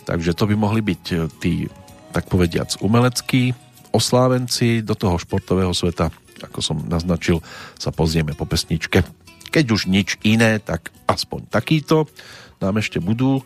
Takže 0.04 0.36
to 0.36 0.44
by 0.44 0.54
mohli 0.54 0.84
byť 0.84 1.02
e, 1.08 1.16
tí, 1.40 1.52
tak 2.12 2.28
povediac, 2.28 2.76
umeleckí 2.84 3.56
oslávenci 3.96 4.84
do 4.84 4.92
toho 4.92 5.16
športového 5.16 5.72
sveta, 5.72 6.12
ako 6.44 6.60
som 6.60 6.76
naznačil, 6.84 7.40
sa 7.80 7.88
pozrieme 7.88 8.36
po 8.36 8.44
pesničke. 8.44 9.00
Keď 9.48 9.64
už 9.72 9.88
nič 9.88 10.20
iné, 10.28 10.60
tak 10.60 10.92
aspoň 11.08 11.48
takýto 11.48 12.04
nám 12.60 12.76
ešte 12.84 13.00
budú 13.00 13.40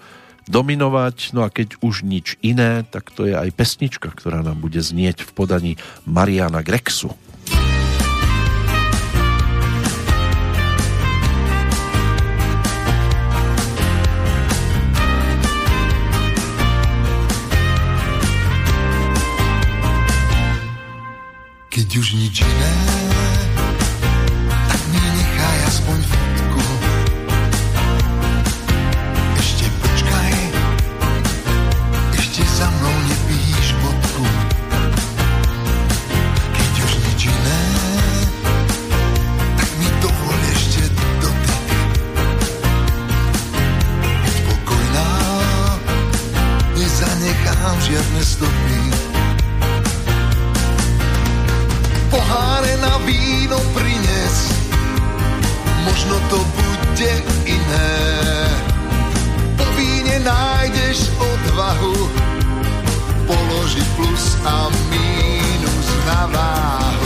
dominovať. 0.51 1.31
No 1.31 1.47
a 1.47 1.49
keď 1.55 1.79
už 1.79 2.03
nič 2.03 2.43
iné, 2.43 2.83
tak 2.83 3.15
to 3.15 3.31
je 3.31 3.39
aj 3.39 3.55
pesnička, 3.55 4.11
ktorá 4.11 4.43
nám 4.43 4.59
bude 4.59 4.83
znieť 4.83 5.23
v 5.23 5.31
podaní 5.31 5.73
Mariana 6.03 6.67
Grexu. 6.67 7.15
Keď 21.71 21.87
už 22.03 22.19
nič 22.19 22.43
iné, 22.43 22.75
tak 24.43 24.81
mi 24.91 24.99
nechaj 24.99 25.59
aspoň 25.71 25.99
fotku. 26.03 26.67
Ešte 29.39 29.71
počkaj, 29.79 30.35
ešte 32.19 32.43
za 32.43 32.67
mnou 32.75 32.97
nepíš 33.07 33.69
bodku. 33.87 34.27
Keď 36.59 36.73
už 36.75 36.93
nič 37.07 37.21
iné, 37.31 37.63
tak 39.55 39.71
mi 39.79 39.89
dovol 40.03 40.41
ešte 40.51 40.83
dotyk. 41.23 41.71
Buď 44.27 44.37
pokojná, 44.43 45.09
nezanechám 46.75 47.79
žiadne 47.79 48.23
stopy. 48.27 48.90
Možno 56.01 56.17
to 56.33 56.41
bude 56.57 57.13
iné. 57.45 57.93
Po 59.53 59.69
víne 59.77 60.17
nájdeš 60.25 61.13
odvahu 61.21 62.09
položiť 63.29 63.87
plus 64.01 64.41
a 64.41 64.73
mínus 64.89 65.89
na 66.09 66.25
váhu. 66.33 67.00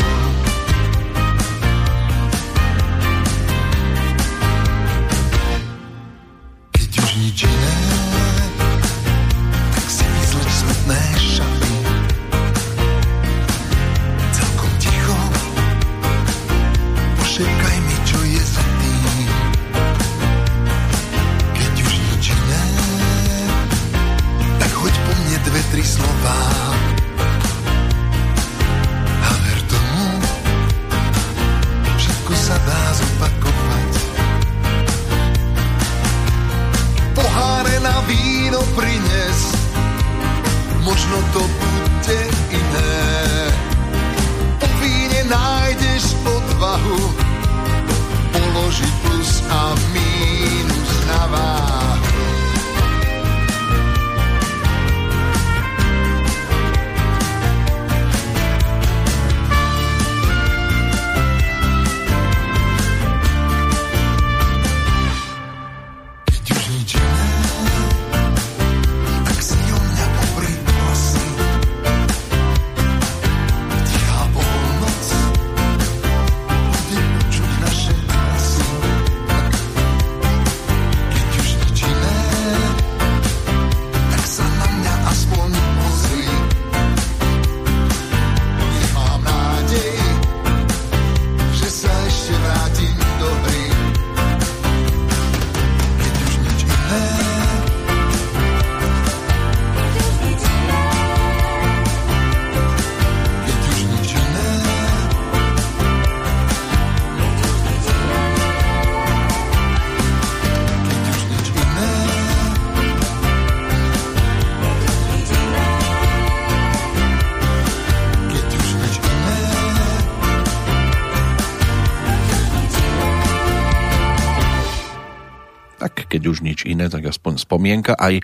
Iné, 126.74 126.90
tak 126.90 127.06
aspoň 127.06 127.38
spomienka 127.38 127.94
aj 127.94 128.20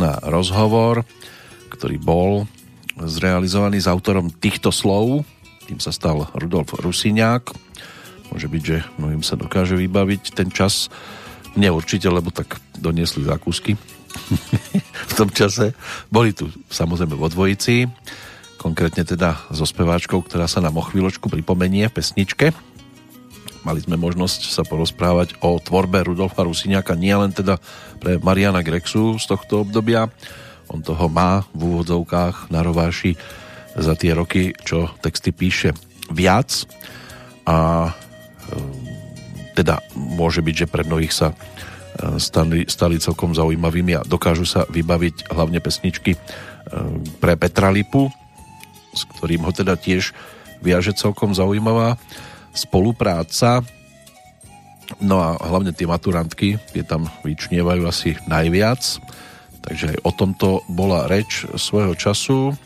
na 0.00 0.16
rozhovor, 0.24 1.04
ktorý 1.70 2.00
bol 2.00 2.48
zrealizovaný 2.96 3.80
s 3.80 3.88
autorom 3.88 4.32
týchto 4.32 4.72
slov. 4.72 5.24
Tým 5.68 5.78
sa 5.78 5.92
stal 5.94 6.26
Rudolf 6.34 6.74
Rusiňák. 6.74 7.44
Môže 8.32 8.46
byť, 8.50 8.62
že 8.62 8.76
mnohým 8.98 9.22
sa 9.22 9.38
dokáže 9.38 9.78
vybaviť 9.78 10.34
ten 10.34 10.48
čas. 10.50 10.90
Mne 11.54 11.74
určite, 11.74 12.06
lebo 12.06 12.30
tak 12.30 12.62
doniesli 12.78 13.26
zákusky 13.26 13.74
v 15.10 15.12
tom 15.14 15.30
čase. 15.30 15.74
Boli 16.10 16.34
tu 16.34 16.50
samozrejme 16.70 17.14
vo 17.14 17.26
dvojici, 17.26 17.90
konkrétne 18.60 19.02
teda 19.02 19.50
so 19.50 19.66
speváčkou, 19.66 20.22
ktorá 20.22 20.46
sa 20.46 20.62
nám 20.62 20.78
o 20.78 20.84
chvíľočku 20.84 21.26
pripomenie 21.26 21.90
v 21.90 21.96
pesničke. 21.96 22.69
Mali 23.60 23.84
sme 23.84 24.00
možnosť 24.00 24.48
sa 24.48 24.64
porozprávať 24.64 25.36
o 25.44 25.60
tvorbe 25.60 26.00
Rudolfa 26.00 26.48
Rusiňáka 26.48 26.96
nielen 26.96 27.36
teda 27.36 27.60
pre 28.00 28.16
Mariana 28.16 28.64
Grexu 28.64 29.20
z 29.20 29.24
tohto 29.28 29.68
obdobia. 29.68 30.08
On 30.72 30.80
toho 30.80 31.12
má 31.12 31.44
v 31.52 31.76
úvodzovkách 31.76 32.48
na 32.48 32.64
rováši 32.64 33.20
za 33.76 33.92
tie 34.00 34.16
roky, 34.16 34.56
čo 34.64 34.88
texty 35.04 35.30
píše 35.36 35.76
viac 36.08 36.64
a 37.44 37.88
e, 37.88 37.92
teda 39.54 39.84
môže 39.92 40.40
byť, 40.40 40.54
že 40.64 40.70
pre 40.70 40.82
mnohých 40.82 41.14
sa 41.14 41.28
e, 41.30 41.36
stali, 42.16 42.64
stali 42.64 42.96
celkom 42.96 43.36
zaujímavými 43.36 43.92
a 44.00 44.06
dokážu 44.08 44.48
sa 44.48 44.64
vybaviť 44.72 45.30
hlavne 45.30 45.60
pesničky 45.60 46.16
e, 46.16 46.18
pre 47.20 47.36
Petra 47.36 47.68
Lipu, 47.68 48.08
s 48.96 49.04
ktorým 49.04 49.44
ho 49.44 49.52
teda 49.52 49.76
tiež 49.76 50.16
viaže 50.64 50.96
celkom 50.96 51.36
zaujímavá 51.36 52.00
spolupráca. 52.52 53.62
No 54.98 55.22
a 55.22 55.38
hlavne 55.38 55.70
tie 55.70 55.86
maturantky, 55.86 56.58
tie 56.74 56.82
tam 56.82 57.06
vyčnievajú 57.22 57.82
asi 57.86 58.18
najviac. 58.26 58.80
Takže 59.60 59.94
aj 59.94 59.98
o 60.02 60.10
tomto 60.10 60.48
bola 60.66 61.06
reč 61.06 61.46
svojho 61.54 61.94
času, 61.94 62.56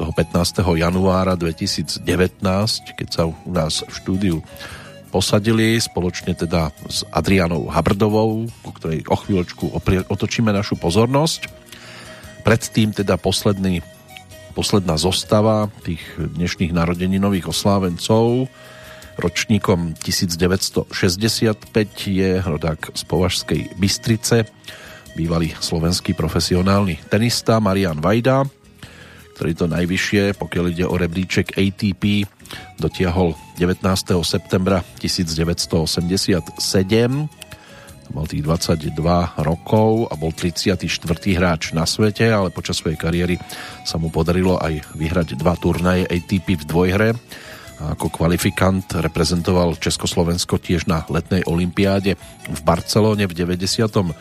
toho 0.00 0.16
15. 0.16 0.64
januára 0.80 1.36
2019, 1.36 2.00
keď 2.96 3.08
sa 3.12 3.28
u 3.28 3.36
nás 3.52 3.84
v 3.84 3.92
štúdiu 3.92 4.36
posadili 5.12 5.76
spoločne 5.76 6.32
teda 6.32 6.72
s 6.88 7.04
Adrianou 7.12 7.68
Habrdovou, 7.68 8.48
ku 8.64 8.70
ktorej 8.72 9.04
o 9.10 9.16
chvíľočku 9.20 9.76
otočíme 10.08 10.48
našu 10.54 10.80
pozornosť. 10.80 11.52
Predtým 12.46 12.96
teda 12.96 13.20
posledný, 13.20 13.84
posledná 14.56 14.96
zostava 14.96 15.68
tých 15.84 16.00
dnešných 16.16 16.72
narodeninových 16.72 17.52
oslávencov, 17.52 18.48
ročníkom 19.18 19.98
1965 19.98 20.92
je 22.06 22.30
rodák 22.38 22.94
z 22.94 23.02
Považskej 23.08 23.74
Bystrice, 23.80 24.46
bývalý 25.18 25.50
slovenský 25.58 26.14
profesionálny 26.14 27.10
tenista 27.10 27.58
Marian 27.58 27.98
Vajda, 27.98 28.46
ktorý 29.34 29.52
to 29.56 29.66
najvyššie, 29.66 30.36
pokiaľ 30.36 30.64
ide 30.70 30.84
o 30.86 30.94
rebríček 30.94 31.56
ATP, 31.56 32.28
dotiahol 32.78 33.34
19. 33.56 33.82
septembra 34.22 34.84
1987 35.00 36.60
mal 38.10 38.26
tých 38.26 38.42
22 38.42 38.90
rokov 39.46 40.10
a 40.10 40.18
bol 40.18 40.34
34. 40.34 40.82
hráč 41.38 41.70
na 41.70 41.86
svete, 41.86 42.26
ale 42.26 42.50
počas 42.50 42.82
svojej 42.82 42.98
kariéry 42.98 43.38
sa 43.86 44.02
mu 44.02 44.10
podarilo 44.10 44.58
aj 44.58 44.82
vyhrať 44.98 45.38
dva 45.38 45.54
turnaje 45.54 46.10
ATP 46.10 46.58
v 46.58 46.64
dvojhre 46.66 47.10
ako 47.80 48.12
kvalifikant 48.12 48.84
reprezentoval 49.00 49.80
Československo 49.80 50.60
tiež 50.60 50.84
na 50.84 51.08
letnej 51.08 51.40
olympiáde 51.48 52.20
v 52.48 52.60
Barcelone 52.60 53.24
v 53.24 53.32
92. 53.32 54.12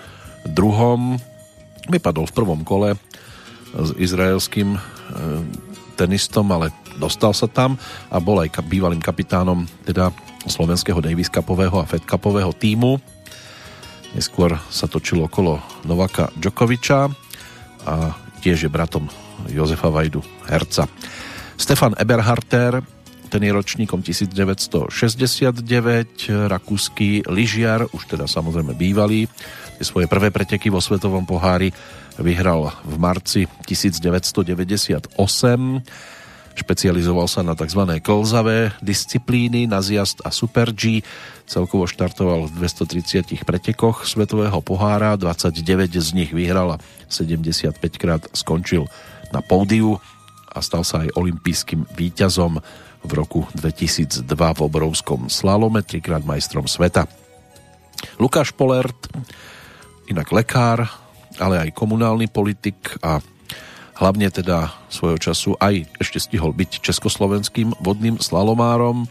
Vypadol 1.91 2.26
v 2.30 2.36
prvom 2.36 2.61
kole 2.64 2.95
s 3.76 3.90
izraelským 3.99 4.76
e, 4.76 4.80
tenistom, 5.99 6.48
ale 6.56 6.72
dostal 6.95 7.36
sa 7.36 7.52
tam 7.52 7.76
a 8.07 8.18
bol 8.23 8.40
aj 8.40 8.64
bývalým 8.64 9.03
kapitánom 9.03 9.68
teda 9.84 10.15
slovenského 10.48 11.03
Davis 11.03 11.27
Cupového 11.27 11.84
a 11.84 11.90
Fed 11.90 12.07
Cupového 12.07 12.56
týmu. 12.56 12.95
Neskôr 14.15 14.56
sa 14.72 14.88
točilo 14.88 15.27
okolo 15.27 15.60
Novaka 15.84 16.31
Djokoviča 16.40 17.11
a 17.86 18.15
tiež 18.40 18.65
je 18.65 18.72
bratom 18.72 19.06
Jozefa 19.52 19.91
Vajdu 19.91 20.23
Herca. 20.48 20.88
Stefan 21.60 21.94
Eberharter 21.99 22.80
ten 23.30 23.45
je 23.45 23.53
ročníkom 23.53 24.01
1969, 24.01 24.89
rakúsky 26.49 27.22
lyžiar, 27.30 27.85
už 27.93 28.18
teda 28.18 28.26
samozrejme 28.26 28.73
bývalý, 28.73 29.30
tie 29.77 29.85
svoje 29.85 30.10
prvé 30.10 30.34
preteky 30.34 30.73
vo 30.73 30.81
Svetovom 30.81 31.30
pohári 31.30 31.69
vyhral 32.18 32.73
v 32.84 32.95
marci 32.97 33.45
1998, 33.69 35.14
špecializoval 36.60 37.27
sa 37.31 37.45
na 37.45 37.56
tzv. 37.56 38.03
klzavé 38.03 38.76
disciplíny, 38.84 39.69
na 39.69 39.80
zjazd 39.80 40.26
a 40.26 40.34
super 40.34 40.76
G, 40.76 41.06
celkovo 41.47 41.88
štartoval 41.88 42.51
v 42.51 42.68
230 42.68 43.47
pretekoch 43.47 44.03
Svetového 44.03 44.60
pohára, 44.60 45.15
29 45.15 45.61
z 45.95 46.10
nich 46.18 46.31
vyhral 46.35 46.76
a 46.76 46.81
75 47.07 47.77
krát 47.95 48.27
skončil 48.35 48.91
na 49.31 49.39
pódiu 49.39 50.01
a 50.49 50.60
stal 50.60 50.81
sa 50.84 51.06
aj 51.06 51.14
olympijským 51.15 51.85
víťazom 51.93 52.60
v 53.03 53.11
roku 53.15 53.47
2002 53.55 54.27
v 54.27 54.59
obrovskom 54.61 55.31
slalome, 55.31 55.81
trikrát 55.84 56.23
majstrom 56.23 56.67
sveta. 56.67 57.07
Lukáš 58.19 58.51
Polert, 58.55 59.07
inak 60.07 60.31
lekár, 60.31 60.88
ale 61.39 61.67
aj 61.67 61.76
komunálny 61.76 62.27
politik 62.27 62.99
a 62.99 63.23
hlavne 63.99 64.31
teda 64.31 64.71
svojho 64.88 65.19
času 65.19 65.59
aj 65.59 65.88
ešte 65.99 66.19
stihol 66.23 66.55
byť 66.55 66.80
československým 66.80 67.76
vodným 67.84 68.19
slalomárom, 68.19 69.07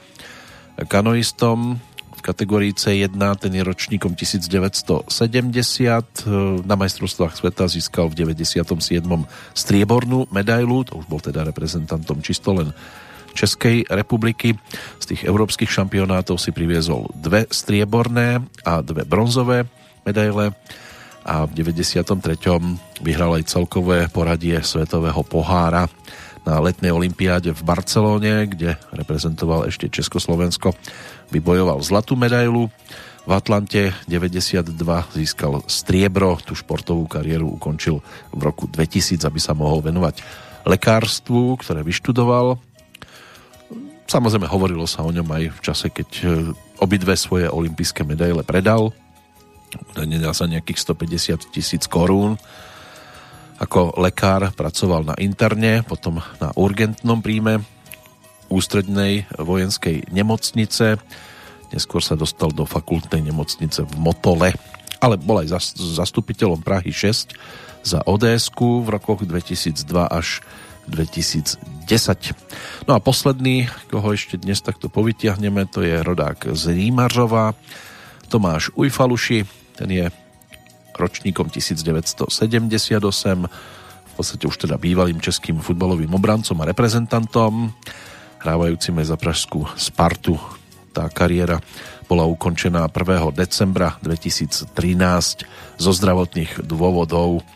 kanoistom 0.88 1.76
v 2.18 2.20
kategórii 2.22 2.74
C1, 2.74 3.14
ten 3.38 3.52
je 3.54 3.62
ročníkom 3.62 4.18
1970. 4.18 5.06
Na 6.66 6.74
majstrovstvách 6.74 7.38
sveta 7.38 7.70
získal 7.70 8.10
v 8.10 8.26
97. 8.26 8.66
striebornú 9.54 10.26
medailu, 10.34 10.82
to 10.82 10.98
už 10.98 11.06
bol 11.06 11.22
teda 11.22 11.46
reprezentantom 11.46 12.18
čisto 12.18 12.50
len 12.58 12.74
Českej 13.38 13.86
republiky. 13.86 14.58
Z 14.98 15.14
tých 15.14 15.22
európskych 15.22 15.70
šampionátov 15.70 16.42
si 16.42 16.50
priviezol 16.50 17.06
dve 17.14 17.46
strieborné 17.46 18.42
a 18.66 18.82
dve 18.82 19.06
bronzové 19.06 19.70
medaile 20.02 20.58
a 21.28 21.44
v 21.44 21.52
93. 21.60 22.08
vyhral 23.04 23.36
aj 23.36 23.52
celkové 23.52 24.08
poradie 24.08 24.56
Svetového 24.64 25.20
pohára 25.22 25.86
na 26.48 26.56
letnej 26.64 26.88
olympiáde 26.88 27.52
v 27.52 27.60
Barcelóne, 27.60 28.48
kde 28.48 28.80
reprezentoval 28.96 29.68
ešte 29.68 29.92
Československo. 29.92 30.72
Vybojoval 31.28 31.84
zlatú 31.84 32.16
medailu. 32.16 32.72
V 33.28 33.36
Atlante 33.36 33.92
92 34.08 34.72
získal 35.12 35.60
striebro, 35.68 36.40
tú 36.40 36.56
športovú 36.56 37.04
kariéru 37.04 37.60
ukončil 37.60 38.00
v 38.32 38.40
roku 38.40 38.64
2000, 38.64 39.20
aby 39.28 39.36
sa 39.36 39.52
mohol 39.52 39.84
venovať 39.84 40.24
lekárstvu, 40.64 41.60
ktoré 41.60 41.84
vyštudoval 41.84 42.56
Samozrejme 44.08 44.48
hovorilo 44.48 44.88
sa 44.88 45.04
o 45.04 45.12
ňom 45.12 45.28
aj 45.28 45.44
v 45.52 45.60
čase, 45.60 45.86
keď 45.92 46.10
e, 46.24 46.26
obidve 46.80 47.12
svoje 47.12 47.44
olympijské 47.44 48.08
medaile 48.08 48.40
predal. 48.40 48.96
Nedá 50.00 50.32
sa 50.32 50.48
nejakých 50.48 50.80
150 50.80 51.52
tisíc 51.52 51.84
korún. 51.84 52.40
Ako 53.60 54.00
lekár 54.00 54.48
pracoval 54.56 55.04
na 55.04 55.14
interne, 55.20 55.84
potom 55.84 56.24
na 56.40 56.48
urgentnom 56.56 57.20
príjme 57.20 57.60
ústrednej 58.48 59.28
vojenskej 59.36 60.08
nemocnice. 60.08 60.96
Neskôr 61.68 62.00
sa 62.00 62.16
dostal 62.16 62.48
do 62.48 62.64
fakultnej 62.64 63.20
nemocnice 63.20 63.84
v 63.84 63.94
Motole, 64.00 64.56
ale 65.04 65.20
bol 65.20 65.44
aj 65.44 65.52
zastupiteľom 65.76 66.64
Prahy 66.64 66.96
6 66.96 67.36
za 67.84 68.00
ods 68.08 68.48
v 68.56 68.88
rokoch 68.88 69.20
2002 69.28 69.84
až 70.08 70.40
2010. 70.88 71.60
No 72.88 72.96
a 72.96 72.98
posledný, 72.98 73.68
koho 73.92 74.16
ešte 74.16 74.40
dnes 74.40 74.64
takto 74.64 74.88
povytiahneme, 74.88 75.68
to 75.68 75.84
je 75.84 76.00
rodák 76.00 76.56
z 76.56 76.74
Rímařova, 76.74 77.52
Tomáš 78.28 78.68
Ujfaluši, 78.76 79.44
ten 79.76 79.88
je 79.88 80.04
ročníkom 80.98 81.48
1978, 81.48 82.28
v 84.04 84.12
podstate 84.18 84.44
už 84.50 84.66
teda 84.66 84.74
bývalým 84.74 85.22
českým 85.22 85.62
futbalovým 85.62 86.10
obrancom 86.10 86.58
a 86.60 86.68
reprezentantom, 86.68 87.70
hrávajúcim 88.42 88.98
aj 88.98 89.06
za 89.14 89.16
pražskú 89.16 89.60
Spartu. 89.78 90.34
Tá 90.90 91.06
kariéra 91.06 91.62
bola 92.10 92.26
ukončená 92.26 92.90
1. 92.90 93.30
decembra 93.36 93.94
2013 94.02 94.66
zo 95.78 95.90
zdravotných 95.94 96.66
dôvodov, 96.66 97.46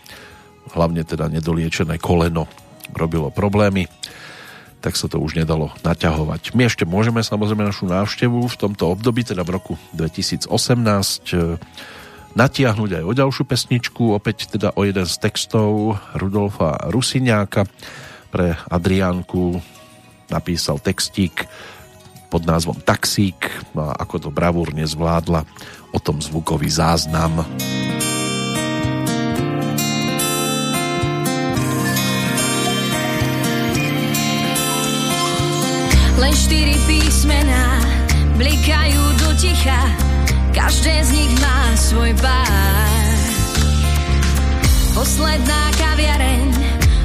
hlavne 0.72 1.02
teda 1.02 1.26
nedoliečené 1.26 1.98
koleno 1.98 2.46
robilo 2.94 3.28
problémy, 3.32 3.88
tak 4.82 4.98
sa 4.98 5.06
to 5.06 5.22
už 5.22 5.38
nedalo 5.38 5.70
naťahovať. 5.86 6.58
My 6.58 6.66
ešte 6.66 6.82
môžeme 6.82 7.22
samozrejme 7.22 7.62
našu 7.62 7.86
návštevu 7.86 8.50
v 8.50 8.56
tomto 8.58 8.90
období, 8.90 9.22
teda 9.22 9.46
v 9.46 9.54
roku 9.54 9.74
2018, 9.94 10.50
e, 11.32 11.56
natiahnuť 12.34 12.90
aj 12.98 13.04
o 13.06 13.12
ďalšiu 13.12 13.44
pesničku, 13.46 14.02
opäť 14.10 14.50
teda 14.50 14.74
o 14.74 14.82
jeden 14.82 15.06
z 15.06 15.14
textov 15.22 16.00
Rudolfa 16.18 16.90
Rusiňáka. 16.90 17.68
pre 18.32 18.56
Adriánku 18.72 19.60
napísal 20.32 20.80
textík 20.80 21.44
pod 22.32 22.48
názvom 22.48 22.80
Taxík 22.80 23.44
no 23.76 23.92
a 23.92 24.00
ako 24.00 24.16
to 24.16 24.30
bravúrne 24.32 24.88
zvládla 24.88 25.44
o 25.92 25.98
tom 26.00 26.16
zvukový 26.24 26.72
záznam. 26.72 27.44
Len 36.22 36.30
štyri 36.38 36.78
písmená 36.86 37.82
blikajú 38.38 39.02
do 39.18 39.34
ticha, 39.34 39.82
každé 40.54 41.02
z 41.02 41.10
nich 41.18 41.34
má 41.42 41.74
svoj 41.74 42.14
pár. 42.22 43.18
Posledná 44.94 45.74
kaviareň 45.74 46.46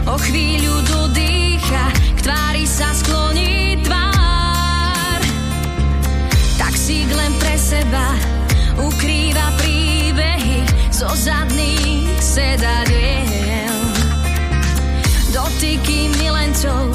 o 0.06 0.22
chvíľu 0.22 0.86
dodýcha, 0.86 1.90
k 2.14 2.20
tvári 2.30 2.70
sa 2.70 2.94
skloní 2.94 3.82
tvár. 3.82 5.20
Taxík 6.62 7.10
len 7.10 7.34
pre 7.42 7.58
seba 7.58 8.14
ukrýva 8.78 9.50
príbehy 9.58 10.62
zo 10.94 11.10
zadných 11.18 12.22
sedadiel. 12.22 13.82
Dotyky 15.34 16.14
milencov, 16.22 16.94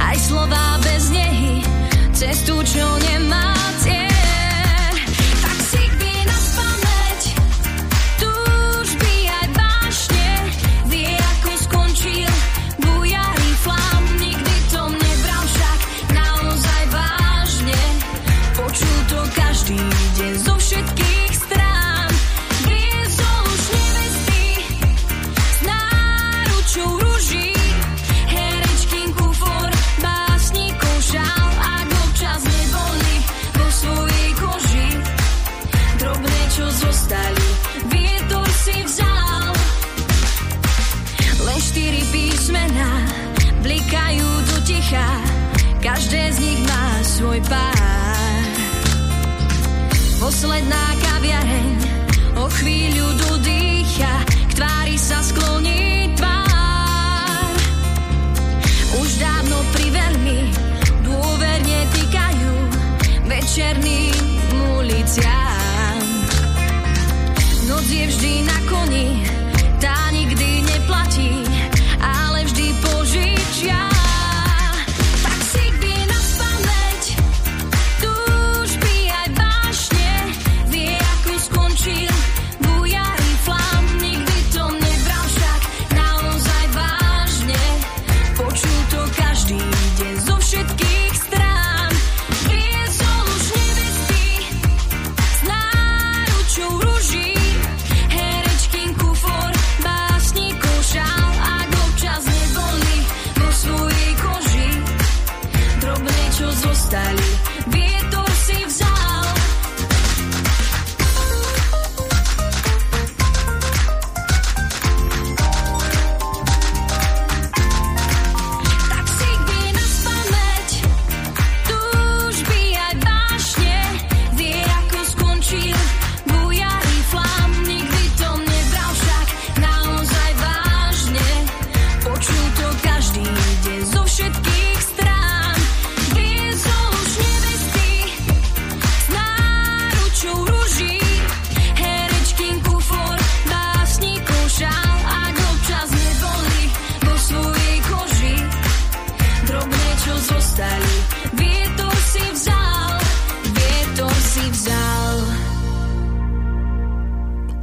aj 0.00 0.16
nehy, 0.16 0.87
cestu, 2.48 2.64
čo 2.64 2.86
nemá 3.04 3.27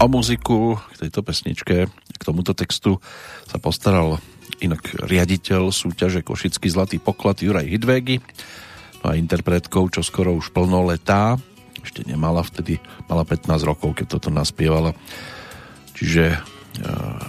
O 0.06 0.08
muziku 0.08 0.78
k 0.94 1.10
tejto 1.10 1.26
pesničke, 1.26 1.90
k 1.90 2.22
tomuto 2.22 2.54
textu 2.54 3.02
sa 3.50 3.58
postaral 3.58 4.22
inak 4.62 4.86
riaditeľ 5.02 5.74
súťaže 5.74 6.22
Košický 6.22 6.70
zlatý 6.70 7.02
poklad 7.02 7.42
Juraj 7.42 7.66
Hidvégy. 7.66 8.22
No 9.02 9.10
a 9.10 9.18
interpretkou, 9.18 9.90
čo 9.90 10.06
skoro 10.06 10.38
už 10.38 10.54
plnoletá, 10.54 11.42
ešte 11.82 12.06
nemala 12.06 12.46
vtedy, 12.46 12.78
mala 13.10 13.26
15 13.26 13.50
rokov, 13.66 13.98
keď 13.98 14.22
toto 14.22 14.30
naspievala. 14.30 14.94
Čiže 15.98 16.38
e, 16.38 16.40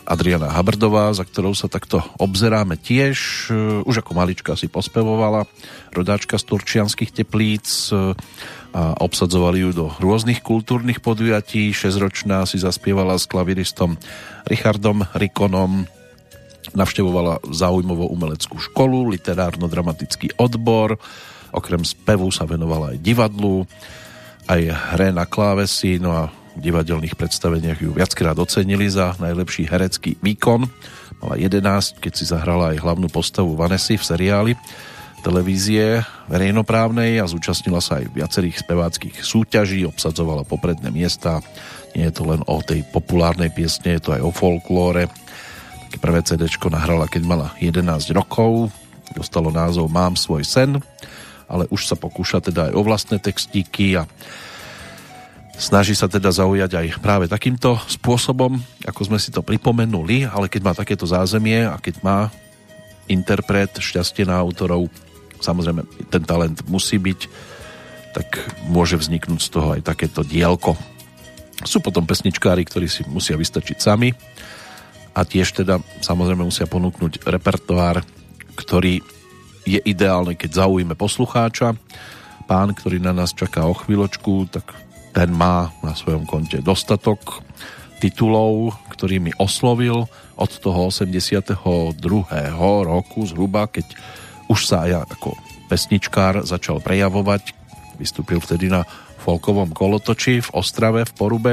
Adriana 0.05 0.53
Habrdová, 0.53 1.17
za 1.17 1.25
ktorou 1.25 1.57
sa 1.57 1.73
takto 1.73 2.05
obzeráme 2.21 2.77
tiež, 2.77 3.17
e, 3.49 3.81
už 3.89 4.05
ako 4.05 4.13
malička 4.13 4.53
si 4.53 4.69
pospevovala, 4.69 5.49
rodáčka 5.97 6.37
z 6.37 6.45
Turčianských 6.45 7.25
teplíc 7.25 7.89
e, 7.89 8.13
a 8.77 8.93
obsadzovali 9.01 9.65
ju 9.65 9.71
do 9.73 9.87
rôznych 9.97 10.45
kultúrnych 10.45 11.01
podujatí. 11.01 11.73
6-ročná 11.73 12.45
si 12.45 12.61
zaspievala 12.61 13.17
s 13.17 13.25
klaviristom 13.25 13.97
Richardom 14.45 15.01
Rikonom, 15.17 15.89
navštevovala 16.77 17.41
zaujímavú 17.49 18.05
umeleckú 18.13 18.61
školu, 18.61 19.09
literárno-dramatický 19.17 20.37
odbor, 20.37 21.01
okrem 21.57 21.89
spevu 21.89 22.29
sa 22.29 22.45
venovala 22.45 22.93
aj 22.93 23.01
divadlu, 23.01 23.65
aj 24.45 24.61
hre 24.93 25.09
na 25.09 25.25
klávesy, 25.25 25.97
no 25.97 26.13
a 26.13 26.29
v 26.29 26.61
divadelných 26.61 27.17
predstaveniach 27.17 27.81
ju 27.81 27.97
viackrát 27.97 28.37
ocenili 28.37 28.93
za 28.93 29.17
najlepší 29.17 29.73
herecký 29.73 30.21
výkon. 30.21 30.69
Mala 31.25 31.41
11, 31.41 31.97
keď 31.97 32.13
si 32.13 32.29
zahrala 32.29 32.77
aj 32.77 32.85
hlavnú 32.85 33.09
postavu 33.09 33.57
Vanessy 33.57 33.97
v 33.97 34.05
seriáli 34.05 34.53
televízie 35.27 36.07
verejnoprávnej 36.31 37.19
a 37.19 37.27
zúčastnila 37.27 37.83
sa 37.83 37.99
aj 37.99 38.15
viacerých 38.15 38.63
speváckých 38.63 39.27
súťaží, 39.27 39.83
obsadzovala 39.83 40.47
popredné 40.47 40.95
miesta. 40.95 41.43
Nie 41.99 42.15
je 42.15 42.23
to 42.23 42.31
len 42.31 42.47
o 42.47 42.63
tej 42.63 42.87
populárnej 42.95 43.51
piesne, 43.51 43.99
je 43.99 44.07
to 44.07 44.15
aj 44.15 44.23
o 44.23 44.31
folklóre. 44.31 45.11
Také 45.91 45.99
prvé 45.99 46.23
CD 46.23 46.47
nahrala, 46.47 47.11
keď 47.11 47.23
mala 47.27 47.51
11 47.59 47.83
rokov, 48.15 48.71
dostalo 49.19 49.51
názov 49.51 49.91
Mám 49.91 50.15
svoj 50.15 50.47
sen, 50.47 50.79
ale 51.51 51.67
už 51.75 51.91
sa 51.91 51.99
pokúša 51.99 52.39
teda 52.39 52.71
aj 52.71 52.73
o 52.79 52.87
vlastné 52.87 53.19
textíky 53.19 53.99
a 53.99 54.07
snaží 55.59 55.99
sa 55.99 56.07
teda 56.07 56.31
zaujať 56.31 56.71
aj 56.71 56.87
práve 57.03 57.27
takýmto 57.27 57.75
spôsobom, 57.91 58.63
ako 58.87 59.01
sme 59.03 59.19
si 59.19 59.35
to 59.35 59.43
pripomenuli, 59.43 60.23
ale 60.23 60.47
keď 60.47 60.63
má 60.63 60.71
takéto 60.71 61.03
zázemie 61.03 61.67
a 61.67 61.83
keď 61.83 61.99
má 62.07 62.19
interpret 63.11 63.75
šťastie 63.75 64.23
na 64.23 64.39
autorov, 64.39 64.87
samozrejme 65.41 65.83
ten 66.09 66.23
talent 66.25 66.63
musí 66.69 67.01
byť, 67.01 67.21
tak 68.17 68.41
môže 68.73 68.97
vzniknúť 68.97 69.41
z 69.41 69.51
toho 69.53 69.69
aj 69.77 69.85
takéto 69.85 70.25
dielko. 70.25 70.73
Sú 71.65 71.81
potom 71.81 72.05
pesničkári, 72.09 72.65
ktorí 72.65 72.89
si 72.89 73.05
musia 73.09 73.37
vystačiť 73.37 73.77
sami 73.77 74.13
a 75.17 75.21
tiež 75.25 75.57
teda 75.57 75.81
samozrejme 76.05 76.45
musia 76.45 76.69
ponúknuť 76.69 77.25
repertoár, 77.25 78.05
ktorý 78.57 79.01
je 79.67 79.81
ideálny, 79.83 80.37
keď 80.37 80.65
zaujíme 80.65 80.95
poslucháča. 80.95 81.75
Pán, 82.47 82.71
ktorý 82.77 83.03
na 83.03 83.11
nás 83.11 83.35
čaká 83.35 83.67
o 83.67 83.75
chvíľočku, 83.75 84.47
tak 84.53 84.71
ten 85.11 85.33
má 85.33 85.75
na 85.83 85.97
svojom 85.97 86.29
konte 86.29 86.61
dostatok 86.63 87.43
titulov, 87.99 88.77
ktorými 88.93 89.41
oslovil 89.41 90.07
od 90.37 90.51
toho 90.61 90.93
82. 90.93 91.57
roku 92.85 93.19
zhruba, 93.25 93.67
keď 93.67 93.89
už 94.47 94.61
sa 94.67 94.87
aj 94.87 95.11
ako 95.19 95.35
pesničkár 95.67 96.47
začal 96.47 96.79
prejavovať. 96.83 97.55
Vystúpil 97.99 98.39
vtedy 98.39 98.71
na 98.71 98.87
folkovom 99.23 99.75
kolotoči 99.75 100.39
v 100.39 100.49
Ostrave 100.55 101.03
v 101.03 101.13
Porube 101.17 101.53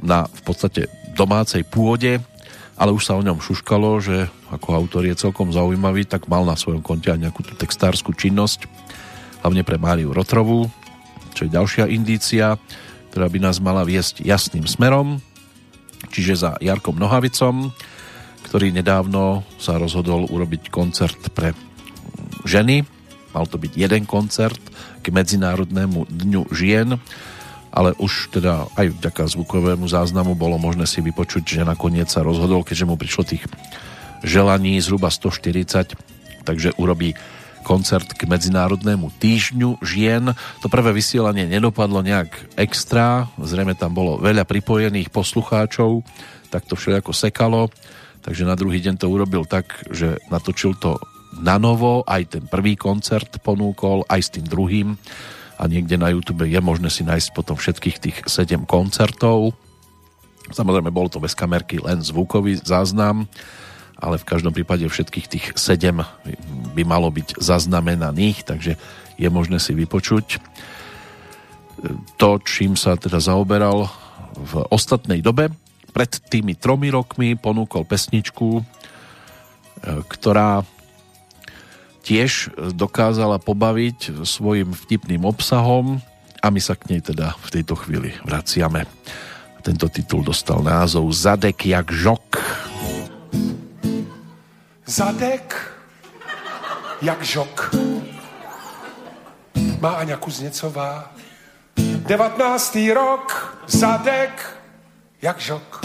na 0.00 0.24
v 0.24 0.40
podstate 0.46 0.88
domácej 1.12 1.66
pôde 1.66 2.22
ale 2.80 2.96
už 2.96 3.04
sa 3.04 3.12
o 3.12 3.20
ňom 3.20 3.44
šuškalo, 3.44 4.00
že 4.00 4.32
ako 4.48 4.72
autor 4.72 5.04
je 5.04 5.12
celkom 5.12 5.52
zaujímavý, 5.52 6.08
tak 6.08 6.32
mal 6.32 6.48
na 6.48 6.56
svojom 6.56 6.80
konte 6.80 7.12
aj 7.12 7.20
nejakú 7.20 7.44
tú 7.44 7.52
textárskú 7.52 8.16
činnosť, 8.16 8.64
hlavne 9.44 9.60
pre 9.60 9.76
Máriu 9.76 10.16
Rotrovú, 10.16 10.72
čo 11.36 11.44
je 11.44 11.52
ďalšia 11.52 11.92
indícia, 11.92 12.56
ktorá 13.12 13.28
by 13.28 13.38
nás 13.44 13.60
mala 13.60 13.84
viesť 13.84 14.24
jasným 14.24 14.64
smerom, 14.64 15.20
čiže 16.08 16.40
za 16.40 16.50
Jarkom 16.56 16.96
Nohavicom, 16.96 17.68
ktorý 18.50 18.74
nedávno 18.74 19.46
sa 19.62 19.78
rozhodol 19.78 20.26
urobiť 20.26 20.74
koncert 20.74 21.30
pre 21.30 21.54
ženy. 22.42 22.82
Mal 23.30 23.46
to 23.46 23.62
byť 23.62 23.72
jeden 23.78 24.02
koncert 24.10 24.58
k 25.00 25.06
Medzinárodnému 25.14 26.10
dňu 26.10 26.50
žien 26.50 26.98
ale 27.70 27.94
už 28.02 28.34
teda 28.34 28.66
aj 28.74 28.98
vďaka 28.98 29.30
zvukovému 29.30 29.86
záznamu 29.86 30.34
bolo 30.34 30.58
možné 30.58 30.90
si 30.90 30.98
vypočuť, 30.98 31.46
že 31.46 31.62
nakoniec 31.62 32.10
sa 32.10 32.26
rozhodol, 32.26 32.66
keďže 32.66 32.88
mu 32.90 32.98
prišlo 32.98 33.22
tých 33.22 33.46
želaní 34.26 34.74
zhruba 34.82 35.06
140, 35.06 35.94
takže 36.42 36.74
urobí 36.76 37.14
koncert 37.62 38.10
k 38.16 38.26
Medzinárodnému 38.26 39.14
týždňu 39.22 39.78
žien. 39.84 40.34
To 40.64 40.66
prvé 40.66 40.90
vysielanie 40.90 41.46
nedopadlo 41.46 42.02
nejak 42.02 42.58
extra, 42.58 43.30
zrejme 43.38 43.78
tam 43.78 43.94
bolo 43.94 44.18
veľa 44.18 44.42
pripojených 44.48 45.12
poslucháčov, 45.14 46.02
tak 46.50 46.66
to 46.66 46.74
všetko 46.74 47.14
sekalo, 47.14 47.70
takže 48.20 48.48
na 48.48 48.56
druhý 48.56 48.80
deň 48.80 49.00
to 49.00 49.10
urobil 49.10 49.44
tak, 49.44 49.84
že 49.90 50.20
natočil 50.28 50.76
to 50.76 51.00
na 51.40 51.56
novo, 51.56 52.02
aj 52.04 52.38
ten 52.38 52.44
prvý 52.44 52.74
koncert 52.74 53.38
ponúkol, 53.40 54.02
aj 54.10 54.20
s 54.20 54.32
tým 54.34 54.46
druhým 54.46 54.98
a 55.60 55.68
niekde 55.68 56.00
na 56.00 56.10
YouTube 56.10 56.48
je 56.48 56.60
možné 56.60 56.88
si 56.88 57.04
nájsť 57.04 57.36
potom 57.36 57.54
všetkých 57.54 57.96
tých 58.00 58.16
7 58.26 58.64
koncertov. 58.64 59.52
Samozrejme, 60.50 60.90
bol 60.90 61.06
to 61.06 61.22
bez 61.22 61.36
kamerky 61.36 61.78
len 61.78 62.02
zvukový 62.02 62.58
záznam, 62.58 63.28
ale 64.00 64.16
v 64.16 64.26
každom 64.26 64.56
prípade 64.56 64.88
všetkých 64.88 65.26
tých 65.28 65.46
7 65.54 66.00
by 66.74 66.82
malo 66.82 67.12
byť 67.12 67.38
zaznamenaných, 67.38 68.48
takže 68.48 68.72
je 69.20 69.28
možné 69.28 69.60
si 69.60 69.76
vypočuť 69.76 70.40
to, 72.16 72.30
čím 72.44 72.76
sa 72.76 72.96
teda 72.96 73.20
zaoberal 73.20 73.88
v 74.36 74.64
ostatnej 74.72 75.20
dobe. 75.20 75.52
Pred 75.90 76.10
tými 76.30 76.54
tromi 76.54 76.88
rokmi 76.88 77.34
ponúkol 77.34 77.84
pesničku, 77.84 78.62
ktorá 79.84 80.62
tiež 82.06 82.54
dokázala 82.72 83.36
pobaviť 83.42 84.24
svojim 84.24 84.72
vtipným 84.72 85.28
obsahom 85.28 86.00
a 86.40 86.46
my 86.48 86.60
sa 86.60 86.72
k 86.76 86.96
nej 86.96 87.00
teda 87.04 87.36
v 87.36 87.48
tejto 87.60 87.76
chvíli 87.76 88.16
vraciame. 88.24 88.88
Tento 89.60 89.92
titul 89.92 90.24
dostal 90.24 90.64
názov 90.64 91.12
Zadek 91.12 91.68
jak 91.68 91.92
žok. 91.92 92.40
Zadek 94.88 95.52
jak 97.04 97.20
žok. 97.20 97.76
Má 99.80 100.00
Aňa 100.00 100.16
Kuzněcová. 100.16 101.12
19. 101.76 102.76
rok, 102.92 103.56
zadek 103.66 104.59
jak 105.22 105.40
žok. 105.40 105.80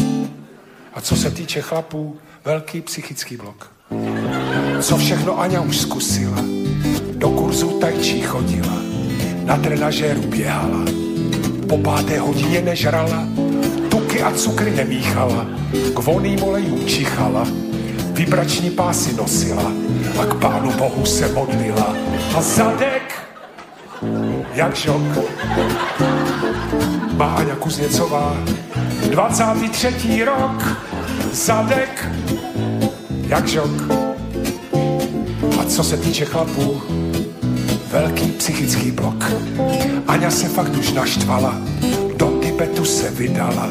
A 0.94 1.02
co 1.02 1.16
se 1.16 1.32
týče 1.32 1.62
chlapů, 1.62 2.18
velký 2.46 2.82
psychický 2.82 3.38
blok. 3.38 3.72
Co 4.82 4.98
všechno 4.98 5.40
Aňa 5.40 5.62
už 5.62 5.78
zkusila. 5.78 6.38
Do 7.16 7.30
kurzu 7.30 7.80
tajčí 7.80 8.22
chodila, 8.22 8.82
na 9.44 9.58
trenažéru 9.58 10.22
běhala. 10.22 10.86
Po 11.70 11.78
páté 11.78 12.20
hodině 12.20 12.62
nežrala, 12.62 13.28
tuky 13.90 14.22
a 14.22 14.32
cukry 14.32 14.72
nemíchala, 14.72 15.46
k 15.96 16.00
voným 16.00 16.44
olejům 16.44 16.86
čichala, 16.88 17.48
vibrační 18.12 18.70
pásy 18.70 19.14
nosila 19.14 19.72
a 20.20 20.26
k 20.26 20.36
pánu 20.36 20.72
bohu 20.72 21.06
se 21.06 21.28
modlila. 21.28 21.96
A 22.36 22.42
zadek, 22.42 23.15
jak 24.54 24.76
žok, 24.76 25.02
má 27.14 27.26
Aňa 27.26 27.56
Kuzněcová, 27.56 28.38
23. 29.10 30.24
rok, 30.24 30.78
zadek, 31.32 32.10
jak 33.28 33.48
žok. 33.48 33.72
A 35.60 35.64
co 35.68 35.84
se 35.84 35.98
týče 35.98 36.26
chlapů, 36.26 36.82
velký 37.92 38.32
psychický 38.32 38.92
blok. 38.92 39.32
Aňa 40.08 40.32
se 40.32 40.48
fakt 40.48 40.78
už 40.78 40.92
naštvala, 40.92 41.56
do 42.18 42.28
Tibetu 42.42 42.86
se 42.86 43.12
vydala, 43.12 43.70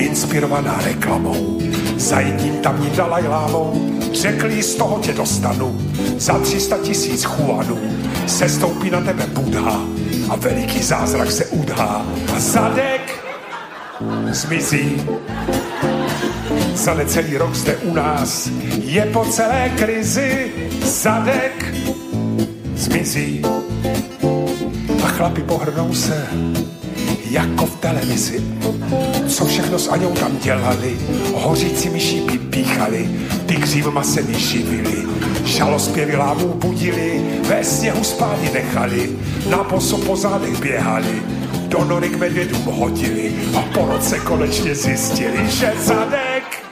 inspirovaná 0.00 0.78
reklamou. 0.84 1.58
Za 1.96 2.20
jedním 2.20 2.56
tamní 2.56 2.90
Dalajlámou 2.90 3.96
řekli, 4.12 4.62
z 4.62 4.74
toho 4.74 4.98
tě 4.98 5.12
dostanu, 5.12 5.80
za 6.18 6.38
300 6.38 6.78
tisíc 6.78 7.24
chuanů 7.24 7.78
se 8.26 8.48
stoupí 8.48 8.90
na 8.90 9.00
tebe 9.00 9.26
Budha 9.26 9.80
a 10.28 10.36
veliký 10.36 10.82
zázrak 10.82 11.30
se 11.30 11.46
udhá. 11.46 12.06
A 12.36 12.40
zadek 12.40 13.24
zmizí. 14.30 15.06
Za 16.74 16.94
necelý 16.94 17.36
rok 17.36 17.54
zde 17.54 17.76
u 17.76 17.94
nás 17.94 18.50
je 18.84 19.06
po 19.12 19.24
celé 19.24 19.72
krizi. 19.76 20.52
Zadek 20.84 21.74
zmizí. 22.74 23.42
A 25.04 25.08
chlapi 25.08 25.42
pohrnou 25.42 25.94
se 25.94 26.26
jako 27.30 27.66
v 27.66 27.76
televizi. 27.76 28.44
Co 29.28 29.44
všechno 29.44 29.78
s 29.78 29.88
Aňou 29.88 30.10
tam 30.10 30.38
dělali, 30.38 30.98
hořícími 31.34 32.00
šípy 32.00 32.38
píchali, 32.38 33.10
tygřím 33.46 33.90
maseny 33.90 34.34
živili, 34.34 35.06
žalospěvy 35.44 36.16
lávu 36.16 36.54
budili, 36.54 37.22
ve 37.48 37.64
sněhu 37.64 38.04
spády 38.04 38.50
nechali, 38.54 39.10
na 39.50 39.64
poso 39.64 39.98
po 39.98 40.16
zádech 40.16 40.60
běhali, 40.60 41.22
do 41.68 41.84
nory 41.84 42.08
k 42.08 42.16
medvědům 42.16 42.64
hodili 42.64 43.34
a 43.58 43.62
po 43.62 43.86
roce 43.86 44.18
konečně 44.18 44.74
zjistili, 44.74 45.50
že 45.50 45.72
zadek 45.80 46.66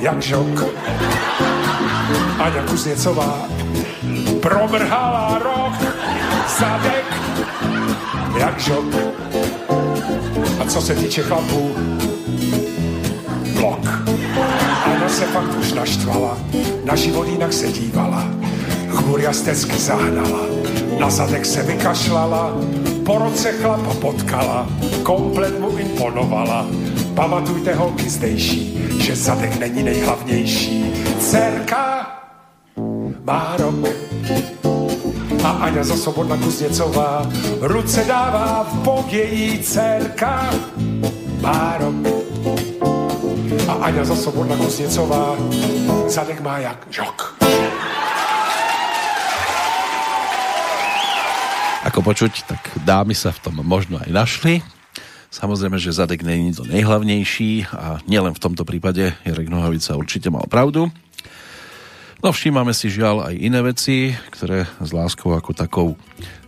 jak 0.00 0.22
žok. 0.22 0.64
Aňa 2.38 2.62
Kuzněcová 2.70 3.48
promrhala 4.40 5.38
rok, 5.38 5.74
zadek, 6.58 7.06
jak 8.38 8.60
žok. 8.60 8.84
A 10.60 10.64
co 10.64 10.80
se 10.80 10.94
týče 10.94 11.22
chlapů, 11.22 11.70
blok. 13.60 14.02
Aňa 14.84 15.08
se 15.08 15.24
fakt 15.24 15.56
už 15.60 15.72
naštvala, 15.72 16.38
na 16.84 16.96
život 16.96 17.28
jinak 17.28 17.52
se 17.52 17.72
dívala, 17.72 18.28
chmuria 18.88 19.32
stezky 19.32 19.78
zahnala, 19.78 20.40
na 20.98 21.10
zadek 21.10 21.46
se 21.46 21.62
vykašlala, 21.62 22.52
po 23.06 23.18
roce 23.18 23.52
chlapa 23.52 23.94
potkala, 23.94 24.68
komplet 25.02 25.60
mu 25.60 25.78
imponovala. 25.78 26.66
Pamatujte 27.14 27.74
holky 27.74 28.10
zdejší, 28.10 28.78
že 28.98 29.16
zadek 29.16 29.58
není 29.58 29.82
nejhlavnější. 29.82 30.84
Dcerka 31.18 32.06
má 33.24 33.56
rok 33.58 33.99
Aňa 35.70 35.86
za 35.86 35.96
Sobodna 36.02 36.34
Kuzněcová 36.34 37.30
ruce 37.62 38.02
dává 38.02 38.66
v 38.66 38.74
bok 38.82 39.12
její 39.12 39.62
dcerka 39.62 40.50
má 41.40 41.78
rok. 41.78 41.94
A 43.70 43.72
Aňa 43.86 44.02
za 44.04 44.16
Sobodna 44.18 44.58
Kuzněcová 44.58 45.38
zadek 46.10 46.42
má 46.42 46.58
jak 46.58 46.86
žok. 46.90 47.38
Ako 51.86 52.02
počuť, 52.02 52.50
tak 52.50 52.62
dámy 52.82 53.14
sa 53.14 53.30
v 53.30 53.38
tom 53.38 53.62
možno 53.62 54.02
aj 54.02 54.10
našli. 54.10 54.66
Samozrejme, 55.30 55.78
že 55.78 55.94
Zadek 55.94 56.26
není 56.26 56.50
to 56.50 56.66
nejhlavnejší 56.66 57.70
a 57.70 58.02
nielen 58.10 58.34
v 58.34 58.42
tomto 58.42 58.66
prípade 58.66 59.14
Jarek 59.22 59.46
Nohavica 59.46 59.94
určite 59.94 60.34
mal 60.34 60.50
pravdu. 60.50 60.90
No 62.20 62.36
všímame 62.36 62.76
si 62.76 62.92
žiaľ 62.92 63.32
aj 63.32 63.34
iné 63.40 63.64
veci, 63.64 64.12
ktoré 64.12 64.68
s 64.68 64.92
láskou 64.92 65.32
ako 65.32 65.56
takou 65.56 65.88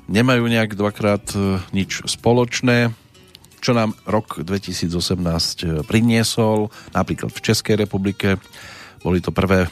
nemajú 0.04 0.44
nejak 0.44 0.76
dvakrát 0.76 1.24
e, 1.32 1.64
nič 1.72 2.04
spoločné. 2.04 2.92
Čo 3.64 3.72
nám 3.72 3.96
rok 4.04 4.44
2018 4.44 4.92
e, 4.92 5.80
priniesol, 5.80 6.68
napríklad 6.92 7.32
v 7.32 7.40
Českej 7.40 7.80
republike, 7.80 8.36
Boli 9.02 9.18
to 9.18 9.34
prvé, 9.34 9.66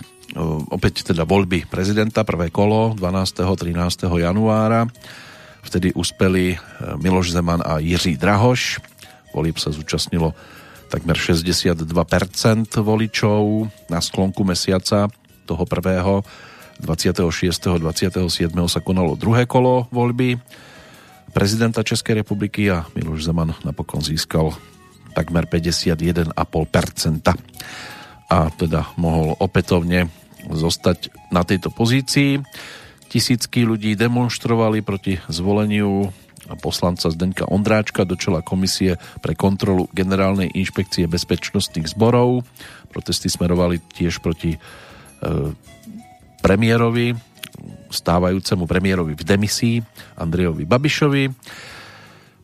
opäť 0.75 1.07
teda 1.07 1.23
voľby 1.23 1.71
prezidenta, 1.71 2.27
prvé 2.27 2.51
kolo 2.51 2.99
12. 2.99 3.47
13. 3.47 4.11
januára. 4.11 4.91
Vtedy 5.63 5.95
uspeli 5.95 6.59
Miloš 6.99 7.31
Zeman 7.31 7.63
a 7.63 7.79
Jiří 7.79 8.19
Drahoš. 8.19 8.83
Volieb 9.31 9.63
sa 9.63 9.71
zúčastnilo 9.71 10.35
takmer 10.91 11.15
62% 11.15 11.87
voličov. 12.83 13.71
Na 13.87 14.03
sklonku 14.03 14.43
mesiaca 14.43 15.07
toho 15.51 15.67
prvého 15.67 16.23
26. 16.79 17.83
27. 17.83 18.55
sa 18.71 18.81
konalo 18.81 19.19
druhé 19.19 19.51
kolo 19.51 19.91
voľby 19.91 20.39
prezidenta 21.35 21.83
Českej 21.83 22.23
republiky 22.23 22.71
a 22.71 22.87
Miloš 22.95 23.27
Zeman 23.27 23.59
napokon 23.67 23.99
získal 23.99 24.55
takmer 25.11 25.51
51,5% 25.51 26.39
a 28.31 28.39
teda 28.55 28.95
mohol 28.95 29.35
opätovne 29.43 30.07
zostať 30.47 31.11
na 31.35 31.43
tejto 31.43 31.75
pozícii. 31.75 32.39
Tisícky 33.11 33.67
ľudí 33.67 33.99
demonstrovali 33.99 34.87
proti 34.87 35.19
zvoleniu 35.27 36.15
poslanca 36.63 37.11
Zdenka 37.11 37.47
Ondráčka 37.47 38.07
do 38.07 38.15
čela 38.15 38.43
komisie 38.43 38.99
pre 39.19 39.35
kontrolu 39.35 39.91
Generálnej 39.91 40.51
inšpekcie 40.55 41.11
bezpečnostných 41.11 41.91
zborov. 41.91 42.47
Protesty 42.91 43.31
smerovali 43.31 43.79
tiež 43.79 44.23
proti 44.23 44.59
premiérovi, 46.41 47.13
stávajúcemu 47.91 48.65
premiérovi 48.65 49.13
v 49.19 49.23
demisii, 49.27 49.77
Andrejovi 50.17 50.65
Babišovi. 50.65 51.25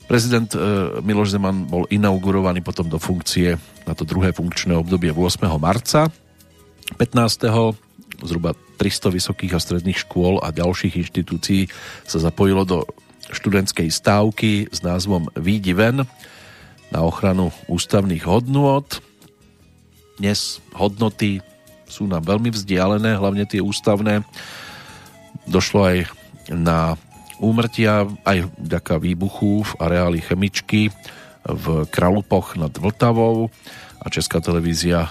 Prezident 0.06 0.46
e, 0.54 0.58
Miloš 1.02 1.34
Zeman 1.34 1.66
bol 1.66 1.88
inaugurovaný 1.90 2.62
potom 2.62 2.86
do 2.86 3.00
funkcie 3.00 3.58
na 3.88 3.94
to 3.94 4.06
druhé 4.06 4.30
funkčné 4.30 4.74
obdobie 4.78 5.10
8. 5.10 5.42
marca. 5.58 6.06
15. 6.94 7.42
zhruba 8.22 8.54
300 8.78 9.10
vysokých 9.10 9.52
a 9.56 9.62
stredných 9.62 9.98
škôl 10.06 10.38
a 10.38 10.54
ďalších 10.54 11.02
inštitúcií 11.02 11.66
sa 12.06 12.22
zapojilo 12.22 12.62
do 12.62 12.86
študentskej 13.34 13.90
stávky 13.90 14.70
s 14.70 14.86
názvom 14.86 15.26
Výdi 15.34 15.74
ven 15.74 16.06
na 16.94 17.00
ochranu 17.02 17.50
ústavných 17.66 18.22
hodnôt. 18.22 18.86
Dnes 20.22 20.62
hodnoty 20.78 21.42
sú 21.86 22.10
nám 22.10 22.26
veľmi 22.26 22.50
vzdialené, 22.50 23.16
hlavne 23.16 23.46
tie 23.46 23.62
ústavné. 23.62 24.26
Došlo 25.46 25.80
aj 25.86 25.98
na 26.50 26.98
úmrtia, 27.38 28.08
aj 28.24 28.48
vďaka 28.58 28.94
výbuchu 28.98 29.62
v 29.64 29.72
areáli 29.78 30.20
chemičky 30.24 30.90
v 31.46 31.86
Kralupoch 31.88 32.58
nad 32.58 32.74
Vltavou 32.74 33.52
a 34.02 34.06
Česká 34.10 34.42
televízia 34.42 35.10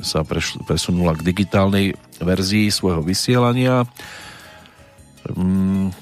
sa 0.00 0.24
presunula 0.64 1.12
k 1.16 1.26
digitálnej 1.26 1.92
verzii 2.16 2.72
svojho 2.72 3.04
vysielania. 3.04 3.84
Mm, 5.28 5.92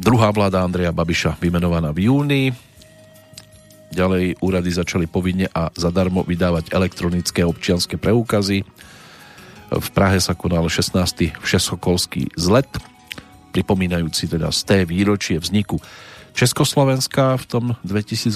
druhá 0.00 0.32
vláda 0.32 0.64
Andreja 0.64 0.94
Babiša 0.94 1.36
vymenovaná 1.36 1.92
v 1.92 2.08
júni. 2.08 2.44
Ďalej 3.90 4.38
úrady 4.40 4.70
začali 4.70 5.10
povinne 5.10 5.50
a 5.50 5.68
zadarmo 5.74 6.22
vydávať 6.22 6.70
elektronické 6.70 7.42
občianske 7.42 7.98
preukazy. 7.98 8.62
V 9.70 9.88
Prahe 9.94 10.18
sa 10.18 10.34
konal 10.34 10.66
16. 10.66 11.38
všesokolský 11.38 12.34
zlet, 12.34 12.66
pripomínajúci 13.54 14.26
teda 14.26 14.50
z 14.50 14.60
té 14.66 14.78
výročie 14.82 15.38
vzniku 15.38 15.78
Československa 16.34 17.38
v 17.38 17.44
tom 17.46 17.64
2018. 17.86 18.34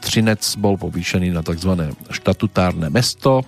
Třinec 0.00 0.42
bol 0.56 0.76
povýšený 0.80 1.32
na 1.32 1.44
tzv. 1.44 1.92
štatutárne 2.08 2.88
mesto. 2.88 3.44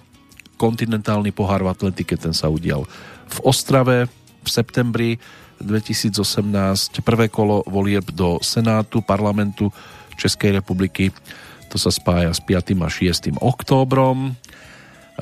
Kontinentálny 0.60 1.32
pohár 1.32 1.64
v 1.64 1.72
Atlantike 1.72 2.16
ten 2.20 2.36
sa 2.36 2.52
udial 2.52 2.84
v 3.28 3.39
Ostrave 3.44 4.09
v 4.44 4.48
septembri 4.48 5.16
2018. 5.60 7.01
Prvé 7.01 7.32
kolo 7.32 7.64
volieb 7.64 8.05
do 8.12 8.36
Senátu, 8.44 9.01
parlamentu 9.01 9.72
Českej 10.16 10.60
republiky 10.60 11.09
to 11.72 11.80
sa 11.80 11.89
spája 11.89 12.36
s 12.36 12.40
5. 12.44 12.76
a 12.84 12.89
6. 12.93 13.32
októbrom 13.40 14.36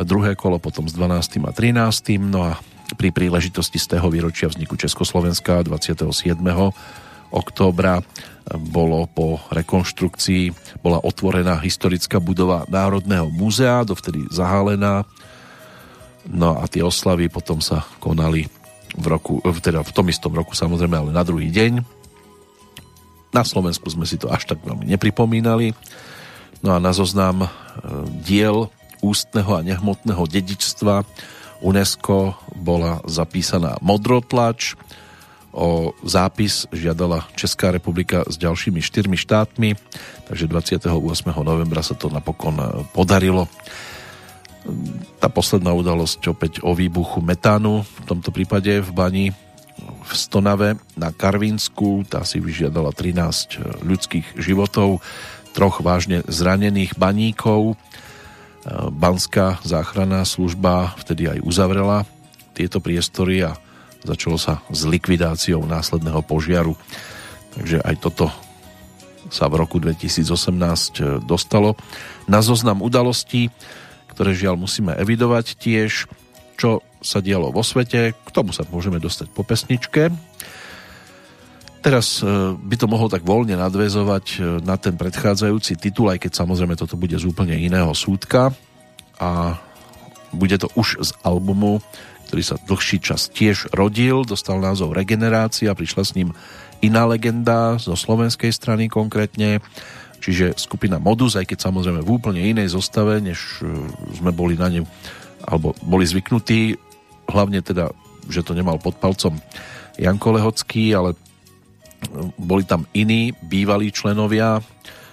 druhé 0.02 0.36
kolo 0.39 0.60
potom 0.60 0.86
s 0.89 0.94
12. 0.94 1.44
a 1.47 1.52
13. 1.52 2.20
No 2.20 2.40
a 2.44 2.52
pri 2.98 3.14
príležitosti 3.14 3.78
z 3.78 3.97
tého 3.97 4.06
výročia 4.10 4.51
vzniku 4.51 4.74
Československa 4.74 5.62
27. 5.62 6.40
októbra 7.31 8.02
bolo 8.59 9.06
po 9.06 9.39
rekonštrukcii 9.55 10.74
bola 10.82 10.98
otvorená 10.98 11.62
historická 11.62 12.18
budova 12.18 12.66
Národného 12.66 13.31
múzea, 13.31 13.86
dovtedy 13.86 14.27
zahálená. 14.32 15.06
No 16.27 16.59
a 16.59 16.66
tie 16.66 16.82
oslavy 16.82 17.31
potom 17.31 17.62
sa 17.62 17.86
konali 18.02 18.51
v 18.98 19.06
roku, 19.06 19.39
teda 19.62 19.86
v 19.86 19.94
tom 19.94 20.10
istom 20.10 20.35
roku 20.35 20.59
samozrejme, 20.59 20.98
ale 20.98 21.10
na 21.14 21.22
druhý 21.22 21.47
deň. 21.47 21.86
Na 23.31 23.47
Slovensku 23.47 23.86
sme 23.86 24.02
si 24.02 24.18
to 24.18 24.27
až 24.27 24.51
tak 24.51 24.59
veľmi 24.66 24.90
nepripomínali. 24.90 25.70
No 26.66 26.74
a 26.74 26.82
na 26.82 26.90
zoznam 26.90 27.47
e, 27.47 27.48
diel 28.27 28.66
ústneho 29.01 29.56
a 29.56 29.64
nehmotného 29.64 30.24
dedičstva 30.24 31.05
UNESCO 31.60 32.36
bola 32.56 33.05
zapísaná 33.05 33.77
modrotlač. 33.85 34.77
O 35.51 35.98
zápis 36.06 36.70
žiadala 36.70 37.27
Česká 37.35 37.74
republika 37.74 38.22
s 38.22 38.39
ďalšími 38.39 38.78
štyrmi 38.78 39.18
štátmi, 39.18 39.74
takže 40.31 40.47
28. 40.47 40.86
novembra 41.43 41.82
sa 41.82 41.98
to 41.98 42.06
napokon 42.06 42.86
podarilo. 42.94 43.51
Tá 45.18 45.27
posledná 45.27 45.74
udalosť 45.74 46.31
opäť 46.31 46.52
o 46.62 46.70
výbuchu 46.70 47.18
metánu, 47.18 47.82
v 47.82 48.01
tomto 48.06 48.31
prípade 48.31 48.78
v 48.78 48.90
bani 48.94 49.27
v 49.81 50.12
Stonave 50.12 50.78
na 50.94 51.10
Karvinsku, 51.10 52.06
tá 52.06 52.22
si 52.22 52.39
vyžiadala 52.39 52.94
13 52.94 53.82
ľudských 53.82 54.39
životov, 54.39 55.02
troch 55.51 55.82
vážne 55.82 56.22
zranených 56.31 56.94
baníkov, 56.94 57.74
Banská 58.93 59.57
záchranná 59.65 60.20
služba 60.28 60.93
vtedy 61.01 61.32
aj 61.32 61.39
uzavrela 61.41 62.05
tieto 62.53 62.77
priestory 62.77 63.41
a 63.49 63.57
začalo 64.05 64.37
sa 64.37 64.61
s 64.69 64.85
likvidáciou 64.85 65.65
následného 65.65 66.20
požiaru. 66.20 66.77
Takže 67.57 67.81
aj 67.81 67.97
toto 68.05 68.28
sa 69.32 69.47
v 69.49 69.65
roku 69.65 69.78
2018 69.78 70.27
e, 70.27 71.01
dostalo 71.23 71.78
na 72.27 72.41
zoznam 72.41 72.82
udalostí, 72.82 73.49
ktoré 74.11 74.35
žiaľ 74.35 74.59
musíme 74.59 74.93
evidovať 74.97 75.57
tiež, 75.57 76.11
čo 76.59 76.85
sa 77.01 77.24
dialo 77.24 77.55
vo 77.55 77.65
svete. 77.65 78.12
K 78.12 78.31
tomu 78.32 78.53
sa 78.53 78.66
môžeme 78.69 79.01
dostať 79.01 79.32
po 79.32 79.47
pesničke. 79.47 80.12
Teraz 81.81 82.20
e, 82.20 82.28
by 82.57 82.77
to 82.77 82.86
mohol 82.93 83.09
tak 83.09 83.24
voľne 83.24 83.57
nadvezovať 83.57 84.27
e, 84.36 84.39
na 84.61 84.77
ten 84.77 85.01
predchádzajúci 85.01 85.81
titul, 85.81 86.12
aj 86.12 86.20
keď 86.20 86.44
samozrejme 86.44 86.77
toto 86.77 87.01
bude 87.01 87.16
z 87.16 87.24
úplne 87.24 87.57
iného 87.57 87.89
súdka. 87.97 88.52
A 89.16 89.57
bude 90.36 90.61
to 90.61 90.69
už 90.77 91.01
z 91.01 91.11
albumu, 91.24 91.81
ktorý 92.28 92.43
sa 92.44 92.61
dlhší 92.61 93.01
čas 93.01 93.32
tiež 93.32 93.73
rodil, 93.73 94.28
dostal 94.28 94.61
názov 94.61 94.93
Regenerácia, 94.93 95.73
prišla 95.73 96.02
s 96.05 96.15
ním 96.15 96.36
iná 96.85 97.09
legenda 97.09 97.81
zo 97.81 97.97
slovenskej 97.97 98.52
strany 98.52 98.93
konkrétne, 98.93 99.65
čiže 100.20 100.61
skupina 100.61 101.01
Modus, 101.01 101.36
aj 101.36 101.48
keď 101.48 101.59
samozrejme 101.65 102.05
v 102.05 102.12
úplne 102.12 102.44
inej 102.44 102.77
zostave, 102.77 103.24
než 103.24 103.65
e, 103.65 103.73
sme 104.20 104.36
boli 104.36 104.52
na 104.52 104.69
ňu, 104.69 104.85
alebo 105.48 105.73
boli 105.81 106.05
zvyknutí, 106.05 106.77
hlavne 107.24 107.65
teda, 107.65 107.89
že 108.28 108.44
to 108.44 108.52
nemal 108.52 108.77
pod 108.77 109.01
palcom 109.01 109.40
Janko 109.97 110.36
Lehocký, 110.36 110.93
ale 110.93 111.16
boli 112.36 112.64
tam 112.64 112.89
iní 112.97 113.36
bývalí 113.44 113.93
členovia, 113.93 114.60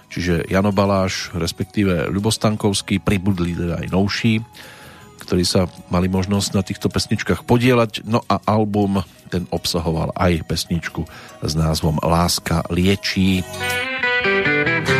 čiže 0.08 0.48
Jano 0.48 0.72
Baláš, 0.72 1.30
respektíve 1.36 2.08
Ľubostankovský, 2.08 2.98
pribudli 2.98 3.52
teda 3.52 3.84
aj 3.84 3.86
novší, 3.92 4.40
ktorí 5.20 5.44
sa 5.44 5.68
mali 5.92 6.08
možnosť 6.08 6.48
na 6.56 6.62
týchto 6.64 6.88
pesničkách 6.88 7.44
podielať. 7.44 8.08
No 8.08 8.24
a 8.24 8.40
album 8.48 9.04
ten 9.28 9.44
obsahoval 9.52 10.16
aj 10.16 10.48
pesničku 10.48 11.04
s 11.44 11.52
názvom 11.52 12.00
Láska 12.00 12.64
liečí. 12.72 13.44
Láska 13.44 14.88
liečí 14.88 14.97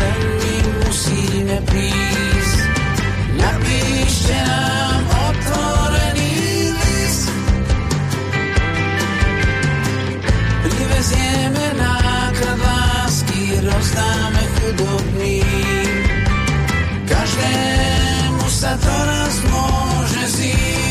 my 0.00 0.56
musíme 0.84 1.56
prísť. 1.64 2.58
Napíšte 3.36 4.36
nám 4.36 5.00
otvorený 5.30 6.32
list. 6.76 7.24
Privezieme 10.64 11.64
náklad 11.80 12.58
lásky, 12.60 13.60
rozdáme 13.64 14.42
chudobným. 14.60 15.90
Každému 17.06 18.44
sa 18.50 18.72
to 18.76 18.94
raz 18.94 19.34
môže 19.48 20.24
zísť. 20.36 20.85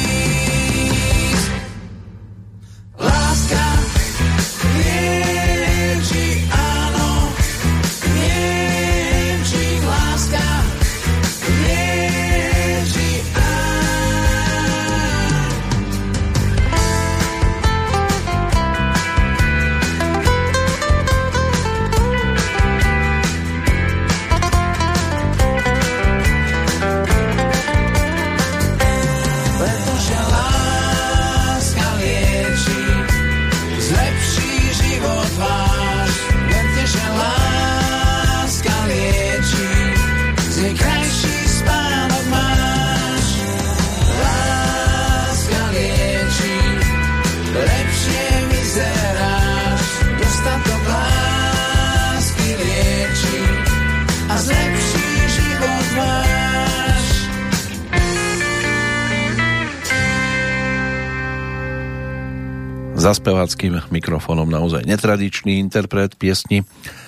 Speváckým 63.65 63.97
mikrofónom 63.97 64.45
naozaj 64.45 64.85
netradičný 64.85 65.57
interpret 65.57 66.13
piesni 66.21 66.61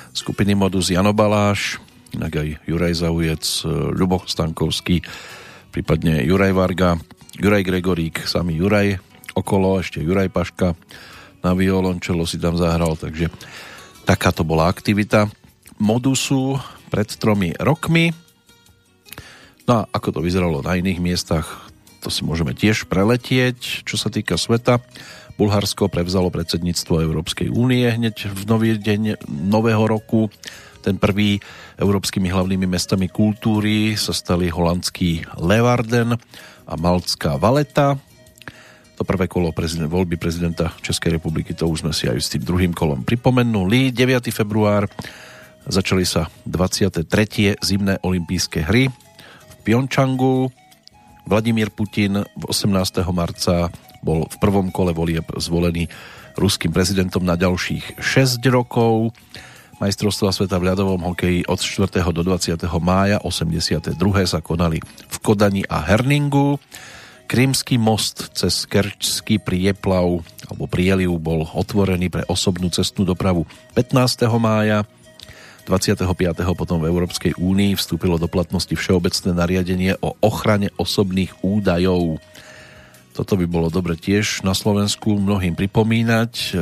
skupiny 0.09 0.57
Modus 0.57 0.89
Jano 0.89 1.13
Baláš, 1.13 1.77
inak 2.17 2.33
aj 2.33 2.47
Juraj 2.65 2.93
Zaujec, 2.97 3.45
Ľubo 3.93 4.25
Stankovský, 4.25 5.05
prípadne 5.69 6.25
Juraj 6.25 6.57
Varga, 6.57 6.97
Juraj 7.37 7.61
Gregorík, 7.61 8.25
samý 8.25 8.57
Juraj 8.57 8.97
okolo, 9.37 9.77
ešte 9.85 10.01
Juraj 10.01 10.33
Paška 10.33 10.73
na 11.45 11.53
violončelo 11.53 12.25
si 12.25 12.41
tam 12.41 12.57
zahral, 12.57 12.97
takže 12.97 13.29
taká 14.09 14.33
to 14.33 14.41
bola 14.41 14.65
aktivita 14.65 15.29
Modusu 15.77 16.57
pred 16.89 17.05
tromi 17.21 17.53
rokmi. 17.53 18.17
No 19.69 19.85
a 19.85 19.93
ako 19.93 20.17
to 20.17 20.19
vyzeralo 20.25 20.65
na 20.65 20.73
iných 20.73 20.97
miestach, 20.97 21.69
to 22.01 22.09
si 22.09 22.25
môžeme 22.25 22.57
tiež 22.57 22.89
preletieť, 22.89 23.85
čo 23.85 23.93
sa 23.93 24.09
týka 24.09 24.41
sveta. 24.41 24.81
Bulharsko 25.37 25.85
prevzalo 25.85 26.33
predsedníctvo 26.33 26.97
Európskej 27.05 27.53
únie 27.53 27.85
hneď 27.85 28.33
v 28.33 28.41
nový 28.49 28.73
deň 28.73 29.21
nového 29.29 29.85
roku. 29.85 30.33
Ten 30.81 30.97
prvý 30.97 31.37
európskymi 31.77 32.33
hlavnými 32.33 32.65
mestami 32.65 33.05
kultúry 33.05 33.93
sa 33.93 34.17
stali 34.17 34.49
holandský 34.49 35.29
Leeuwarden 35.37 36.17
a 36.65 36.73
maltská 36.73 37.37
Valeta. 37.37 38.01
To 38.97 39.05
prvé 39.05 39.29
kolo 39.29 39.53
prezident, 39.53 39.93
voľby 39.93 40.17
prezidenta 40.17 40.73
Českej 40.81 41.21
republiky, 41.21 41.53
to 41.53 41.69
už 41.69 41.85
sme 41.85 41.93
si 41.93 42.09
aj 42.09 42.17
s 42.17 42.33
tým 42.33 42.41
druhým 42.41 42.73
kolom 42.73 43.05
pripomenuli. 43.05 43.93
9. 43.93 44.33
február 44.33 44.89
začali 45.69 46.01
sa 46.01 46.33
23. 46.49 47.05
zimné 47.61 48.01
olympijské 48.01 48.65
hry 48.65 48.89
v 48.89 49.53
Pjončangu. 49.61 50.49
Vladimír 51.29 51.69
Putin 51.69 52.25
18. 52.25 53.05
marca 53.13 53.69
bol 54.01 54.25
v 54.27 54.37
prvom 54.37 54.69
kole 54.73 54.93
volieb 54.93 55.25
zvolený 55.37 55.89
ruským 56.37 56.69
prezidentom 56.69 57.25
na 57.25 57.33
ďalších 57.33 57.97
6 57.99 58.41
rokov. 58.53 59.11
Majstrovstvá 59.77 60.33
sveta 60.33 60.57
v 60.57 60.73
ľadovom 60.73 61.01
hokeji 61.13 61.45
od 61.45 61.61
4. 61.61 62.01
do 62.09 62.21
20. 62.25 62.57
mája 62.81 63.21
82. 63.21 63.93
sa 64.25 64.41
konali 64.41 64.81
v 64.85 65.17
Kodani 65.21 65.61
a 65.69 65.85
Herningu. 65.85 66.57
Krímsky 67.27 67.75
most 67.75 68.33
cez 68.33 68.65
Kerčský 68.65 69.37
prieplav 69.37 70.23
alebo 70.47 70.65
prieliv 70.65 71.11
bol 71.19 71.43
otvorený 71.43 72.07
pre 72.07 72.23
osobnú 72.25 72.71
cestnú 72.71 73.03
dopravu 73.05 73.45
15. 73.75 74.25
mája. 74.39 74.87
25. 75.67 76.07
potom 76.55 76.79
v 76.79 76.87
Európskej 76.87 77.35
únii 77.35 77.75
vstúpilo 77.75 78.15
do 78.15 78.31
platnosti 78.31 78.71
Všeobecné 78.71 79.35
nariadenie 79.35 79.99
o 79.99 80.15
ochrane 80.23 80.71
osobných 80.79 81.43
údajov. 81.43 82.23
Toto 83.17 83.33
by 83.33 83.49
bolo 83.49 83.73
dobre 83.73 83.97
tiež 83.97 84.45
na 84.45 84.53
Slovensku 84.53 85.17
mnohým 85.17 85.57
pripomínať. 85.57 86.53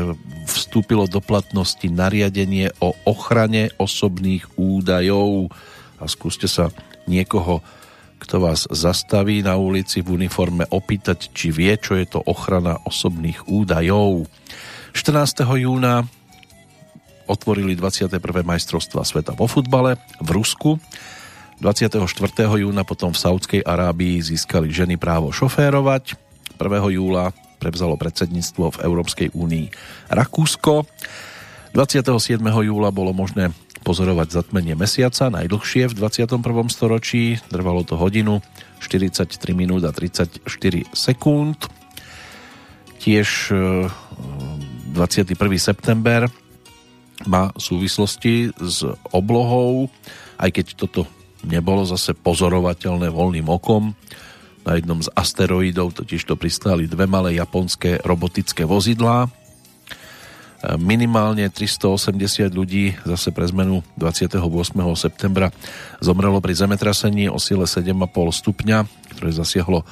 Vstúpilo 0.48 1.04
do 1.04 1.20
platnosti 1.20 1.84
nariadenie 1.84 2.72
o 2.80 2.96
ochrane 3.04 3.76
osobných 3.76 4.56
údajov 4.56 5.52
a 6.00 6.08
skúste 6.08 6.48
sa 6.48 6.72
niekoho, 7.12 7.60
kto 8.24 8.40
vás 8.40 8.72
zastaví 8.72 9.44
na 9.44 9.60
ulici 9.60 10.00
v 10.00 10.16
uniforme 10.16 10.64
opýtať, 10.72 11.28
či 11.36 11.52
vie, 11.52 11.76
čo 11.76 12.00
je 12.00 12.08
to 12.08 12.24
ochrana 12.24 12.80
osobných 12.88 13.52
údajov. 13.52 14.24
14. 14.96 15.44
júna 15.60 16.08
otvorili 17.28 17.76
21. 17.76 18.16
majstrovstva 18.48 19.04
sveta 19.04 19.36
vo 19.36 19.52
futbale 19.52 20.00
v 20.24 20.30
Rusku. 20.32 20.80
24. 21.60 22.00
júna 22.64 22.88
potom 22.88 23.12
v 23.12 23.20
Saudskej 23.20 23.60
Arábii 23.60 24.24
získali 24.24 24.72
ženy 24.72 24.96
právo 24.96 25.36
šoférovať. 25.36 26.25
1. 26.56 26.96
júla 26.96 27.36
prevzalo 27.60 27.96
predsedníctvo 28.00 28.76
v 28.76 28.82
Európskej 28.84 29.28
únii 29.36 29.68
Rakúsko. 30.12 30.88
27. 31.76 32.40
júla 32.40 32.90
bolo 32.92 33.12
možné 33.12 33.52
pozorovať 33.86 34.34
zatmenie 34.34 34.74
mesiaca, 34.74 35.30
najdlhšie 35.30 35.92
v 35.92 35.94
21. 35.94 36.42
storočí. 36.74 37.38
Trvalo 37.52 37.86
to 37.86 38.00
hodinu, 38.00 38.42
43 38.82 39.30
minút 39.54 39.86
a 39.86 39.94
34 39.94 40.42
sekúnd. 40.90 41.60
Tiež 42.98 43.54
21. 43.54 45.38
september 45.62 46.26
má 47.30 47.54
súvislosti 47.54 48.50
s 48.58 48.82
oblohou, 49.14 49.92
aj 50.42 50.50
keď 50.50 50.66
toto 50.74 51.06
nebolo 51.46 51.86
zase 51.86 52.18
pozorovateľné 52.18 53.14
voľným 53.14 53.46
okom, 53.46 53.94
na 54.66 54.82
jednom 54.82 54.98
z 54.98 55.08
asteroidov 55.14 55.94
totiž 55.94 56.26
to 56.26 56.34
pristáli 56.36 56.90
dve 56.90 57.06
malé 57.06 57.38
japonské 57.38 58.02
robotické 58.02 58.66
vozidlá. 58.66 59.30
Minimálne 60.82 61.46
380 61.54 62.50
ľudí 62.50 62.98
zase 63.06 63.30
pre 63.30 63.46
zmenu 63.46 63.86
28. 64.02 64.42
septembra 64.98 65.54
zomrelo 66.02 66.42
pri 66.42 66.58
zemetrasení 66.58 67.30
o 67.30 67.38
sile 67.38 67.70
7,5 67.70 67.94
stupňa, 68.42 68.78
ktoré 69.14 69.30
zasiahlo 69.30 69.86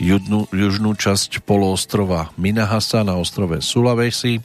južnú, 0.00 0.48
južnú 0.48 0.96
časť 0.96 1.44
poloostrova 1.44 2.32
Minahasa 2.40 3.04
na 3.04 3.20
ostrove 3.20 3.60
Sulawesi. 3.60 4.40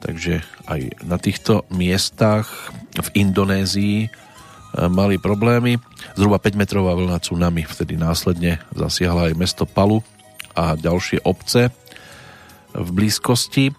Takže 0.00 0.40
aj 0.64 1.04
na 1.04 1.20
týchto 1.20 1.68
miestach 1.68 2.72
v 2.96 3.08
Indonézii 3.20 4.23
mali 4.90 5.16
problémy. 5.22 5.78
Zhruba 6.18 6.42
5 6.42 6.58
metrová 6.58 6.94
vlna 6.94 7.18
tsunami 7.22 7.62
vtedy 7.66 7.94
následne 7.94 8.62
zasiahla 8.74 9.30
aj 9.30 9.34
mesto 9.38 9.64
Palu 9.64 10.02
a 10.54 10.74
ďalšie 10.74 11.22
obce 11.26 11.70
v 12.74 12.88
blízkosti. 12.90 13.70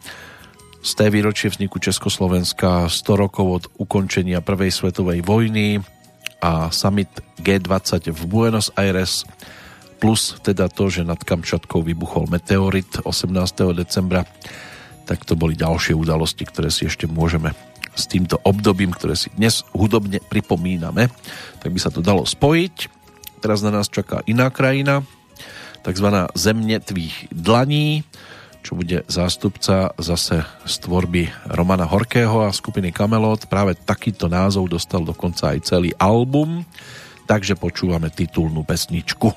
Z 0.86 0.92
té 0.94 1.10
výročie 1.10 1.50
vzniku 1.50 1.82
Československa 1.82 2.86
100 2.88 3.22
rokov 3.22 3.48
od 3.50 3.64
ukončenia 3.82 4.46
Prvej 4.46 4.70
svetovej 4.70 5.26
vojny 5.26 5.82
a 6.40 6.70
summit 6.70 7.10
G20 7.42 8.14
v 8.14 8.22
Buenos 8.30 8.70
Aires 8.78 9.26
plus 9.98 10.38
teda 10.44 10.70
to, 10.70 10.92
že 10.92 11.08
nad 11.08 11.18
Kamčatkou 11.18 11.82
vybuchol 11.82 12.30
meteorit 12.30 13.02
18. 13.02 13.34
decembra 13.74 14.28
tak 15.06 15.22
to 15.22 15.38
boli 15.38 15.54
ďalšie 15.54 15.94
udalosti, 15.94 16.44
ktoré 16.50 16.74
si 16.74 16.90
ešte 16.90 17.06
môžeme 17.06 17.54
s 17.96 18.06
týmto 18.06 18.38
obdobím, 18.44 18.92
ktoré 18.92 19.16
si 19.16 19.32
dnes 19.34 19.64
hudobne 19.72 20.20
pripomíname, 20.20 21.08
tak 21.64 21.72
by 21.72 21.80
sa 21.80 21.90
to 21.90 22.04
dalo 22.04 22.28
spojiť. 22.28 22.92
Teraz 23.40 23.64
na 23.64 23.72
nás 23.72 23.88
čaká 23.88 24.22
iná 24.28 24.52
krajina, 24.52 25.02
takzvaná 25.82 26.28
země 26.36 26.80
tvých 26.80 27.32
dlaní, 27.32 28.04
čo 28.66 28.74
bude 28.74 29.06
zástupca 29.06 29.94
zase 30.02 30.42
z 30.66 30.76
tvorby 30.82 31.30
Romana 31.54 31.86
Horkého 31.86 32.42
a 32.42 32.50
skupiny 32.50 32.90
Kamelot. 32.90 33.46
Práve 33.46 33.78
takýto 33.78 34.26
názov 34.26 34.74
dostal 34.74 35.06
dokonca 35.06 35.54
aj 35.54 35.70
celý 35.70 35.94
album, 36.02 36.66
takže 37.30 37.54
počúvame 37.54 38.10
titulnú 38.10 38.66
pesničku. 38.66 39.30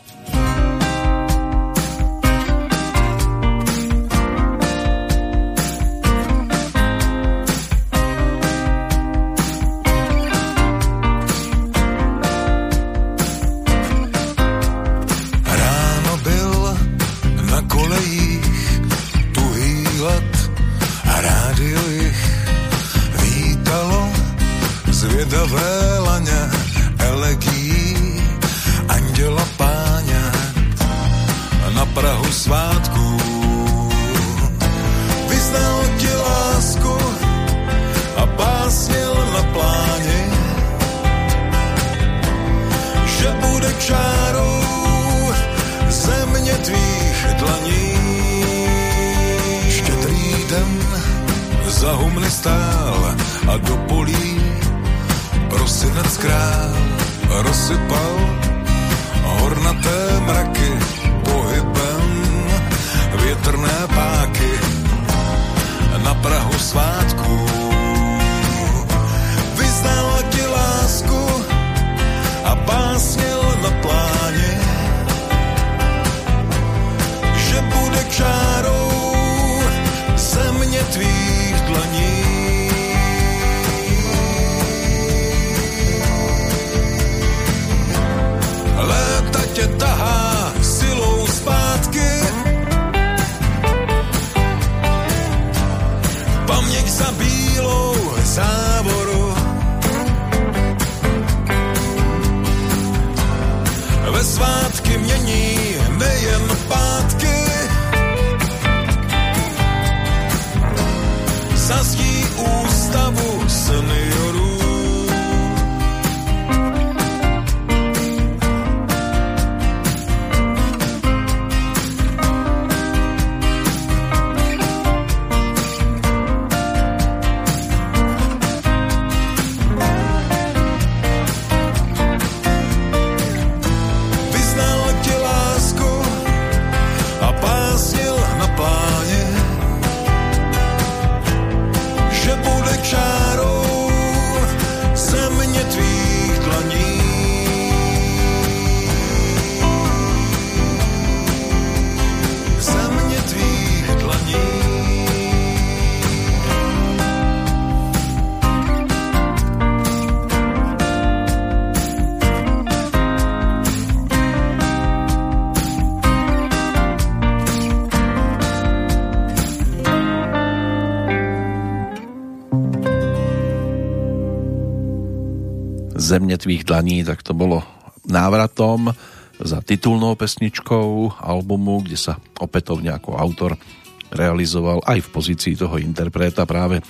Zemne 176.09 176.41
tvých 176.41 176.65
dlaní, 176.65 177.05
tak 177.05 177.21
to 177.21 177.37
bolo 177.37 177.61
návratom 178.09 178.97
za 179.45 179.61
titulnou 179.61 180.17
pesničkou 180.17 181.21
albumu, 181.21 181.85
kde 181.85 182.01
sa 182.01 182.17
opätovne 182.41 182.97
ako 182.97 183.21
autor 183.21 183.61
realizoval 184.09 184.81
aj 184.89 185.05
v 185.05 185.13
pozícii 185.13 185.53
toho 185.53 185.77
interpreta 185.77 186.49
práve 186.49 186.81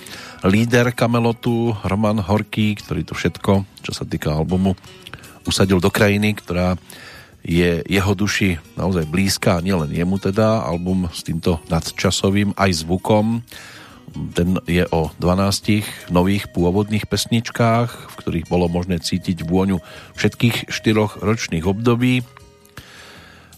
líder 0.47 0.95
Kamelotu 0.95 1.75
Roman 1.83 2.23
Horký, 2.23 2.79
ktorý 2.79 3.03
to 3.03 3.11
všetko, 3.11 3.83
čo 3.83 3.91
sa 3.91 4.07
týka 4.07 4.31
albumu, 4.31 4.71
usadil 5.43 5.83
do 5.83 5.91
krajiny, 5.91 6.31
ktorá 6.39 6.79
je 7.43 7.83
jeho 7.87 8.13
duši 8.15 8.55
naozaj 8.79 9.03
blízka, 9.07 9.59
nielen 9.59 9.91
jemu 9.91 10.15
teda, 10.15 10.63
album 10.63 11.11
s 11.11 11.27
týmto 11.27 11.59
nadčasovým 11.67 12.55
aj 12.55 12.87
zvukom, 12.87 13.43
ten 14.33 14.59
je 14.65 14.83
o 14.89 15.09
12 15.17 16.11
nových 16.13 16.49
pôvodných 16.51 17.05
pesničkách, 17.05 17.89
v 17.89 18.15
ktorých 18.17 18.49
bolo 18.49 18.67
možné 18.67 18.99
cítiť 18.99 19.45
vôňu 19.45 19.79
všetkých 20.17 20.69
štyroch 20.69 21.21
ročných 21.21 21.65
období. 21.65 22.25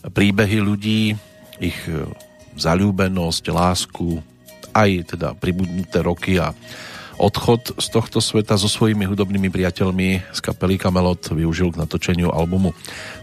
Príbehy 0.01 0.57
ľudí, 0.61 1.13
ich 1.61 1.77
e, 1.85 2.09
zalúbenosť, 2.57 3.43
lásku, 3.53 4.21
aj 4.73 5.15
teda 5.15 5.35
pribudnuté 5.37 6.01
roky 6.01 6.39
a 6.41 6.55
odchod 7.21 7.77
z 7.77 7.87
tohto 7.93 8.17
sveta 8.17 8.57
so 8.57 8.65
svojimi 8.65 9.05
hudobnými 9.05 9.53
priateľmi 9.53 10.33
z 10.33 10.39
kapely 10.41 10.81
Kamelot 10.81 11.29
využil 11.29 11.69
k 11.69 11.79
natočeniu 11.85 12.33
albumu 12.33 12.73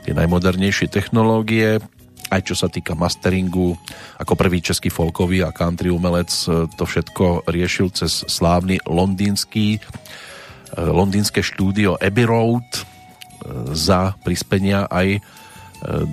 tie 0.07 0.15
najmodernejšie 0.15 0.87
technológie, 0.87 1.83
aj 2.29 2.41
čo 2.45 2.55
sa 2.57 2.69
týka 2.69 2.93
masteringu, 2.93 3.73
ako 4.21 4.33
prvý 4.37 4.61
český 4.61 4.93
folkový 4.93 5.41
a 5.45 5.51
country 5.53 5.89
umelec 5.89 6.29
e, 6.45 6.69
to 6.77 6.85
všetko 6.85 7.49
riešil 7.49 7.89
cez 7.93 8.25
slávny 8.29 8.81
londýnsky 8.85 9.77
e, 9.77 9.81
londýnske 10.77 11.41
štúdio 11.41 11.97
Abbey 11.97 12.29
Road 12.29 12.69
e, 12.69 12.81
za 13.73 14.17
prispenia 14.21 14.87
aj 14.89 15.21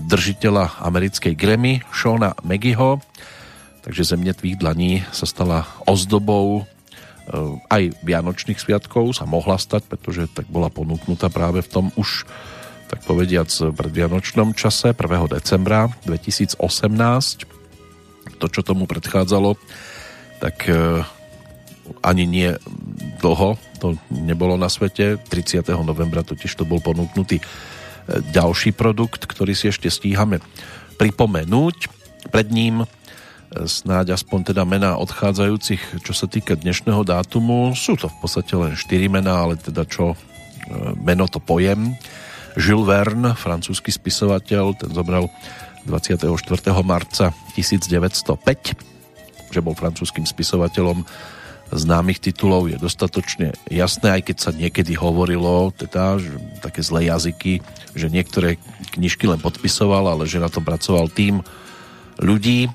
držiteľa 0.06 0.78
americkej 0.78 1.34
Grammy 1.34 1.82
Shona 1.90 2.38
Maggieho. 2.46 3.02
Takže 3.82 4.14
Zemne 4.14 4.30
tvých 4.38 4.62
dlaní 4.62 5.02
sa 5.10 5.26
stala 5.26 5.66
ozdobou 5.90 6.70
aj 7.74 7.98
Vianočných 8.06 8.62
sviatkov 8.62 9.18
sa 9.18 9.26
mohla 9.26 9.58
stať, 9.58 9.90
pretože 9.90 10.30
tak 10.30 10.46
bola 10.54 10.70
ponúknutá 10.70 11.34
práve 11.34 11.66
v 11.66 11.72
tom 11.74 11.86
už 11.98 12.30
tak 12.86 13.02
povediac 13.06 13.50
v 13.50 13.74
predvianočnom 13.74 14.54
čase 14.54 14.94
1. 14.94 15.34
decembra 15.34 15.90
2018. 16.06 16.62
To, 18.38 18.46
čo 18.52 18.62
tomu 18.62 18.86
predchádzalo, 18.86 19.58
tak 20.38 20.70
e, 20.70 21.02
ani 22.06 22.24
nie 22.30 22.50
dlho 23.22 23.58
to 23.82 23.98
nebolo 24.14 24.58
na 24.60 24.70
svete. 24.70 25.18
30. 25.18 25.66
novembra 25.82 26.22
totiž 26.22 26.52
to 26.54 26.68
bol 26.68 26.78
ponúknutý 26.84 27.42
e, 27.42 27.44
ďalší 28.30 28.76
produkt, 28.78 29.26
ktorý 29.26 29.58
si 29.58 29.74
ešte 29.74 29.90
stíhame 29.90 30.44
pripomenúť. 31.02 31.90
Pred 32.30 32.48
ním 32.54 32.86
e, 32.86 32.88
snáď 33.66 34.14
aspoň 34.14 34.54
teda 34.54 34.62
mená 34.68 35.00
odchádzajúcich, 35.02 36.06
čo 36.06 36.14
sa 36.14 36.30
týka 36.30 36.54
dnešného 36.54 37.02
dátumu. 37.02 37.74
Sú 37.74 37.98
to 37.98 38.14
v 38.14 38.18
podstate 38.22 38.54
len 38.54 38.78
4 38.78 39.10
mená, 39.10 39.48
ale 39.48 39.58
teda 39.58 39.90
čo 39.90 40.14
meno 40.98 41.30
to 41.30 41.38
pojem. 41.38 41.94
Jules 42.56 42.88
Verne, 42.88 43.36
francúzsky 43.36 43.92
spisovateľ, 43.92 44.80
ten 44.80 44.90
zomrel 44.96 45.28
24. 45.86 46.26
marca 46.82 47.30
1905. 47.54 49.54
že 49.54 49.62
bol 49.62 49.78
francúzským 49.78 50.26
spisovateľom 50.26 51.06
známych 51.74 52.22
titulov 52.22 52.70
je 52.70 52.78
dostatočne 52.78 53.58
jasné, 53.68 54.20
aj 54.20 54.22
keď 54.30 54.38
sa 54.38 54.52
niekedy 54.54 54.94
hovorilo, 54.94 55.74
teda, 55.74 56.22
že 56.22 56.38
také 56.62 56.86
zlé 56.86 57.10
jazyky, 57.10 57.66
že 57.98 58.12
niektoré 58.12 58.62
knižky 58.94 59.26
len 59.26 59.42
podpisoval, 59.42 60.14
ale 60.14 60.30
že 60.30 60.38
na 60.38 60.52
tom 60.52 60.62
pracoval 60.62 61.10
tým 61.10 61.42
ľudí. 62.22 62.70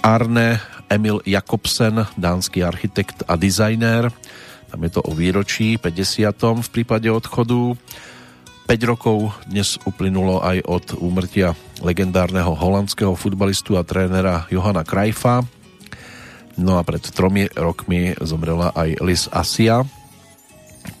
Arne 0.00 0.64
Emil 0.88 1.20
Jakobsen, 1.28 2.08
dánsky 2.16 2.64
architekt 2.64 3.20
a 3.28 3.36
dizajner, 3.36 4.08
tam 4.72 4.80
je 4.88 4.90
to 4.96 5.04
o 5.04 5.12
výročí 5.12 5.76
50. 5.76 6.64
v 6.64 6.70
prípade 6.72 7.04
odchodu. 7.12 7.76
5 8.66 8.90
rokov 8.90 9.34
dnes 9.48 9.78
uplynulo 9.84 10.42
aj 10.42 10.58
od 10.66 10.86
úmrtia 11.02 11.56
legendárneho 11.80 12.54
holandského 12.54 13.12
futbalistu 13.16 13.76
a 13.76 13.82
trénera 13.82 14.46
Johana 14.48 14.86
Krajfa, 14.86 15.44
No 16.60 16.76
a 16.76 16.84
pred 16.84 17.00
tromi 17.00 17.48
rokmi 17.48 18.12
zomrela 18.20 18.76
aj 18.76 19.00
Liz 19.00 19.24
Asia, 19.32 19.88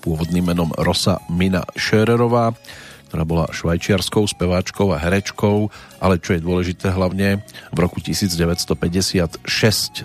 pôvodným 0.00 0.48
menom 0.48 0.72
Rosa 0.80 1.20
Mina 1.28 1.60
Schörerová, 1.76 2.56
ktorá 3.12 3.28
bola 3.28 3.52
švajčiarskou 3.52 4.24
speváčkou 4.24 4.88
a 4.96 4.96
herečkou, 4.96 5.68
ale 6.00 6.16
čo 6.16 6.32
je 6.32 6.40
dôležité 6.40 6.88
hlavne, 6.96 7.44
v 7.68 7.78
roku 7.78 8.00
1956 8.00 9.44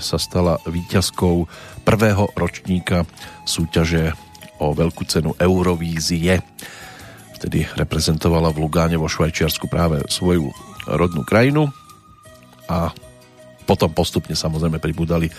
sa 0.04 0.18
stala 0.20 0.60
víťazkou 0.68 1.48
prvého 1.88 2.28
ročníka 2.36 3.08
súťaže 3.48 4.12
o 4.60 4.76
veľkú 4.76 5.08
cenu 5.08 5.32
Eurovízie. 5.40 6.44
Vtedy 7.38 7.70
reprezentovala 7.78 8.50
v 8.50 8.66
Lugáne 8.66 8.98
vo 8.98 9.06
Švajčiarsku 9.06 9.70
práve 9.70 10.02
svoju 10.10 10.50
rodnú 10.90 11.22
krajinu 11.22 11.70
a 12.66 12.90
potom 13.70 13.94
postupne 13.94 14.34
samozrejme 14.34 14.82
pribudali 14.82 15.30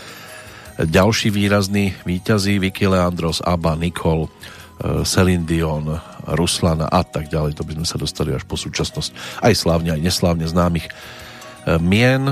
ďalší 0.78 1.34
výrazní 1.34 1.98
výťazí 2.06 2.62
Vicky 2.62 2.86
Leandros, 2.86 3.42
Abba, 3.42 3.74
Nicole, 3.74 4.30
e, 4.30 5.02
Celine 5.02 5.42
Dion, 5.42 5.98
Ruslan 6.38 6.86
a 6.86 7.02
tak 7.02 7.26
ďalej. 7.26 7.58
To 7.58 7.66
by 7.66 7.82
sme 7.82 7.86
sa 7.88 7.98
dostali 7.98 8.30
až 8.30 8.46
po 8.46 8.54
súčasnosť 8.54 9.42
aj 9.42 9.54
slávne, 9.58 9.90
aj 9.98 10.04
neslávne 10.04 10.46
známych 10.46 10.86
e, 10.86 10.92
mien. 11.82 12.30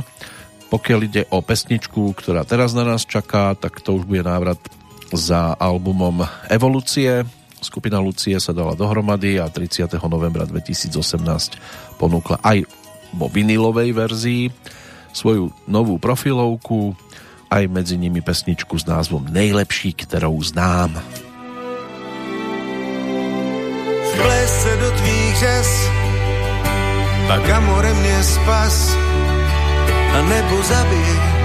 Pokiaľ 0.71 1.01
ide 1.03 1.23
o 1.35 1.43
pesničku, 1.43 2.15
ktorá 2.15 2.47
teraz 2.47 2.71
na 2.71 2.87
nás 2.87 3.03
čaká, 3.03 3.59
tak 3.59 3.83
to 3.83 3.99
už 3.99 4.07
bude 4.07 4.23
návrat 4.23 4.63
za 5.11 5.59
albumom 5.59 6.23
Evolúcie. 6.47 7.27
Skupina 7.61 7.99
Lucie 7.99 8.37
sa 8.39 8.53
dala 8.53 8.77
dohromady 8.77 9.41
a 9.41 9.49
30. 9.49 9.97
novembra 10.07 10.45
2018 10.45 10.93
ponúkla 11.97 12.39
aj 12.45 12.69
vo 13.17 13.27
vinilovej 13.33 13.91
verzii 13.97 14.43
svoju 15.17 15.49
novú 15.65 15.97
profilovku, 15.97 16.93
aj 17.49 17.65
medzi 17.73 17.97
nimi 17.97 18.21
pesničku 18.21 18.77
s 18.77 18.85
názvom 18.85 19.33
Nejlepší, 19.33 19.97
ktorou 19.97 20.37
znám. 20.45 20.93
Vples 24.13 24.53
se 24.63 24.73
do 24.77 24.91
tvých 24.91 25.37
řas, 25.37 25.71
pak 27.29 27.51
amore 27.51 27.95
mě 27.95 28.23
spas 28.23 28.97
a 30.13 30.23
nebo 30.23 30.63
zabij. 30.63 31.36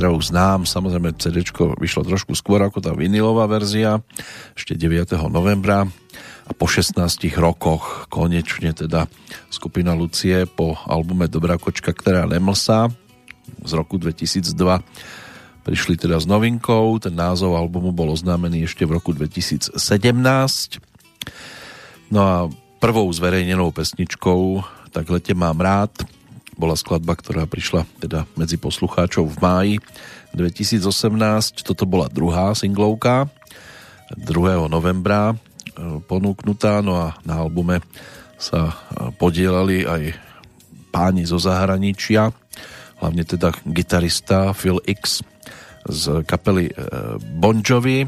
Kterou 0.00 0.16
znám. 0.16 0.64
Samozrejme 0.64 1.12
CD 1.20 1.44
vyšlo 1.76 2.08
trošku 2.08 2.32
skôr 2.32 2.64
ako 2.64 2.80
tá 2.80 2.96
vinilová 2.96 3.44
verzia, 3.44 4.00
ešte 4.56 4.72
9. 4.72 5.12
novembra 5.28 5.84
a 6.48 6.52
po 6.56 6.64
16 6.64 6.96
rokoch 7.36 8.08
konečne 8.08 8.72
teda 8.72 9.04
skupina 9.52 9.92
Lucie 9.92 10.48
po 10.48 10.80
albume 10.88 11.28
Dobrá 11.28 11.60
kočka, 11.60 11.92
ktorá 11.92 12.24
nemlsá 12.24 12.88
z 13.60 13.72
roku 13.76 14.00
2002 14.00 14.48
prišli 15.68 16.00
teda 16.00 16.16
s 16.16 16.24
novinkou. 16.24 16.96
Ten 16.96 17.12
názov 17.12 17.60
albumu 17.60 17.92
bol 17.92 18.16
oznámený 18.16 18.64
ešte 18.64 18.88
v 18.88 18.96
roku 18.96 19.12
2017. 19.12 19.76
No 22.08 22.20
a 22.24 22.48
prvou 22.80 23.04
zverejnenou 23.12 23.68
pesničkou 23.68 24.64
Tak 24.96 25.12
lete 25.12 25.36
mám 25.36 25.60
rád 25.60 25.92
bola 26.60 26.76
skladba, 26.76 27.16
ktorá 27.16 27.48
prišla 27.48 27.88
teda 28.04 28.28
medzi 28.36 28.60
poslucháčov 28.60 29.24
v 29.32 29.36
máji 29.40 29.74
2018. 30.36 31.64
Toto 31.64 31.88
bola 31.88 32.12
druhá 32.12 32.52
singlovka 32.52 33.32
2. 34.12 34.68
novembra 34.68 35.32
e, 35.32 35.34
ponúknutá, 36.04 36.84
no 36.84 37.00
a 37.00 37.16
na 37.24 37.40
albume 37.40 37.80
sa 38.36 38.68
e, 38.68 38.74
podielali 39.16 39.88
aj 39.88 40.12
páni 40.92 41.24
zo 41.24 41.40
zahraničia, 41.40 42.28
hlavne 43.00 43.24
teda 43.24 43.56
gitarista 43.64 44.52
Phil 44.52 44.84
X 44.84 45.24
z 45.88 46.26
kapely 46.28 46.68
e, 46.68 46.74
Bon 47.40 47.56
Jovi, 47.64 48.04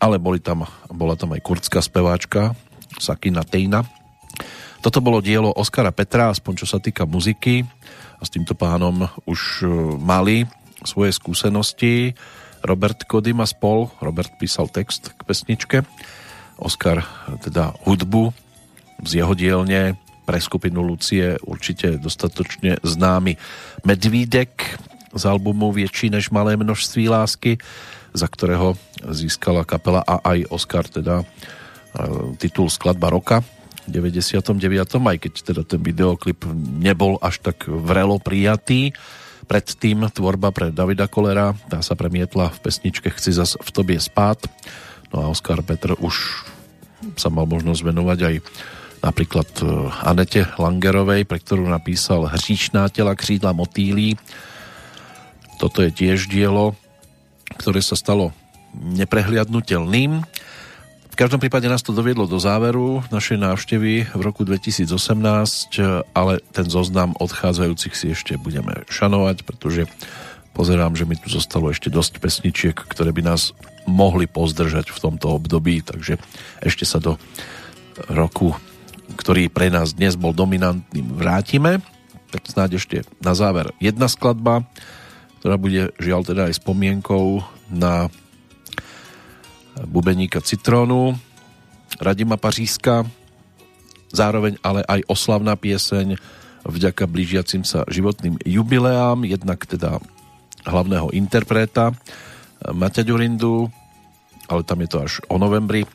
ale 0.00 0.16
boli 0.16 0.40
tam, 0.40 0.64
bola 0.88 1.12
tam 1.12 1.36
aj 1.36 1.44
kurdská 1.44 1.84
speváčka 1.84 2.56
Sakina 2.96 3.44
Tejna. 3.44 3.99
Toto 4.80 5.04
bolo 5.04 5.20
dielo 5.20 5.52
Oskara 5.52 5.92
Petra, 5.92 6.32
aspoň 6.32 6.64
čo 6.64 6.66
sa 6.66 6.80
týka 6.80 7.04
muziky. 7.04 7.68
A 8.16 8.24
s 8.24 8.32
týmto 8.32 8.56
pánom 8.56 9.04
už 9.28 9.40
e, 9.60 9.68
mali 10.00 10.48
svoje 10.88 11.12
skúsenosti. 11.12 12.16
Robert 12.64 13.04
Kodym 13.04 13.44
a 13.44 13.46
spol, 13.48 13.92
Robert 14.00 14.40
písal 14.40 14.72
text 14.72 15.12
k 15.16 15.20
pesničke, 15.24 15.78
Oskar 16.56 17.04
teda 17.44 17.76
hudbu 17.84 18.32
z 19.04 19.20
jeho 19.20 19.32
dielne 19.36 20.00
pre 20.24 20.40
skupinu 20.40 20.80
Lucie 20.84 21.36
určite 21.44 22.00
dostatočne 22.00 22.80
známy. 22.80 23.36
Medvídek 23.84 24.80
z 25.12 25.22
albumu 25.28 25.72
Větší 25.72 26.08
než 26.08 26.32
malé 26.32 26.56
množství 26.56 27.08
lásky, 27.08 27.60
za 28.16 28.28
ktorého 28.28 28.76
získala 29.12 29.68
kapela 29.68 30.00
a 30.04 30.24
aj 30.24 30.48
Oscar 30.48 30.88
teda 30.88 31.20
e, 31.20 31.24
titul 32.40 32.72
Skladba 32.72 33.12
roka 33.12 33.44
99. 33.90 34.56
aj 34.96 35.18
keď 35.18 35.32
teda 35.42 35.62
ten 35.66 35.80
videoklip 35.82 36.46
nebol 36.54 37.18
až 37.20 37.42
tak 37.42 37.66
vrelo 37.66 38.22
prijatý. 38.22 38.94
Predtým 39.50 40.06
tvorba 40.14 40.54
pre 40.54 40.70
Davida 40.70 41.10
Kolera, 41.10 41.58
tá 41.66 41.82
sa 41.82 41.98
premietla 41.98 42.54
v 42.54 42.58
pesničke 42.62 43.10
Chci 43.10 43.34
zas 43.34 43.58
v 43.58 43.70
tobie 43.74 43.98
spát. 43.98 44.38
No 45.10 45.26
a 45.26 45.30
Oskar 45.34 45.58
Petr 45.66 45.98
už 45.98 46.46
sa 47.18 47.34
mal 47.34 47.50
možnosť 47.50 47.82
venovať 47.82 48.18
aj 48.30 48.34
napríklad 49.00 49.48
e, 49.58 49.64
Anete 50.06 50.46
Langerovej, 50.54 51.26
pre 51.26 51.42
ktorú 51.42 51.66
napísal 51.66 52.30
Hříšná 52.30 52.86
tela 52.94 53.18
křídla 53.18 53.50
motýlí 53.50 54.14
toto 55.60 55.84
je 55.84 55.92
tiež 55.92 56.32
dielo, 56.32 56.72
ktoré 57.60 57.84
sa 57.84 57.92
stalo 57.92 58.32
neprehliadnutelným. 58.72 60.24
Každom 61.20 61.36
prípade 61.36 61.68
nás 61.68 61.84
to 61.84 61.92
doviedlo 61.92 62.24
do 62.24 62.40
záveru 62.40 63.04
našej 63.12 63.36
návštevy 63.44 64.08
v 64.08 64.22
roku 64.24 64.40
2018, 64.40 64.88
ale 66.16 66.40
ten 66.48 66.64
zoznam 66.64 67.12
odchádzajúcich 67.20 67.92
si 67.92 68.16
ešte 68.16 68.40
budeme 68.40 68.88
šanovať, 68.88 69.44
pretože 69.44 69.84
pozerám, 70.56 70.96
že 70.96 71.04
mi 71.04 71.20
tu 71.20 71.28
zostalo 71.28 71.68
ešte 71.68 71.92
dosť 71.92 72.24
pesničiek, 72.24 72.72
ktoré 72.72 73.12
by 73.12 73.36
nás 73.36 73.52
mohli 73.84 74.24
pozdržať 74.24 74.88
v 74.88 74.96
tomto 74.96 75.36
období, 75.36 75.84
takže 75.84 76.16
ešte 76.64 76.88
sa 76.88 76.96
do 77.04 77.20
roku, 78.08 78.56
ktorý 79.12 79.52
pre 79.52 79.68
nás 79.68 79.92
dnes 79.92 80.16
bol 80.16 80.32
dominantným, 80.32 81.20
vrátime. 81.20 81.84
Tak 82.32 82.48
snáď 82.48 82.80
ešte 82.80 83.04
na 83.20 83.36
záver 83.36 83.68
jedna 83.76 84.08
skladba, 84.08 84.64
ktorá 85.44 85.60
bude 85.60 85.92
žiaľ 86.00 86.24
teda 86.24 86.48
aj 86.48 86.64
spomienkou 86.64 87.44
na 87.68 88.08
bubeníka 89.86 90.40
Citrónu, 90.40 91.16
Radima 92.00 92.36
Paříska, 92.36 93.06
zároveň 94.12 94.56
ale 94.60 94.84
aj 94.84 95.06
oslavná 95.08 95.56
pieseň 95.56 96.16
vďaka 96.64 97.08
blížiacim 97.08 97.64
sa 97.64 97.88
životným 97.88 98.36
jubileám, 98.44 99.24
jednak 99.24 99.64
teda 99.64 100.00
hlavného 100.68 101.08
interpreta 101.16 101.96
Maťa 102.60 103.00
Ďurindu, 103.06 103.72
ale 104.50 104.62
tam 104.66 104.84
je 104.84 104.88
to 104.90 104.98
až 105.00 105.12
o 105.32 105.40
novembri, 105.40 105.88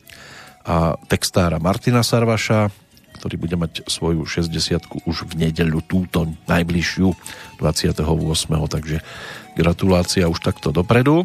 a 0.66 0.98
textára 1.06 1.62
Martina 1.62 2.02
Sarvaša, 2.02 2.74
ktorý 3.22 3.38
bude 3.38 3.54
mať 3.54 3.86
svoju 3.86 4.26
60 4.26 5.06
už 5.06 5.30
v 5.30 5.46
nedeľu 5.46 5.78
túto 5.86 6.26
najbližšiu 6.50 7.08
28. 7.62 8.02
Takže 8.66 8.98
gratulácia 9.54 10.26
už 10.26 10.42
takto 10.42 10.74
dopredu. 10.74 11.22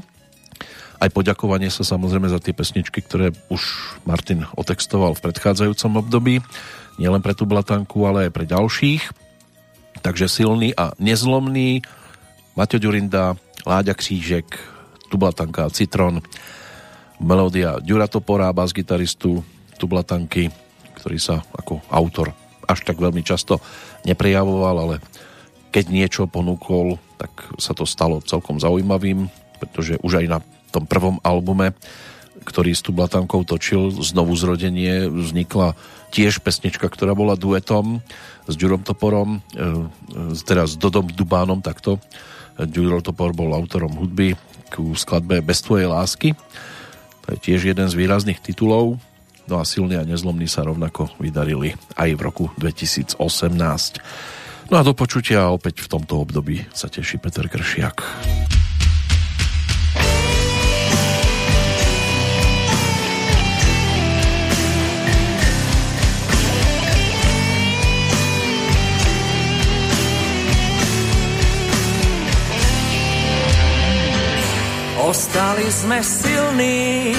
Aj 1.02 1.10
poďakovanie 1.10 1.73
sa 1.73 1.82
samozrejme 1.82 2.30
za 2.30 2.38
tie 2.38 2.53
pesničky, 2.53 3.02
ktoré 3.02 3.34
už 3.49 3.61
Martin 4.06 4.45
otextoval 4.53 5.18
v 5.18 5.23
predchádzajúcom 5.26 5.98
období. 5.98 6.45
Nielen 7.02 7.26
pre 7.26 7.34
tú 7.34 7.49
blatanku, 7.49 8.06
ale 8.06 8.30
aj 8.30 8.32
pre 8.38 8.45
ďalších. 8.45 9.10
Takže 10.06 10.30
silný 10.30 10.78
a 10.78 10.94
nezlomný 11.02 11.82
Maťo 12.53 12.78
Ďurinda, 12.78 13.34
Láďa 13.65 13.98
Křížek, 13.98 14.45
Tublatanka 15.10 15.65
a 15.65 15.73
Citron, 15.73 16.22
melódia 17.18 17.82
Ďura 17.82 18.06
Topora, 18.06 18.53
bas-gitaristu 18.53 19.41
Tublatanky, 19.82 20.53
ktorý 21.02 21.18
sa 21.18 21.41
ako 21.57 21.82
autor 21.90 22.30
až 22.69 22.88
tak 22.88 23.02
veľmi 23.02 23.26
často 23.26 23.60
neprejavoval, 24.07 24.76
ale 24.78 24.95
keď 25.76 25.86
niečo 25.91 26.23
ponúkol, 26.30 26.95
tak 27.19 27.32
sa 27.60 27.76
to 27.76 27.84
stalo 27.84 28.23
celkom 28.23 28.60
zaujímavým, 28.61 29.28
pretože 29.60 29.99
už 29.99 30.23
aj 30.23 30.28
na 30.30 30.40
tom 30.72 30.88
prvom 30.88 31.19
albume, 31.22 31.76
ktorý 32.48 32.73
s 32.73 32.81
Tublatankou 32.81 33.45
točil, 33.45 33.93
znovu 34.02 34.34
zrodenie, 34.34 35.06
vznikla 35.11 35.77
tiež 36.10 36.41
pesnička, 36.41 36.89
ktorá 36.89 37.14
bola 37.14 37.38
duetom 37.38 38.02
s 38.49 38.53
Ďurom 38.57 38.81
Toporom, 38.81 39.39
e, 39.53 39.85
e, 40.34 40.39
teda 40.41 40.65
s 40.65 40.76
Dodom 40.76 41.07
Dubánom 41.07 41.61
takto. 41.61 42.02
Ďuro 42.60 42.99
Topor 42.99 43.31
bol 43.31 43.56
autorom 43.56 43.95
hudby 43.95 44.35
ku 44.72 44.93
skladbe 44.95 45.39
Bez 45.43 45.64
tvojej 45.64 45.88
lásky. 45.88 46.35
To 47.26 47.27
je 47.35 47.38
tiež 47.39 47.72
jeden 47.72 47.88
z 47.88 47.95
výrazných 47.95 48.41
titulov. 48.43 48.99
No 49.49 49.60
a 49.60 49.64
silný 49.65 49.98
a 49.98 50.07
nezlomný 50.07 50.45
sa 50.45 50.64
rovnako 50.64 51.11
vydarili 51.18 51.76
aj 51.98 52.10
v 52.15 52.22
roku 52.22 52.45
2018. 52.60 53.18
No 54.72 54.80
a 54.80 54.81
do 54.88 54.95
počutia 54.95 55.52
opäť 55.52 55.84
v 55.84 55.91
tomto 55.91 56.23
období 56.23 56.64
sa 56.72 56.88
teší 56.88 57.19
Peter 57.19 57.52
Kršiak. 57.52 57.98
Ostali 75.11 75.67
sme 75.67 75.99
silní 75.99 77.11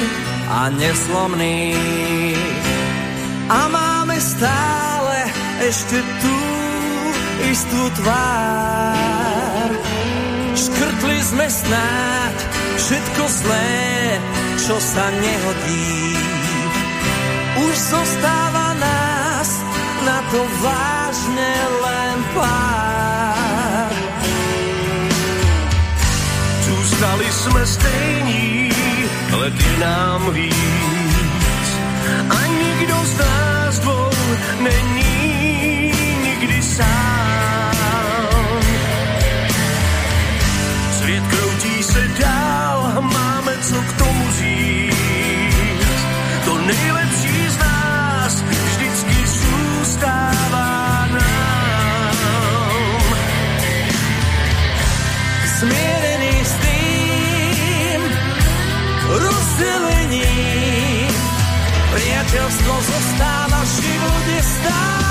a 0.48 0.72
neslomní 0.72 1.76
a 3.52 3.68
máme 3.68 4.16
stále 4.16 5.28
ešte 5.60 6.00
tú 6.00 6.38
istú 7.52 7.82
tvár. 8.00 9.68
Škrtli 10.56 11.20
sme 11.20 11.44
snáď 11.52 12.36
všetko 12.80 13.24
zlé, 13.28 13.76
čo 14.56 14.80
sa 14.80 15.12
nehodí. 15.12 16.16
Už 17.60 17.74
zostáva 17.76 18.72
nás 18.80 19.48
na 20.08 20.18
to 20.32 20.40
vážne 20.64 21.52
len 21.84 22.16
pár. 22.32 22.91
Jsme 27.42 27.66
stejní, 27.66 28.70
lety 29.30 29.78
nám 29.80 30.34
víc. 30.34 31.76
A 32.30 32.46
nikdo 32.46 32.94
z 33.04 33.18
nás 33.18 33.78
dvou 33.78 34.10
není 34.60 35.92
nikdy 36.22 36.62
sám. 36.62 37.51
Priateľstvo 62.52 62.74
zostáva, 62.84 63.60
život 63.64 64.24
je 64.28 64.42
stále 64.44 65.01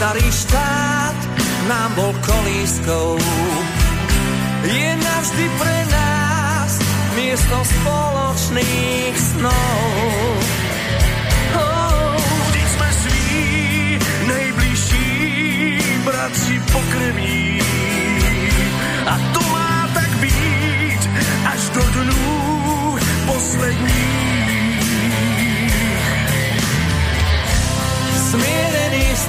starý 0.00 0.32
štát 0.32 1.16
nám 1.68 1.92
bol 1.92 2.08
kolískou. 2.24 3.20
Je 4.64 4.96
navždy 4.96 5.44
pre 5.60 5.76
nás 5.92 6.72
miesto 7.20 7.56
spoločných 7.60 9.12
snov. 9.12 10.40
Oh. 11.52 12.16
Vždyť 12.48 12.68
sme 12.80 12.90
sví, 12.96 13.28
nejbližší 14.24 15.12
bratři 16.08 16.56
pokrví. 16.72 17.60
A 19.04 19.14
to 19.36 19.40
má 19.52 19.84
tak 19.92 20.08
být 20.16 21.02
až 21.44 21.62
do 21.76 21.84
dnů 22.00 22.24
posledních. 23.28 24.80
Smierený 28.32 29.04
s 29.12 29.24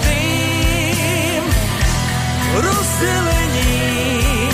rozdelením. 2.60 4.52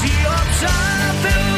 Sila 0.04 0.42
přátel 0.52 1.49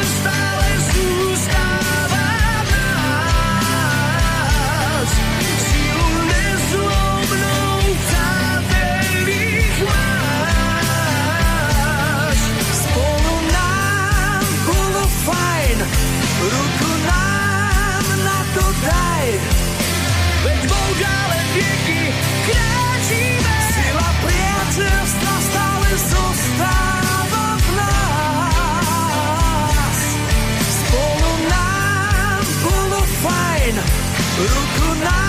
vieky 21.54 22.00
kráčíme. 22.48 23.56
Sila 23.72 24.08
priateľstva 24.24 25.34
stále 25.48 25.90
zostáva 25.96 27.46
v 27.56 27.68
nás. 27.76 29.18
Spolu 30.60 31.32
nám 31.48 32.44
bolo 32.64 33.00
fajn, 33.24 33.74
ruku 34.40 34.88
nám 35.04 35.21